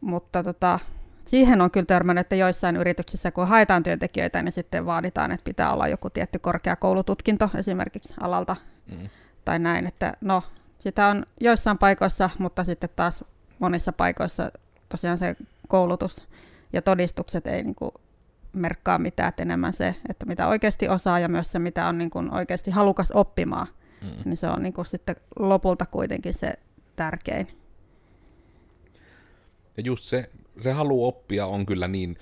Mutta 0.00 0.42
tota, 0.42 0.78
siihen 1.24 1.60
on 1.60 1.70
kyllä 1.70 1.86
törmännyt, 1.86 2.20
että 2.20 2.36
joissain 2.36 2.76
yrityksissä, 2.76 3.30
kun 3.30 3.48
haetaan 3.48 3.82
työntekijöitä, 3.82 4.42
niin 4.42 4.52
sitten 4.52 4.86
vaaditaan, 4.86 5.32
että 5.32 5.44
pitää 5.44 5.72
olla 5.72 5.88
joku 5.88 6.10
tietty 6.10 6.38
korkeakoulututkinto 6.38 7.50
esimerkiksi 7.54 8.14
alalta 8.20 8.56
mm. 8.92 9.08
tai 9.44 9.58
näin. 9.58 9.86
Että 9.86 10.12
no, 10.20 10.42
sitä 10.78 11.06
on 11.06 11.26
joissain 11.40 11.78
paikoissa, 11.78 12.30
mutta 12.38 12.64
sitten 12.64 12.90
taas 12.96 13.24
monissa 13.58 13.92
paikoissa 13.92 14.52
tosiaan 14.88 15.18
se 15.18 15.36
koulutus 15.68 16.28
ja 16.72 16.82
todistukset 16.82 17.46
ei 17.46 17.62
niin 17.62 17.74
kuin 17.74 17.90
merkkaa 18.52 18.98
mitään, 18.98 19.28
että 19.28 19.42
enemmän 19.42 19.72
se, 19.72 19.94
että 20.08 20.26
mitä 20.26 20.48
oikeasti 20.48 20.88
osaa 20.88 21.18
ja 21.18 21.28
myös 21.28 21.52
se, 21.52 21.58
mitä 21.58 21.86
on 21.86 21.98
niin 21.98 22.10
kuin 22.10 22.34
oikeasti 22.34 22.70
halukas 22.70 23.12
oppimaan, 23.12 23.66
mm. 24.02 24.22
niin 24.24 24.36
se 24.36 24.48
on 24.48 24.62
niin 24.62 24.72
kuin 24.72 24.86
sitten 24.86 25.16
lopulta 25.38 25.86
kuitenkin 25.86 26.34
se 26.34 26.52
tärkein. 26.96 27.48
Ja 29.76 29.82
just 29.82 30.04
se, 30.04 30.30
se 30.62 30.72
halu 30.72 31.06
oppia 31.06 31.46
on 31.46 31.66
kyllä 31.66 31.88
niin, 31.88 32.18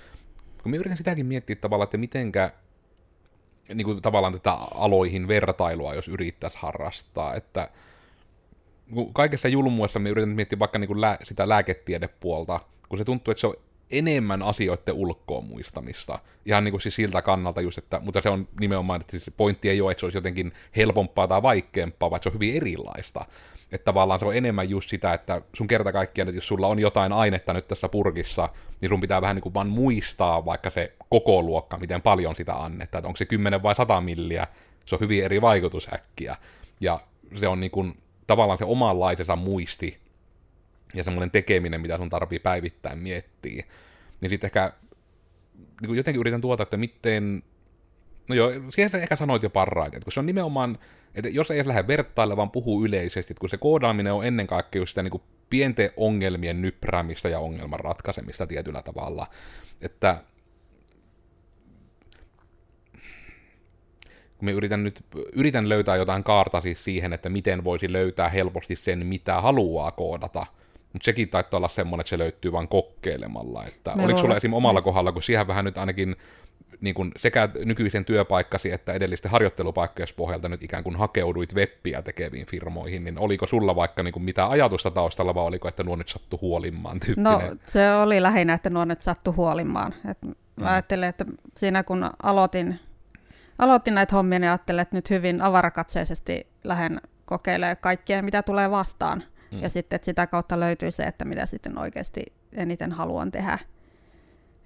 kun 0.63 0.71
mä 0.71 0.75
yritän 0.75 0.97
sitäkin 0.97 1.25
miettiä 1.25 1.55
tavallaan, 1.55 1.85
että 1.85 1.97
mitenkä 1.97 2.51
niin 3.73 3.85
kuin 3.85 4.01
tavallaan 4.01 4.33
tätä 4.33 4.51
aloihin 4.51 5.27
vertailua, 5.27 5.93
jos 5.93 6.07
yrittäisi 6.07 6.57
harrastaa, 6.59 7.35
että 7.35 7.69
kaikessa 9.13 9.47
julmuessa 9.47 9.99
me 9.99 10.09
yritän 10.09 10.29
miettiä 10.29 10.59
vaikka 10.59 10.79
niin 10.79 10.87
kuin 10.87 11.01
lää, 11.01 11.17
sitä 11.23 11.49
lääketiedepuolta, 11.49 12.59
kun 12.89 12.97
se 12.97 13.05
tuntuu, 13.05 13.31
että 13.31 13.41
se 13.41 13.47
on 13.47 13.55
enemmän 13.91 14.43
asioiden 14.43 14.93
ulkoon 14.93 15.45
muistamista. 15.45 16.19
Ihan 16.45 16.63
niin 16.63 16.71
kuin 16.71 16.81
siis 16.81 16.95
siltä 16.95 17.21
kannalta 17.21 17.61
just, 17.61 17.77
että, 17.77 17.99
mutta 17.99 18.21
se 18.21 18.29
on 18.29 18.47
nimenomaan, 18.59 19.01
että 19.01 19.11
siis 19.11 19.31
pointti 19.37 19.69
ei 19.69 19.81
ole, 19.81 19.91
että 19.91 19.99
se 19.99 20.05
olisi 20.05 20.17
jotenkin 20.17 20.53
helpompaa 20.75 21.27
tai 21.27 21.41
vaikeampaa, 21.41 22.11
vaan 22.11 22.23
se 22.23 22.29
on 22.29 22.33
hyvin 22.33 22.55
erilaista. 22.55 23.25
Että 23.71 23.85
tavallaan 23.85 24.19
se 24.19 24.25
on 24.25 24.35
enemmän 24.35 24.69
just 24.69 24.89
sitä, 24.89 25.13
että 25.13 25.41
sun 25.53 25.67
kerta 25.67 25.91
kaikkiaan, 25.91 26.29
että 26.29 26.37
jos 26.37 26.47
sulla 26.47 26.67
on 26.67 26.79
jotain 26.79 27.13
ainetta 27.13 27.53
nyt 27.53 27.67
tässä 27.67 27.89
purkissa, 27.89 28.49
niin 28.81 28.89
sun 28.89 29.01
pitää 29.01 29.21
vähän 29.21 29.35
niin 29.35 29.43
kuin 29.43 29.53
vaan 29.53 29.69
muistaa 29.69 30.45
vaikka 30.45 30.69
se 30.69 30.93
koko 31.09 31.41
luokka, 31.41 31.77
miten 31.77 32.01
paljon 32.01 32.35
sitä 32.35 32.55
annetaan, 32.55 32.99
että 32.99 33.07
onko 33.07 33.17
se 33.17 33.25
10 33.25 33.63
vai 33.63 33.75
100 33.75 34.01
milliä, 34.01 34.47
se 34.85 34.95
on 34.95 35.01
hyvin 35.01 35.25
eri 35.25 35.41
vaikutusäkkiä. 35.41 36.35
Ja 36.79 36.99
se 37.35 37.47
on 37.47 37.59
niin 37.59 37.71
kuin, 37.71 37.97
tavallaan 38.27 38.57
se 38.57 38.65
omanlaisensa 38.65 39.35
muisti 39.35 39.97
ja 40.93 41.03
semmoinen 41.03 41.31
tekeminen, 41.31 41.81
mitä 41.81 41.97
sun 41.97 42.09
tarvii 42.09 42.39
päivittäin 42.39 42.99
miettiä. 42.99 43.65
Niin 44.21 44.29
sitten 44.29 44.47
ehkä 44.47 44.73
niin 45.81 45.87
kuin 45.87 45.97
jotenkin 45.97 46.19
yritän 46.19 46.41
tuota, 46.41 46.63
että 46.63 46.77
miten... 46.77 47.43
No 48.27 48.35
joo, 48.35 48.51
siihen 48.69 48.89
sä 48.89 48.97
ehkä 48.97 49.15
sanoit 49.15 49.43
jo 49.43 49.49
parhaiten, 49.49 49.97
että 49.97 50.05
kun 50.05 50.13
se 50.13 50.19
on 50.19 50.25
nimenomaan 50.25 50.77
että 51.17 51.29
jos 51.29 51.51
ei 51.51 51.57
edes 51.57 51.67
lähde 51.67 51.87
vertailla, 51.87 52.37
vaan 52.37 52.51
puhuu 52.51 52.85
yleisesti, 52.85 53.33
että 53.33 53.39
kun 53.39 53.49
se 53.49 53.57
koodaaminen 53.57 54.13
on 54.13 54.25
ennen 54.25 54.47
kaikkea 54.47 54.85
sitä 54.85 55.03
niin 55.03 55.11
kuin 55.11 55.23
pienten 55.49 55.89
ongelmien 55.97 56.61
nyppäämistä 56.61 57.29
ja 57.29 57.39
ongelman 57.39 57.79
ratkaisemista 57.79 58.47
tietyllä 58.47 58.81
tavalla, 58.81 59.27
että 59.81 60.23
kun 64.37 64.45
me 64.45 64.51
yritän 64.51 64.83
nyt 64.83 65.05
yritän 65.33 65.69
löytää 65.69 65.95
jotain 65.95 66.23
kaarta 66.23 66.61
siis 66.61 66.83
siihen, 66.83 67.13
että 67.13 67.29
miten 67.29 67.63
voisi 67.63 67.93
löytää 67.93 68.29
helposti 68.29 68.75
sen, 68.75 69.05
mitä 69.05 69.41
haluaa 69.41 69.91
koodata, 69.91 70.45
mutta 70.93 71.05
sekin 71.05 71.29
taitaa 71.29 71.57
olla 71.57 71.69
semmoinen, 71.69 72.01
että 72.01 72.09
se 72.09 72.17
löytyy 72.17 72.51
vain 72.51 72.67
kokeilemalla. 72.67 73.65
Että 73.65 73.93
oliko 73.93 74.19
sulla 74.19 74.37
esim. 74.37 74.53
omalla 74.53 74.81
kohdalla, 74.81 75.11
kun 75.11 75.23
siihen 75.23 75.47
vähän 75.47 75.65
nyt 75.65 75.77
ainakin 75.77 76.15
niin 76.81 76.95
kuin 76.95 77.11
sekä 77.17 77.49
nykyisen 77.65 78.05
työpaikkasi 78.05 78.71
että 78.71 78.93
edellisten 78.93 79.31
harjoittelupaikkojen 79.31 80.07
pohjalta 80.15 80.49
nyt 80.49 80.63
ikään 80.63 80.83
kuin 80.83 80.95
hakeuduit 80.95 81.55
webbiä 81.55 82.01
tekeviin 82.01 82.45
firmoihin, 82.45 83.03
niin 83.03 83.19
oliko 83.19 83.47
sulla 83.47 83.75
vaikka 83.75 84.03
niin 84.03 84.11
kuin 84.11 84.23
mitä 84.23 84.49
ajatusta 84.49 84.91
taustalla, 84.91 85.35
vai 85.35 85.43
oliko, 85.43 85.67
että 85.67 85.83
nuo 85.83 85.95
nyt 85.95 86.09
sattu 86.09 86.39
huolimaan 86.41 86.99
tyyppinen? 86.99 87.31
No 87.31 87.55
se 87.65 87.91
oli 87.93 88.21
lähinnä, 88.21 88.53
että 88.53 88.69
nuo 88.69 88.85
nyt 88.85 89.01
sattu 89.01 89.33
huolimaan. 89.33 89.93
Et 90.09 90.17
mä 90.21 90.33
mm. 90.55 90.65
ajattelin, 90.65 91.09
että 91.09 91.25
siinä 91.57 91.83
kun 91.83 92.09
aloitin, 92.23 92.79
aloitin 93.59 93.95
näitä 93.95 94.15
hommia, 94.15 94.39
niin 94.39 94.49
ajattelin, 94.49 94.81
että 94.81 94.95
nyt 94.95 95.09
hyvin 95.09 95.41
avarakatseisesti 95.41 96.47
lähden 96.63 97.01
kokeilemaan 97.25 97.77
kaikkea, 97.81 98.21
mitä 98.21 98.43
tulee 98.43 98.71
vastaan. 98.71 99.23
Mm. 99.51 99.61
Ja 99.61 99.69
sitten 99.69 99.95
että 99.95 100.05
sitä 100.05 100.27
kautta 100.27 100.59
löytyy 100.59 100.91
se, 100.91 101.03
että 101.03 101.25
mitä 101.25 101.45
sitten 101.45 101.77
oikeasti 101.77 102.25
eniten 102.53 102.91
haluan 102.91 103.31
tehdä. 103.31 103.59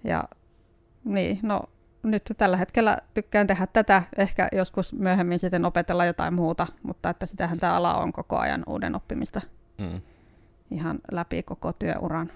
Ja 0.03 0.23
niin, 1.03 1.39
no 1.43 1.63
nyt 2.03 2.23
tällä 2.37 2.57
hetkellä 2.57 2.97
tykkään 3.13 3.47
tehdä 3.47 3.67
tätä, 3.67 4.03
ehkä 4.17 4.47
joskus 4.51 4.93
myöhemmin 4.93 5.39
sitten 5.39 5.65
opetella 5.65 6.05
jotain 6.05 6.33
muuta, 6.33 6.67
mutta 6.83 7.09
että 7.09 7.25
sitähän 7.25 7.59
tämä 7.59 7.73
ala 7.73 7.97
on 7.97 8.13
koko 8.13 8.37
ajan 8.37 8.63
uuden 8.67 8.95
oppimista 8.95 9.41
mm. 9.77 10.01
ihan 10.71 10.99
läpi 11.11 11.43
koko 11.43 11.73
työuran. 11.73 12.31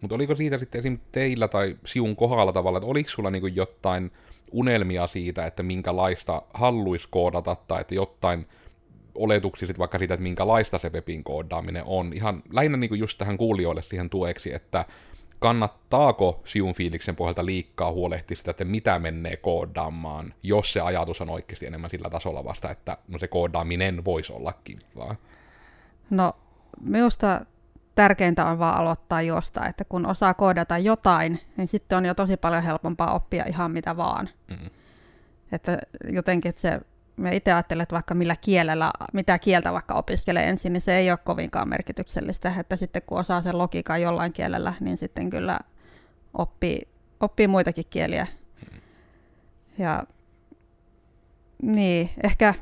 Mutta 0.00 0.14
oliko 0.14 0.34
siitä 0.34 0.58
sitten 0.58 0.78
esim. 0.78 0.98
teillä 1.12 1.48
tai 1.48 1.76
siun 1.84 2.16
kohdalla 2.16 2.52
tavalla, 2.52 2.78
että 2.78 2.90
oliko 2.90 3.10
sulla 3.10 3.30
niinku 3.30 3.46
jotain 3.46 4.10
unelmia 4.52 5.06
siitä, 5.06 5.46
että 5.46 5.62
minkälaista 5.62 6.42
haluaisi 6.54 7.08
koodata, 7.10 7.56
tai 7.68 7.80
että 7.80 7.94
jotain 7.94 8.46
oletuksia 9.14 9.66
sit 9.66 9.78
vaikka 9.78 9.98
siitä, 9.98 10.14
että 10.14 10.22
minkälaista 10.22 10.78
se 10.78 10.92
webin 10.92 11.24
koodaaminen 11.24 11.82
on. 11.86 12.12
Ihan 12.12 12.42
lähinnä 12.52 12.76
niinku 12.76 12.94
just 12.94 13.18
tähän 13.18 13.36
kuulijoille 13.36 13.82
siihen 13.82 14.10
tueksi, 14.10 14.54
että 14.54 14.84
kannattaako 15.38 16.40
siun 16.44 16.74
fiiliksen 16.74 17.16
pohjalta 17.16 17.46
liikkaa 17.46 17.92
huolehtia 17.92 18.36
sitä, 18.36 18.50
että 18.50 18.64
mitä 18.64 18.98
menee 18.98 19.36
koodaamaan, 19.36 20.34
jos 20.42 20.72
se 20.72 20.80
ajatus 20.80 21.20
on 21.20 21.30
oikeasti 21.30 21.66
enemmän 21.66 21.90
sillä 21.90 22.10
tasolla 22.10 22.44
vasta, 22.44 22.70
että 22.70 22.98
no 23.08 23.18
se 23.18 23.28
koodaaminen 23.28 24.04
voisi 24.04 24.32
olla 24.32 24.52
kivaa? 24.64 25.16
No, 26.10 26.32
minusta 26.80 27.46
tärkeintä 27.94 28.44
on 28.44 28.58
vaan 28.58 28.76
aloittaa 28.80 29.22
jostain, 29.22 29.70
että 29.70 29.84
kun 29.84 30.06
osaa 30.06 30.34
koodata 30.34 30.78
jotain, 30.78 31.40
niin 31.56 31.68
sitten 31.68 31.98
on 31.98 32.04
jo 32.04 32.14
tosi 32.14 32.36
paljon 32.36 32.62
helpompaa 32.62 33.14
oppia 33.14 33.44
ihan 33.44 33.70
mitä 33.70 33.96
vaan. 33.96 34.28
Mm. 34.50 34.70
Että 35.52 35.78
jotenkin 36.12 36.48
että 36.48 36.60
se 36.60 36.80
mä 37.16 37.30
itse 37.30 37.52
ajattelen, 37.52 37.82
että 37.82 37.94
vaikka 37.94 38.14
millä 38.14 38.36
kielellä, 38.36 38.90
mitä 39.12 39.38
kieltä 39.38 39.72
vaikka 39.72 39.94
opiskelee 39.94 40.48
ensin, 40.48 40.72
niin 40.72 40.80
se 40.80 40.96
ei 40.96 41.10
ole 41.10 41.18
kovinkaan 41.24 41.68
merkityksellistä, 41.68 42.52
että 42.60 42.76
sitten 42.76 43.02
kun 43.06 43.18
osaa 43.18 43.42
sen 43.42 43.58
logiikan 43.58 44.02
jollain 44.02 44.32
kielellä, 44.32 44.74
niin 44.80 44.96
sitten 44.96 45.30
kyllä 45.30 45.58
oppii, 46.34 46.88
oppii 47.20 47.48
muitakin 47.48 47.84
kieliä. 47.90 48.26
Ja 49.78 50.04
niin, 51.62 52.10
ehkä 52.24 52.54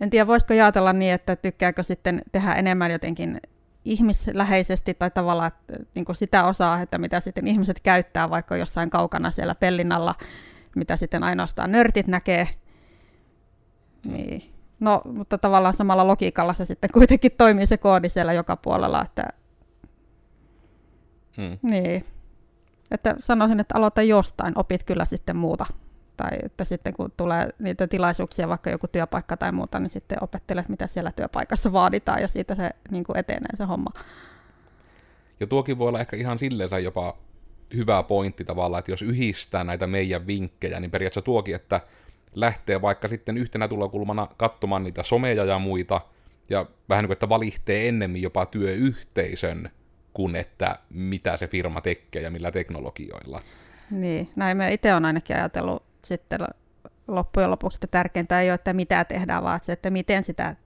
en 0.00 0.10
tiedä, 0.10 0.26
voisiko 0.26 0.54
ajatella 0.54 0.92
niin, 0.92 1.12
että 1.12 1.36
tykkääkö 1.36 1.82
sitten 1.82 2.22
tehdä 2.32 2.54
enemmän 2.54 2.90
jotenkin 2.90 3.40
ihmisläheisesti 3.84 4.94
tai 4.94 5.10
tavallaan 5.10 5.52
että, 5.52 5.84
niin 5.94 6.04
kuin 6.04 6.16
sitä 6.16 6.44
osaa, 6.44 6.80
että 6.80 6.98
mitä 6.98 7.20
sitten 7.20 7.46
ihmiset 7.46 7.80
käyttää 7.80 8.30
vaikka 8.30 8.56
jossain 8.56 8.90
kaukana 8.90 9.30
siellä 9.30 9.54
pellinalla, 9.54 10.14
mitä 10.76 10.96
sitten 10.96 11.22
ainoastaan 11.22 11.72
nörtit 11.72 12.06
näkee, 12.06 12.48
niin. 14.04 14.42
No, 14.80 15.02
mutta 15.04 15.38
tavallaan 15.38 15.74
samalla 15.74 16.06
logiikalla 16.06 16.54
se 16.54 16.64
sitten 16.64 16.90
kuitenkin 16.92 17.32
toimii 17.38 17.66
se 17.66 17.76
koodi 17.76 18.08
siellä 18.08 18.32
joka 18.32 18.56
puolella, 18.56 19.04
että 19.04 19.28
hmm. 21.36 21.58
niin. 21.62 22.04
Että 22.90 23.14
sanoisin, 23.20 23.60
että 23.60 23.74
aloita 23.78 24.02
jostain, 24.02 24.52
opit 24.56 24.82
kyllä 24.82 25.04
sitten 25.04 25.36
muuta. 25.36 25.66
Tai 26.16 26.30
että 26.42 26.64
sitten 26.64 26.92
kun 26.92 27.12
tulee 27.16 27.48
niitä 27.58 27.86
tilaisuuksia, 27.86 28.48
vaikka 28.48 28.70
joku 28.70 28.88
työpaikka 28.88 29.36
tai 29.36 29.52
muuta, 29.52 29.80
niin 29.80 29.90
sitten 29.90 30.22
opettelet, 30.22 30.68
mitä 30.68 30.86
siellä 30.86 31.12
työpaikassa 31.12 31.72
vaaditaan 31.72 32.22
ja 32.22 32.28
siitä 32.28 32.54
se 32.54 32.70
niin 32.90 33.04
kuin 33.04 33.16
etenee 33.16 33.56
se 33.56 33.64
homma. 33.64 33.90
Ja 35.40 35.46
tuokin 35.46 35.78
voi 35.78 35.88
olla 35.88 36.00
ehkä 36.00 36.16
ihan 36.16 36.38
silleen 36.38 36.84
jopa 36.84 37.16
hyvä 37.74 38.02
pointti 38.02 38.44
tavallaan, 38.44 38.78
että 38.78 38.92
jos 38.92 39.02
yhdistää 39.02 39.64
näitä 39.64 39.86
meidän 39.86 40.26
vinkkejä, 40.26 40.80
niin 40.80 40.90
periaatteessa 40.90 41.24
tuokin, 41.24 41.54
että 41.54 41.80
lähtee 42.34 42.82
vaikka 42.82 43.08
sitten 43.08 43.36
yhtenä 43.36 43.68
tulokulmana 43.68 44.28
katsomaan 44.36 44.82
niitä 44.82 45.02
someja 45.02 45.44
ja 45.44 45.58
muita, 45.58 46.00
ja 46.50 46.66
vähän 46.88 47.02
niin 47.02 47.08
kuin, 47.08 47.14
että 47.14 47.28
valihtee 47.28 47.88
ennemmin 47.88 48.22
jopa 48.22 48.46
työyhteisön, 48.46 49.70
kuin 50.12 50.36
että 50.36 50.78
mitä 50.90 51.36
se 51.36 51.46
firma 51.46 51.80
tekee 51.80 52.22
ja 52.22 52.30
millä 52.30 52.50
teknologioilla. 52.50 53.40
Niin, 53.90 54.30
näin 54.36 54.56
me 54.56 54.72
itse 54.72 54.94
on 54.94 55.04
ainakin 55.04 55.36
ajatellut 55.36 55.82
sitten 56.04 56.40
loppujen 57.08 57.50
lopuksi, 57.50 57.76
että 57.76 57.86
tärkeintä 57.86 58.40
ei 58.40 58.50
ole, 58.50 58.54
että 58.54 58.72
mitä 58.72 59.04
tehdään, 59.04 59.42
vaan 59.42 59.60
se, 59.62 59.72
että 59.72 59.90
miten 59.90 60.24
sitä 60.24 60.56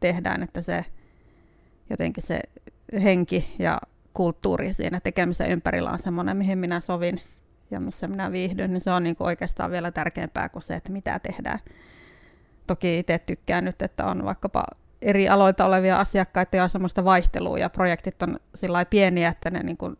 tehdään, 0.00 0.42
että 0.42 0.62
se 0.62 0.84
jotenkin 1.90 2.22
se 2.22 2.40
henki 3.02 3.54
ja 3.58 3.80
kulttuuri 4.14 4.74
siinä 4.74 5.00
tekemisen 5.00 5.50
ympärillä 5.50 5.90
on 5.90 5.98
semmoinen, 5.98 6.36
mihin 6.36 6.58
minä 6.58 6.80
sovin 6.80 7.20
ja 7.72 7.80
missä 7.80 8.08
minä 8.08 8.32
viihdyn, 8.32 8.72
niin 8.72 8.80
se 8.80 8.90
on 8.90 9.02
niin 9.02 9.16
kuin 9.16 9.26
oikeastaan 9.26 9.70
vielä 9.70 9.90
tärkeämpää 9.90 10.48
kuin 10.48 10.62
se, 10.62 10.74
että 10.74 10.92
mitä 10.92 11.18
tehdään. 11.18 11.58
Toki 12.66 12.98
itse 12.98 13.18
tykkään 13.18 13.64
nyt, 13.64 13.82
että 13.82 14.06
on 14.06 14.24
vaikkapa 14.24 14.64
eri 15.02 15.28
aloita 15.28 15.64
olevia 15.64 16.00
asiakkaita 16.00 16.56
ja 16.56 16.64
on 16.64 16.70
semmoista 16.70 17.04
vaihtelua 17.04 17.58
ja 17.58 17.70
projektit 17.70 18.22
on 18.22 18.40
sillä 18.54 18.84
pieniä, 18.84 19.28
että 19.28 19.50
ne 19.50 19.62
niin 19.62 19.76
kuin 19.76 19.96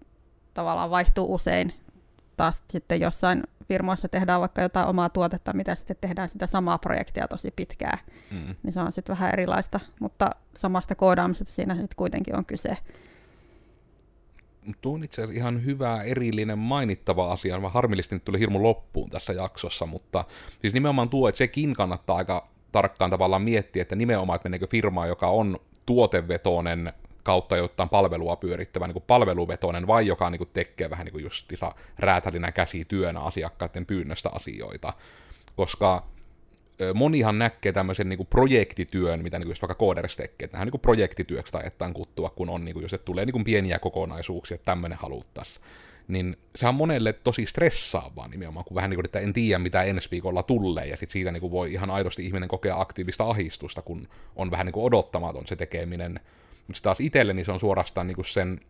tavallaan 0.55 0.91
vaihtuu 0.91 1.35
usein. 1.35 1.75
Taas 2.37 2.63
sitten 2.71 3.01
jossain 3.01 3.43
firmoissa 3.69 4.09
tehdään 4.09 4.41
vaikka 4.41 4.63
jotain 4.63 4.89
omaa 4.89 5.09
tuotetta, 5.09 5.53
mitä 5.53 5.75
sitten 5.75 5.97
tehdään 6.01 6.29
sitä 6.29 6.47
samaa 6.47 6.79
projektia 6.79 7.29
tosi 7.29 7.51
pitkään, 7.51 7.99
mm. 8.31 8.55
niin 8.63 8.73
se 8.73 8.81
on 8.81 8.93
sitten 8.93 9.17
vähän 9.17 9.33
erilaista, 9.33 9.81
mutta 10.01 10.31
samasta 10.57 10.95
koodaamisesta 10.95 11.53
siinä 11.53 11.75
sitten 11.75 11.97
kuitenkin 11.97 12.37
on 12.37 12.45
kyse. 12.45 12.77
Tuo 14.81 14.95
on 14.95 15.05
itse 15.05 15.23
asiassa 15.23 15.39
ihan 15.39 15.65
hyvä 15.65 16.03
erillinen 16.03 16.59
mainittava 16.59 17.33
asia. 17.33 17.61
Mä 17.61 17.69
harmillisesti 17.69 18.17
nyt 18.17 18.25
tuli 18.25 18.39
hirmu 18.39 18.63
loppuun 18.63 19.11
tässä 19.11 19.33
jaksossa, 19.33 19.87
mutta 19.87 20.25
siis 20.61 20.75
nimenomaan 20.75 21.09
tuo, 21.09 21.29
että 21.29 21.39
sekin 21.39 21.75
kannattaa 21.75 22.17
aika 22.17 22.49
tarkkaan 22.73 23.11
tavallaan 23.11 23.43
miettiä, 23.43 23.83
että 23.83 23.97
nimenomaan, 23.97 24.37
että 24.37 24.49
meneekö 24.49 24.67
firmaa, 24.67 25.07
joka 25.07 25.29
on 25.29 25.59
tuotevetoinen 25.87 26.93
kautta 27.23 27.57
jotain 27.57 27.89
palvelua 27.89 28.37
pyörittävä 28.37 28.87
niin 28.87 28.93
kuin 28.93 29.05
palveluvetoinen, 29.07 29.87
vai 29.87 30.07
joka 30.07 30.31
niin 30.31 30.39
kuin 30.39 30.51
tekee 30.55 30.91
vähän 30.91 31.05
niin 31.05 31.13
kuin 31.13 31.25
justissa 31.25 31.75
räätälinä 31.99 32.53
käsityönä 32.53 33.21
asiakkaiden 33.21 33.87
pyynnöstä 33.87 34.31
asioita. 34.33 34.93
Koska 35.57 36.07
monihan 36.95 37.39
näkee 37.39 37.73
tämmöisen 37.73 38.09
niin 38.09 38.17
kuin 38.17 38.27
projektityön, 38.27 39.23
mitä 39.23 39.39
niin 39.39 39.47
kuin 39.47 39.57
vaikka 39.63 39.75
kooderissa 39.75 40.23
tekee, 40.23 40.45
että 40.45 40.65
niin 40.65 40.71
kuin 40.71 40.81
projektityöksi 40.81 41.53
tai 41.53 41.93
kuttua, 41.95 42.31
kun 42.31 42.51
on, 42.51 42.65
niin 42.65 42.73
kuin, 42.73 42.83
jos 42.83 42.97
tulee 43.05 43.25
niin 43.25 43.33
kuin 43.33 43.45
pieniä 43.45 43.79
kokonaisuuksia, 43.79 44.55
että 44.55 44.65
tämmöinen 44.65 44.99
haluttaisiin. 44.99 45.65
Niin 46.09 46.37
se 46.57 46.69
on 46.69 46.75
monelle 46.75 47.13
tosi 47.13 47.47
stressaavaa 47.47 48.29
nimenomaan, 48.29 48.65
kun 48.65 48.75
vähän 48.75 48.91
niin 48.91 48.97
kuin, 48.97 49.07
että 49.07 49.19
en 49.19 49.33
tiedä 49.33 49.59
mitä 49.59 49.83
ensi 49.83 50.09
viikolla 50.11 50.43
tulee, 50.43 50.87
ja 50.87 50.97
sitten 50.97 51.13
siitä 51.13 51.33
niin 51.33 51.41
kuin 51.41 51.51
voi 51.51 51.73
ihan 51.73 51.91
aidosti 51.91 52.27
ihminen 52.27 52.49
kokea 52.49 52.81
aktiivista 52.81 53.25
ahistusta, 53.25 53.83
kun 53.83 54.09
on 54.37 54.51
vähän 54.51 54.67
niin 54.67 54.73
kuin 54.73 54.85
odottamaton 54.85 55.47
se 55.47 55.57
tekeminen. 55.57 56.21
Mutta 56.67 56.83
taas 56.83 57.01
itselle 57.01 57.33
niin 57.33 57.45
se 57.45 57.53
on 57.53 57.61
suorastaan 57.61 58.07
niin 58.07 58.15
kuin 58.15 58.25
sen 58.25 58.61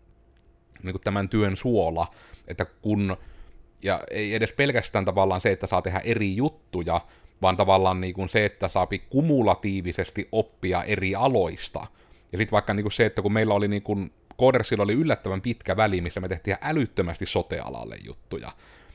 niin 0.83 0.93
kuin 0.93 1.03
tämän 1.05 1.29
työn 1.29 1.57
suola, 1.57 2.07
että 2.49 2.65
kun, 2.65 3.17
ja 3.83 4.01
ei 4.11 4.35
edes 4.35 4.53
pelkästään 4.53 5.05
tavallaan 5.05 5.41
se, 5.41 5.53
että 5.53 5.67
saa 5.67 5.83
tehdä 5.83 5.99
eri 5.99 6.37
juttuja, 6.37 7.01
vaan 7.43 7.57
tavallaan 7.57 8.01
niin 8.01 8.15
kuin 8.15 8.29
se, 8.29 8.45
että 8.45 8.69
saapi 8.69 8.99
kumulatiivisesti 8.99 10.29
oppia 10.33 10.85
eri 10.85 11.15
aloista. 11.15 11.87
Ja 12.33 12.39
sitten 12.39 12.53
vaikka 12.53 12.75
niin 12.75 12.85
kuin 12.85 12.93
se, 12.93 13.07
että 13.07 13.23
kun 13.23 13.33
meillä 13.33 13.55
oli 13.55 13.69
niin 13.69 13.83
kuin, 13.83 14.13
Codersilla 14.41 14.85
oli 14.85 14.93
yllättävän 14.93 15.41
pitkä 15.41 15.77
väli, 15.77 16.01
missä 16.01 16.21
me 16.21 16.29
tehtiin 16.29 16.57
älyttömästi 16.61 17.27
sote-alalle 17.27 17.97
juttuja. 18.05 18.53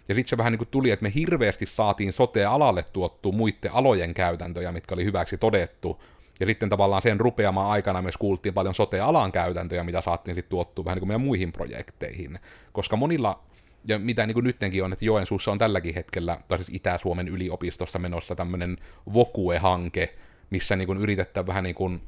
Ja 0.10 0.16
sitten 0.16 0.30
se 0.30 0.38
vähän 0.38 0.52
niin 0.52 0.58
kuin 0.58 0.68
tuli, 0.68 0.92
että 0.92 1.04
me 1.04 1.12
hirveästi 1.16 1.66
saatiin 1.66 2.14
sote-alalle 2.14 2.86
tuottua 2.94 3.32
muiden 3.32 3.74
alojen 3.74 4.14
käytäntöjä, 4.14 4.72
mitkä 4.72 4.96
oli 4.96 5.06
hyväksi 5.06 5.38
todettu. 5.38 6.04
Ja 6.40 6.46
sitten 6.46 6.70
tavallaan 6.70 7.02
sen 7.02 7.20
rupeamaan 7.20 7.72
aikana 7.72 8.02
myös 8.02 8.18
kuultiin 8.18 8.54
paljon 8.54 8.76
sote-alan 8.76 9.32
käytäntöjä, 9.32 9.84
mitä 9.84 10.02
saatiin 10.02 10.36
sitten 10.36 10.50
tuottua 10.50 10.86
vähän 10.86 10.96
niin 10.96 11.02
kuin 11.02 11.08
meidän 11.08 11.22
muihin 11.22 11.52
projekteihin. 11.52 12.40
Koska 12.72 12.96
monilla 12.96 13.40
ja 13.86 14.00
mitä 14.00 14.26
niin 14.26 14.34
kuin 14.34 14.44
nyttenkin 14.44 14.84
on, 14.84 14.94
että 14.94 15.06
Joensuussa 15.06 15.52
on 15.52 15.58
tälläkin 15.58 15.96
hetkellä, 15.96 16.38
tai 16.48 16.58
siis 16.58 16.70
Itä-Suomen 16.72 17.28
yliopistossa 17.28 18.00
menossa 18.00 18.36
tämmöinen 18.36 18.78
Vokue-hanke, 19.14 20.14
missä 20.50 20.76
niin 20.76 20.88
kuin 20.88 21.00
yritetään 21.00 21.48
vähän 21.48 21.64
niin 21.64 21.76
kuin 21.76 22.02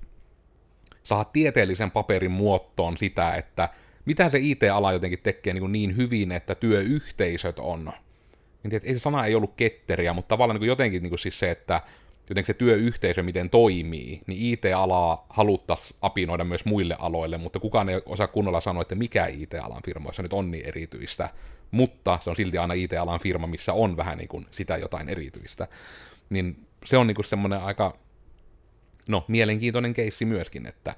saada 1.04 1.24
tieteellisen 1.24 1.92
paperin 1.92 2.32
muottoon 2.32 2.98
sitä, 2.98 3.34
että 3.36 3.70
mitä 4.06 4.30
se 4.30 4.38
IT-ala 4.42 4.92
jotenkin 4.92 5.20
tekee 5.20 5.54
niin, 5.54 5.72
niin 5.72 5.98
hyvin, 5.98 6.32
että 6.32 6.56
työyhteisöt 6.56 7.60
on. 7.60 7.92
En 8.66 8.70
tiedä, 8.70 8.86
ei 8.88 8.94
se 8.94 9.00
sana 9.00 9.26
ei 9.26 9.36
ollut 9.36 9.54
ketteriä, 9.58 10.14
mutta 10.14 10.28
tavallaan 10.28 10.60
niin 10.60 10.68
jotenkin 10.68 11.04
niin 11.04 11.10
kuin 11.12 11.20
siis 11.20 11.40
se, 11.40 11.52
että 11.52 11.82
jotenkin 12.30 12.48
se 12.48 12.58
työyhteisö 12.58 13.24
miten 13.24 13.50
toimii, 13.50 14.22
niin 14.28 14.54
IT-alaa 14.54 15.26
haluttaisiin 15.30 15.98
apinoida 16.02 16.44
myös 16.44 16.66
muille 16.66 16.96
aloille, 17.00 17.38
mutta 17.38 17.60
kukaan 17.60 17.90
ei 17.90 18.02
osaa 18.06 18.28
kunnolla 18.28 18.62
sanoa, 18.62 18.82
että 18.82 18.96
mikä 18.96 19.26
IT-alan 19.26 19.84
firmoissa 19.86 20.24
nyt 20.24 20.34
on 20.34 20.52
niin 20.52 20.66
erityistä, 20.66 21.30
mutta 21.72 22.20
se 22.24 22.30
on 22.30 22.36
silti 22.36 22.58
aina 22.58 22.74
IT-alan 22.74 23.20
firma, 23.20 23.48
missä 23.48 23.74
on 23.74 23.98
vähän 23.98 24.18
niin 24.18 24.28
kuin 24.28 24.46
sitä 24.52 24.78
jotain 24.78 25.10
erityistä. 25.10 25.68
Niin 26.30 26.66
se 26.86 26.98
on 26.98 27.08
niin 27.08 27.16
kuin 27.16 27.26
semmoinen 27.26 27.62
aika, 27.62 27.98
no, 29.08 29.26
mielenkiintoinen 29.28 29.94
keissi 29.94 30.26
myöskin, 30.26 30.66
että 30.66 30.96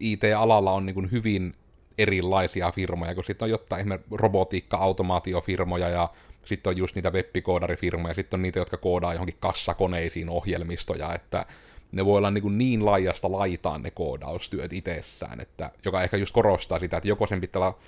IT-alalla 0.00 0.72
on 0.72 0.86
niin 0.86 0.94
kuin 0.94 1.10
hyvin 1.10 1.54
erilaisia 1.98 2.70
firmoja, 2.70 3.14
kun 3.14 3.24
sitten 3.24 3.46
on 3.46 3.50
jotain 3.50 3.80
esimerkiksi 3.80 4.10
robotiikka-automaatiofirmoja 4.10 5.88
ja 5.88 6.08
sitten 6.44 6.70
on 6.70 6.76
just 6.76 6.94
niitä 6.94 7.10
webbikoodarifirmoja, 7.10 8.14
sitten 8.14 8.38
on 8.38 8.42
niitä, 8.42 8.58
jotka 8.58 8.76
koodaa 8.76 9.12
johonkin 9.12 9.36
kassakoneisiin 9.40 10.28
ohjelmistoja, 10.28 11.14
että 11.14 11.46
ne 11.92 12.04
voi 12.04 12.18
olla 12.18 12.30
niin, 12.30 12.58
niin 12.58 12.84
laajasta 12.84 13.32
laitaan 13.32 13.82
ne 13.82 13.90
koodaustyöt 13.90 14.72
itsessään, 14.72 15.40
että, 15.40 15.70
joka 15.84 16.02
ehkä 16.02 16.16
just 16.16 16.32
korostaa 16.32 16.78
sitä, 16.78 16.96
että 16.96 17.08
joko 17.08 17.26
sen 17.26 17.40
pitää 17.40 17.62
olla 17.62 17.78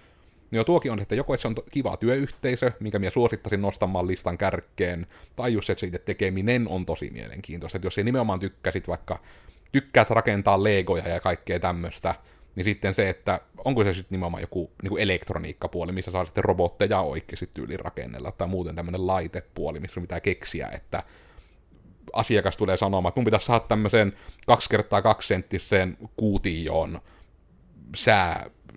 No 0.51 0.65
tuokin 0.65 0.93
on, 0.93 1.01
että 1.01 1.15
joko 1.15 1.35
että 1.35 1.43
se 1.43 1.49
on 1.49 1.55
kiva 1.71 1.97
työyhteisö, 1.97 2.73
minkä 2.81 2.99
minä 2.99 3.11
suosittaisin 3.11 3.63
nostamaan 3.63 4.07
listan 4.07 4.39
kärkeen, 4.39 5.07
tai 5.37 5.53
just 5.53 5.71
että 5.71 5.81
se 5.81 5.87
itse 5.87 5.99
tekeminen 5.99 6.67
on 6.69 6.87
tosi 6.87 7.11
mielenkiintoista. 7.11 7.79
Että 7.79 7.87
jos 7.87 7.99
ei 7.99 8.05
nimenomaan 8.05 8.41
tykkäsit 8.41 8.89
vaikka, 8.89 9.19
tykkäät 9.73 10.11
rakentaa 10.11 10.65
legoja 10.65 11.09
ja 11.09 11.21
kaikkea 11.21 11.61
tämmöistä, 11.61 12.15
niin 12.55 12.65
sitten 12.65 12.95
se, 12.95 13.09
että 13.09 13.41
onko 13.65 13.85
se 13.85 13.95
sitten 13.95 14.17
nimenomaan 14.17 14.41
joku 14.41 14.71
niin 14.83 14.89
kuin 14.89 15.03
elektroniikkapuoli, 15.03 15.93
missä 15.93 16.11
saa 16.11 16.25
sitten 16.25 16.45
robotteja 16.45 17.01
oikeasti 17.01 17.51
tyyliin 17.55 17.81
rakennella, 17.81 18.33
tai 18.33 18.49
muuten 18.49 18.75
tämmöinen 18.75 19.07
laitepuoli, 19.07 19.81
missä 19.81 20.01
pitää 20.01 20.21
keksiä, 20.21 20.69
että 20.69 21.03
asiakas 22.13 22.57
tulee 22.57 22.77
sanomaan, 22.77 23.11
että 23.11 23.21
mun 23.21 23.25
pitäisi 23.25 23.47
saada 23.47 23.61
tämmöisen 23.61 24.13
2 24.47 24.69
kertaa 24.69 25.03
2 25.03 25.29
senttiseen 25.29 25.97
kuutioon 26.17 27.01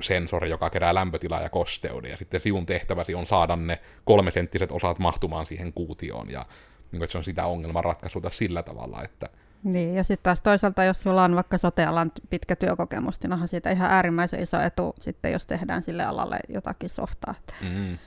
sääsensori, 0.01 0.49
joka 0.49 0.69
kerää 0.69 0.93
lämpötilaa 0.93 1.41
ja 1.41 1.49
kosteuden, 1.49 2.11
ja 2.11 2.17
sitten 2.17 2.41
siun 2.41 2.65
tehtäväsi 2.65 3.15
on 3.15 3.27
saada 3.27 3.55
ne 3.55 3.79
kolmesenttiset 4.05 4.71
osat 4.71 4.99
mahtumaan 4.99 5.45
siihen 5.45 5.73
kuutioon, 5.73 6.31
ja 6.31 6.45
niin 6.91 6.99
kuin, 6.99 7.03
että 7.03 7.11
se 7.11 7.17
on 7.17 7.23
sitä 7.23 7.45
ongelmanratkaisuta 7.45 8.29
sillä 8.29 8.63
tavalla, 8.63 9.03
että 9.03 9.29
niin, 9.63 9.95
ja 9.95 10.03
sitten 10.03 10.23
taas 10.23 10.41
toisaalta, 10.41 10.83
jos 10.83 11.01
sulla 11.01 11.23
on 11.23 11.35
vaikka 11.35 11.57
sotealan 11.57 12.11
pitkä 12.29 12.55
työkokemus, 12.55 13.21
niin 13.21 13.33
onhan 13.33 13.47
siitä 13.47 13.71
ihan 13.71 13.91
äärimmäisen 13.91 14.43
iso 14.43 14.61
etu 14.61 14.95
sitten, 14.99 15.31
jos 15.31 15.45
tehdään 15.45 15.83
sille 15.83 16.03
alalle 16.03 16.39
jotakin 16.49 16.89
softaa. 16.89 17.35
Mm. 17.61 17.97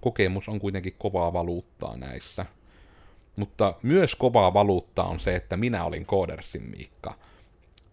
Kokemus 0.00 0.48
on 0.48 0.58
kuitenkin 0.58 0.94
kovaa 0.98 1.32
valuuttaa 1.32 1.96
näissä. 1.96 2.46
Mutta 3.36 3.74
myös 3.82 4.14
kovaa 4.14 4.54
valuuttaa 4.54 5.08
on 5.08 5.20
se, 5.20 5.36
että 5.36 5.56
minä 5.56 5.84
olin 5.84 6.06
Koodersin 6.06 6.70
Miikka. 6.70 7.14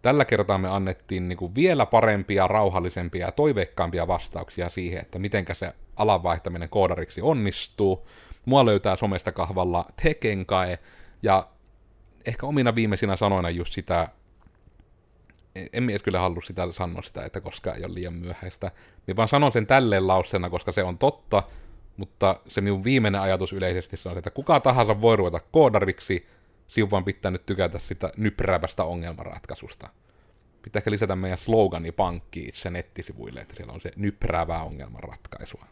Tällä 0.05 0.25
kertaa 0.25 0.57
me 0.57 0.67
annettiin 0.67 1.27
niin 1.27 1.37
kuin 1.37 1.55
vielä 1.55 1.85
parempia, 1.85 2.47
rauhallisempia 2.47 3.25
ja 3.25 3.31
toiveikkaampia 3.31 4.07
vastauksia 4.07 4.69
siihen, 4.69 5.01
että 5.01 5.19
miten 5.19 5.45
se 5.53 5.73
alan 5.95 6.23
vaihtaminen 6.23 6.69
koodariksi 6.69 7.21
onnistuu. 7.21 8.07
Mua 8.45 8.65
löytää 8.65 8.95
somesta 8.95 9.31
kahvalla 9.31 9.85
Tekenkae, 10.03 10.79
ja 11.23 11.47
ehkä 12.25 12.45
omina 12.45 12.75
viimeisinä 12.75 13.15
sanoina 13.15 13.49
just 13.49 13.73
sitä, 13.73 14.09
en 15.73 15.89
edes 15.89 16.03
kyllä 16.03 16.19
halua 16.19 16.41
sitä 16.41 16.71
sanoa 16.71 17.01
sitä, 17.01 17.25
että 17.25 17.41
koska 17.41 17.73
ei 17.73 17.85
ole 17.85 17.93
liian 17.93 18.13
myöhäistä. 18.13 18.71
Minä 19.07 19.15
vaan 19.15 19.27
sanon 19.27 19.51
sen 19.51 19.67
tälleen 19.67 20.07
lauseena, 20.07 20.49
koska 20.49 20.71
se 20.71 20.83
on 20.83 20.97
totta, 20.97 21.43
mutta 21.97 22.39
se 22.47 22.61
minun 22.61 22.83
viimeinen 22.83 23.21
ajatus 23.21 23.53
yleisesti 23.53 23.97
on, 24.05 24.17
että 24.17 24.31
kuka 24.31 24.59
tahansa 24.59 25.01
voi 25.01 25.15
ruveta 25.15 25.39
koodariksi, 25.51 26.27
sinun 26.67 26.91
vaan 26.91 27.03
pitää 27.03 27.31
nyt 27.31 27.45
tykätä 27.45 27.79
sitä 27.79 28.11
nypräävästä 28.17 28.83
ongelmanratkaisusta. 28.83 29.89
Pitää 30.61 30.79
ehkä 30.79 30.91
lisätä 30.91 31.15
meidän 31.15 31.37
slogani 31.37 31.91
pankkiin 31.91 32.49
itse 32.49 32.69
nettisivuille, 32.69 33.41
että 33.41 33.55
siellä 33.55 33.73
on 33.73 33.81
se 33.81 33.91
nypräävää 33.95 34.63
ongelmanratkaisua. 34.63 35.65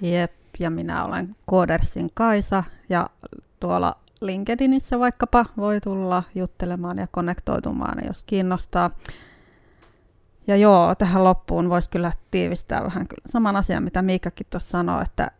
Jep, 0.00 0.32
ja 0.58 0.70
minä 0.70 1.04
olen 1.04 1.36
Koodersin 1.46 2.10
Kaisa, 2.14 2.64
ja 2.88 3.10
tuolla 3.60 3.96
LinkedInissä 4.20 4.98
vaikkapa 4.98 5.46
voi 5.56 5.80
tulla 5.80 6.22
juttelemaan 6.34 6.98
ja 6.98 7.06
konnektoitumaan, 7.06 7.98
jos 8.06 8.24
kiinnostaa. 8.24 8.90
Ja 10.46 10.56
joo, 10.56 10.94
tähän 10.94 11.24
loppuun 11.24 11.68
voisi 11.68 11.90
kyllä 11.90 12.12
tiivistää 12.30 12.84
vähän 12.84 13.08
kyllä 13.08 13.22
saman 13.26 13.56
asian, 13.56 13.82
mitä 13.82 14.02
Miikakin 14.02 14.46
tuossa 14.50 14.70
sanoi, 14.70 15.02
että 15.02 15.30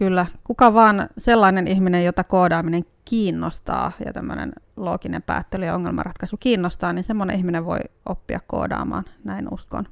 kyllä 0.00 0.26
kuka 0.44 0.74
vaan 0.74 1.08
sellainen 1.18 1.68
ihminen, 1.68 2.04
jota 2.04 2.24
koodaaminen 2.24 2.84
kiinnostaa 3.04 3.92
ja 4.06 4.12
tämmöinen 4.12 4.52
looginen 4.76 5.22
päättely 5.22 5.64
ja 5.64 5.74
ongelmanratkaisu 5.74 6.36
kiinnostaa, 6.36 6.92
niin 6.92 7.04
semmoinen 7.04 7.36
ihminen 7.36 7.64
voi 7.64 7.78
oppia 8.06 8.40
koodaamaan, 8.46 9.04
näin 9.24 9.54
uskon. 9.54 9.88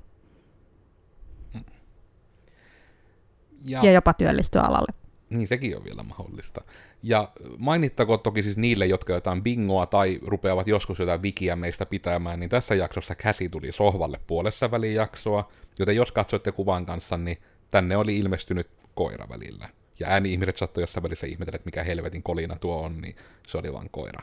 Ja, 3.65 3.81
ja 3.83 3.93
jopa 3.93 4.15
työllistyä 4.15 4.63
alalle. 4.63 4.95
Niin, 5.31 5.49
sekin 5.49 5.77
on 5.77 5.85
vielä 5.85 6.03
mahdollista. 6.03 6.61
Ja 7.03 7.29
mainittakoon 7.59 8.21
toki 8.21 8.43
siis 8.43 8.57
niille, 8.57 8.87
jotka 8.87 9.13
jotain 9.13 9.43
bingoa 9.43 9.87
tai 9.87 10.21
rupeavat 10.27 10.69
joskus 10.69 10.99
jotain 10.99 11.23
vikiä 11.23 11.57
meistä 11.57 11.87
pitämään, 11.87 12.41
niin 12.41 12.51
tässä 12.51 12.75
jaksossa 12.75 13.15
käsi 13.15 13.49
tuli 13.49 13.73
sohvalle 13.73 14.21
puolessa 14.27 14.71
väliin 14.71 14.95
jaksoa, 14.95 15.53
joten 15.79 15.97
jos 15.97 16.13
katsoitte 16.13 16.53
kuvan 16.53 16.87
kanssa, 16.87 17.17
niin 17.17 17.39
tänne 17.71 17.97
oli 17.97 18.19
ilmestynyt 18.19 18.71
koira 18.95 19.29
välillä. 19.29 19.69
Ja 20.01 20.09
ääni-ihmiset 20.09 20.57
saattoi 20.57 20.83
jossain 20.83 21.03
välissä 21.03 21.27
ihmetellä, 21.27 21.57
että 21.57 21.67
mikä 21.67 21.85
helvetin 21.85 22.23
kolina 22.23 22.57
tuo 22.57 22.83
on, 22.83 23.01
niin 23.01 23.17
se 23.47 23.59
oli 23.59 23.73
vain 23.73 23.91
koira. 23.91 24.23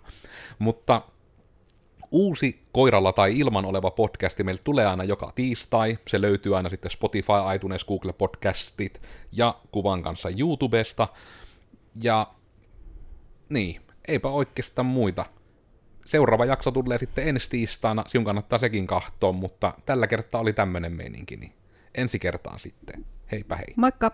Mutta 0.60 1.02
uusi 2.12 2.64
koiralla 2.72 3.14
tai 3.14 3.40
ilman 3.40 3.66
oleva 3.66 3.92
podcasti 3.92 4.44
meillä 4.44 4.62
tulee 4.64 4.86
aina 4.86 5.04
joka 5.04 5.32
tiistai. 5.36 5.98
Se 6.08 6.22
löytyy 6.22 6.58
aina 6.58 6.70
sitten 6.70 6.92
Spotify, 6.92 7.34
iTunes, 7.56 7.86
Google 7.86 8.14
Podcastit 8.14 9.02
ja 9.32 9.56
kuvan 9.72 10.04
kanssa 10.04 10.30
YouTubesta. 10.40 11.08
Ja 12.04 12.28
niin, 13.50 13.82
eipä 14.08 14.30
oikeastaan 14.30 14.86
muita. 14.86 15.26
Seuraava 16.06 16.46
jakso 16.46 16.72
tulee 16.72 16.98
sitten 16.98 17.28
ensi 17.28 17.50
tiistaina, 17.50 18.04
sinun 18.08 18.26
kannattaa 18.26 18.60
sekin 18.60 18.88
kahtoa, 18.88 19.32
mutta 19.32 19.74
tällä 19.86 20.08
kertaa 20.08 20.42
oli 20.42 20.54
tämmöinen 20.54 20.94
meininki, 20.94 21.38
niin 21.38 21.54
ensi 21.96 22.20
kertaan 22.20 22.60
sitten. 22.60 23.06
Heipä 23.32 23.56
hei. 23.56 23.74
Moikka! 23.76 24.12